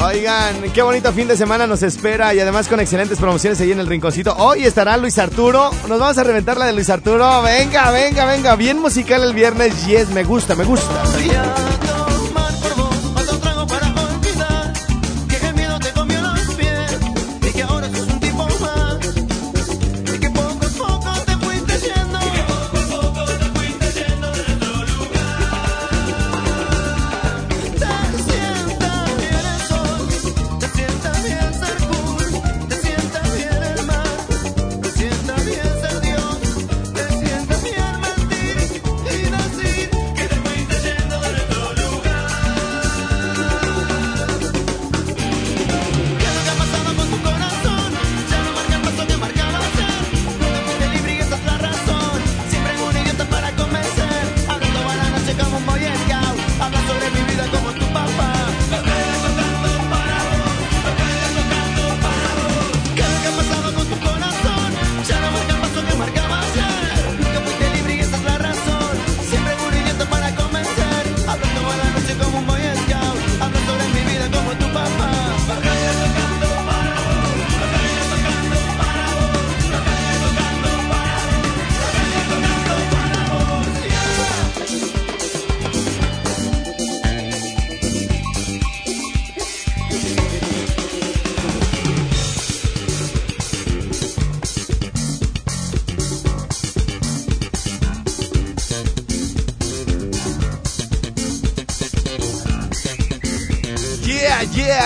Oigan, 0.05 0.61
qué 0.71 0.83
bonito 0.83 1.11
fin 1.11 1.27
de 1.27 1.35
semana 1.35 1.65
nos 1.65 1.81
espera 1.81 2.35
y 2.35 2.39
además 2.39 2.67
con 2.67 2.79
excelentes 2.79 3.17
promociones 3.17 3.59
ahí 3.61 3.71
en 3.71 3.79
el 3.79 3.87
rinconcito. 3.87 4.35
Hoy 4.37 4.63
estará 4.63 4.95
Luis 4.95 5.17
Arturo. 5.17 5.71
Nos 5.87 5.99
vamos 5.99 6.19
a 6.19 6.23
reventar 6.23 6.57
la 6.57 6.67
de 6.67 6.73
Luis 6.73 6.91
Arturo. 6.91 7.41
Venga, 7.41 7.89
venga, 7.89 8.25
venga. 8.25 8.55
Bien 8.55 8.77
musical 8.79 9.23
el 9.23 9.33
viernes. 9.33 9.87
Yes, 9.87 10.09
me 10.09 10.23
gusta, 10.23 10.53
me 10.53 10.63
gusta. 10.63 11.01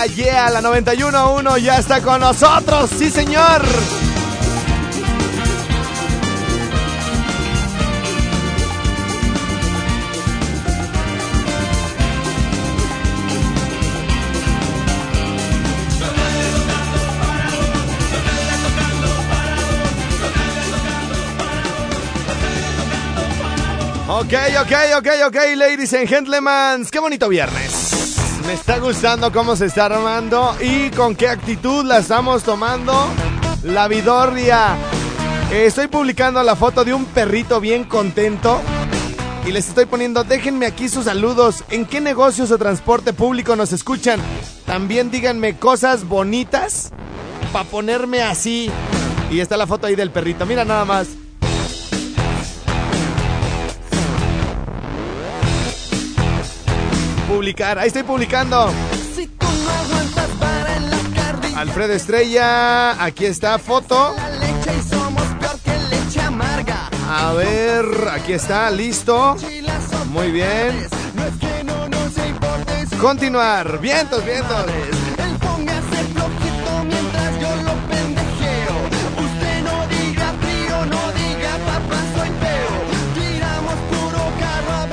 Yeah, 0.06 0.16
yeah. 0.16 0.50
La 0.50 0.60
91.1 0.60 1.58
ya 1.58 1.78
está 1.78 2.02
con 2.02 2.20
nosotros. 2.20 2.90
Sí, 2.90 3.10
señor. 3.10 3.62
Ok, 24.06 24.32
ok, 24.60 24.72
ok, 24.98 25.08
ok, 25.26 25.36
ladies 25.56 25.94
and 25.94 26.06
gentlemen. 26.06 26.84
Qué 26.90 26.98
bonito 26.98 27.28
viernes. 27.28 27.63
Me 28.46 28.52
está 28.52 28.78
gustando 28.78 29.32
cómo 29.32 29.56
se 29.56 29.66
está 29.66 29.86
armando 29.86 30.54
y 30.60 30.90
con 30.90 31.16
qué 31.16 31.28
actitud 31.28 31.84
la 31.84 31.98
estamos 31.98 32.42
tomando. 32.42 32.92
La 33.62 33.88
Vidorria. 33.88 34.76
Estoy 35.50 35.88
publicando 35.88 36.42
la 36.42 36.54
foto 36.54 36.84
de 36.84 36.92
un 36.92 37.06
perrito 37.06 37.58
bien 37.58 37.84
contento. 37.84 38.60
Y 39.46 39.52
les 39.52 39.68
estoy 39.68 39.86
poniendo, 39.86 40.24
déjenme 40.24 40.66
aquí 40.66 40.90
sus 40.90 41.06
saludos. 41.06 41.64
¿En 41.70 41.86
qué 41.86 42.02
negocios 42.02 42.50
o 42.50 42.58
transporte 42.58 43.14
público 43.14 43.56
nos 43.56 43.72
escuchan? 43.72 44.20
También 44.66 45.10
díganme 45.10 45.56
cosas 45.58 46.04
bonitas 46.06 46.90
para 47.50 47.68
ponerme 47.68 48.22
así. 48.22 48.70
Y 49.30 49.40
está 49.40 49.56
la 49.56 49.66
foto 49.66 49.86
ahí 49.86 49.96
del 49.96 50.10
perrito. 50.10 50.44
Mira 50.44 50.66
nada 50.66 50.84
más. 50.84 51.08
Publicar, 57.34 57.80
ahí 57.80 57.88
estoy 57.88 58.04
publicando. 58.04 58.72
Si 59.16 59.28
Alfredo 61.56 61.92
Estrella, 61.92 63.02
aquí 63.04 63.26
está 63.26 63.58
foto. 63.58 64.14
A 67.10 67.32
ver, 67.32 67.84
aquí 68.12 68.34
está, 68.34 68.70
listo. 68.70 69.36
Muy 70.10 70.30
bien. 70.30 70.86
Continuar, 73.00 73.80
vientos, 73.80 74.24
vientos. 74.24 74.93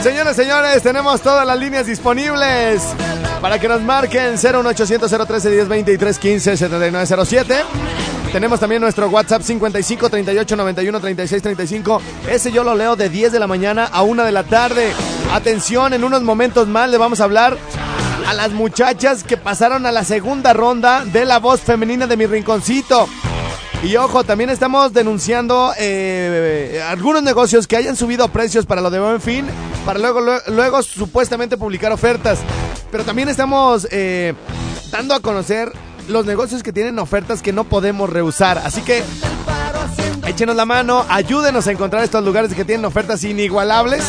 Señoras, 0.03 0.35
señores, 0.35 0.81
tenemos 0.81 1.21
todas 1.21 1.45
las 1.45 1.59
líneas 1.59 1.85
disponibles 1.85 2.81
para 3.39 3.59
que 3.59 3.67
nos 3.67 3.81
marquen 3.81 4.33
01800 4.33 5.11
013 5.11 5.49
1020 5.49 5.93
y 5.93 5.97
315 5.97 6.57
7907. 6.57 7.55
Tenemos 8.31 8.59
también 8.59 8.81
nuestro 8.81 9.09
WhatsApp 9.09 9.43
55 9.43 10.09
38 10.09 10.55
91 10.55 10.99
36 10.99 11.43
35. 11.43 12.01
Ese 12.27 12.51
yo 12.51 12.63
lo 12.63 12.73
leo 12.73 12.95
de 12.95 13.09
10 13.09 13.31
de 13.31 13.39
la 13.39 13.45
mañana 13.45 13.89
a 13.91 14.01
1 14.01 14.23
de 14.23 14.31
la 14.31 14.43
tarde. 14.43 14.91
Atención, 15.33 15.93
en 15.93 16.03
unos 16.03 16.23
momentos 16.23 16.67
más 16.67 16.89
le 16.89 16.97
vamos 16.97 17.21
a 17.21 17.25
hablar 17.25 17.55
a 18.27 18.33
las 18.33 18.51
muchachas 18.51 19.23
que 19.23 19.37
pasaron 19.37 19.85
a 19.85 19.91
la 19.91 20.03
segunda 20.03 20.53
ronda 20.53 21.05
de 21.05 21.25
la 21.25 21.37
voz 21.37 21.61
femenina 21.61 22.07
de 22.07 22.17
mi 22.17 22.25
rinconcito. 22.25 23.07
Y 23.83 23.95
ojo, 23.95 24.23
también 24.23 24.51
estamos 24.51 24.93
denunciando 24.93 25.73
eh, 25.79 26.83
algunos 26.87 27.23
negocios 27.23 27.65
que 27.65 27.75
hayan 27.75 27.95
subido 27.95 28.27
precios 28.27 28.67
para 28.67 28.79
lo 28.79 28.91
de 28.91 28.99
buen 28.99 29.19
fin, 29.19 29.47
para 29.85 29.97
luego, 29.97 30.21
luego, 30.21 30.41
luego 30.49 30.83
supuestamente 30.83 31.57
publicar 31.57 31.91
ofertas. 31.91 32.39
Pero 32.91 33.03
también 33.03 33.27
estamos 33.27 33.87
eh, 33.89 34.35
dando 34.91 35.15
a 35.15 35.19
conocer 35.19 35.71
los 36.07 36.27
negocios 36.27 36.61
que 36.61 36.71
tienen 36.71 36.99
ofertas 36.99 37.41
que 37.41 37.53
no 37.53 37.63
podemos 37.63 38.07
rehusar. 38.07 38.59
Así 38.59 38.81
que 38.81 39.03
échenos 40.31 40.55
la 40.55 40.65
mano, 40.65 41.05
ayúdenos 41.09 41.67
a 41.67 41.71
encontrar 41.71 42.03
estos 42.03 42.23
lugares 42.23 42.53
que 42.53 42.65
tienen 42.65 42.85
ofertas 42.85 43.23
inigualables. 43.23 44.03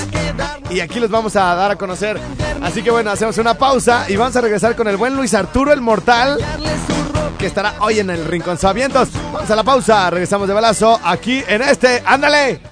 Y 0.71 0.81
aquí 0.81 1.01
los 1.01 1.11
vamos 1.11 1.37
a 1.37 1.55
dar 1.55 1.73
a 1.73 1.77
conocer. 1.77 2.19
Así 2.63 2.83
que 2.83 2.91
bueno, 2.91 3.11
hacemos 3.11 3.37
una 3.39 3.55
pausa 3.55 4.07
y 4.09 4.17
vamos 4.17 4.35
a 4.37 4.41
regresar 4.41 4.77
con 4.77 4.87
el 4.87 4.97
buen 4.97 5.17
Luis 5.17 5.35
Arturo 5.35 5.73
el 5.73 5.81
Mortal 5.81 6.39
que 7.39 7.47
estará 7.47 7.75
hoy 7.81 7.99
en 7.99 8.09
el 8.09 8.25
Rincón 8.25 8.57
Sabientos. 8.57 9.09
Vamos 9.33 9.51
a 9.51 9.57
la 9.57 9.65
pausa, 9.65 10.09
regresamos 10.11 10.47
de 10.47 10.55
balazo 10.55 11.01
aquí 11.03 11.43
en 11.49 11.63
este. 11.63 12.01
¡Ándale! 12.07 12.72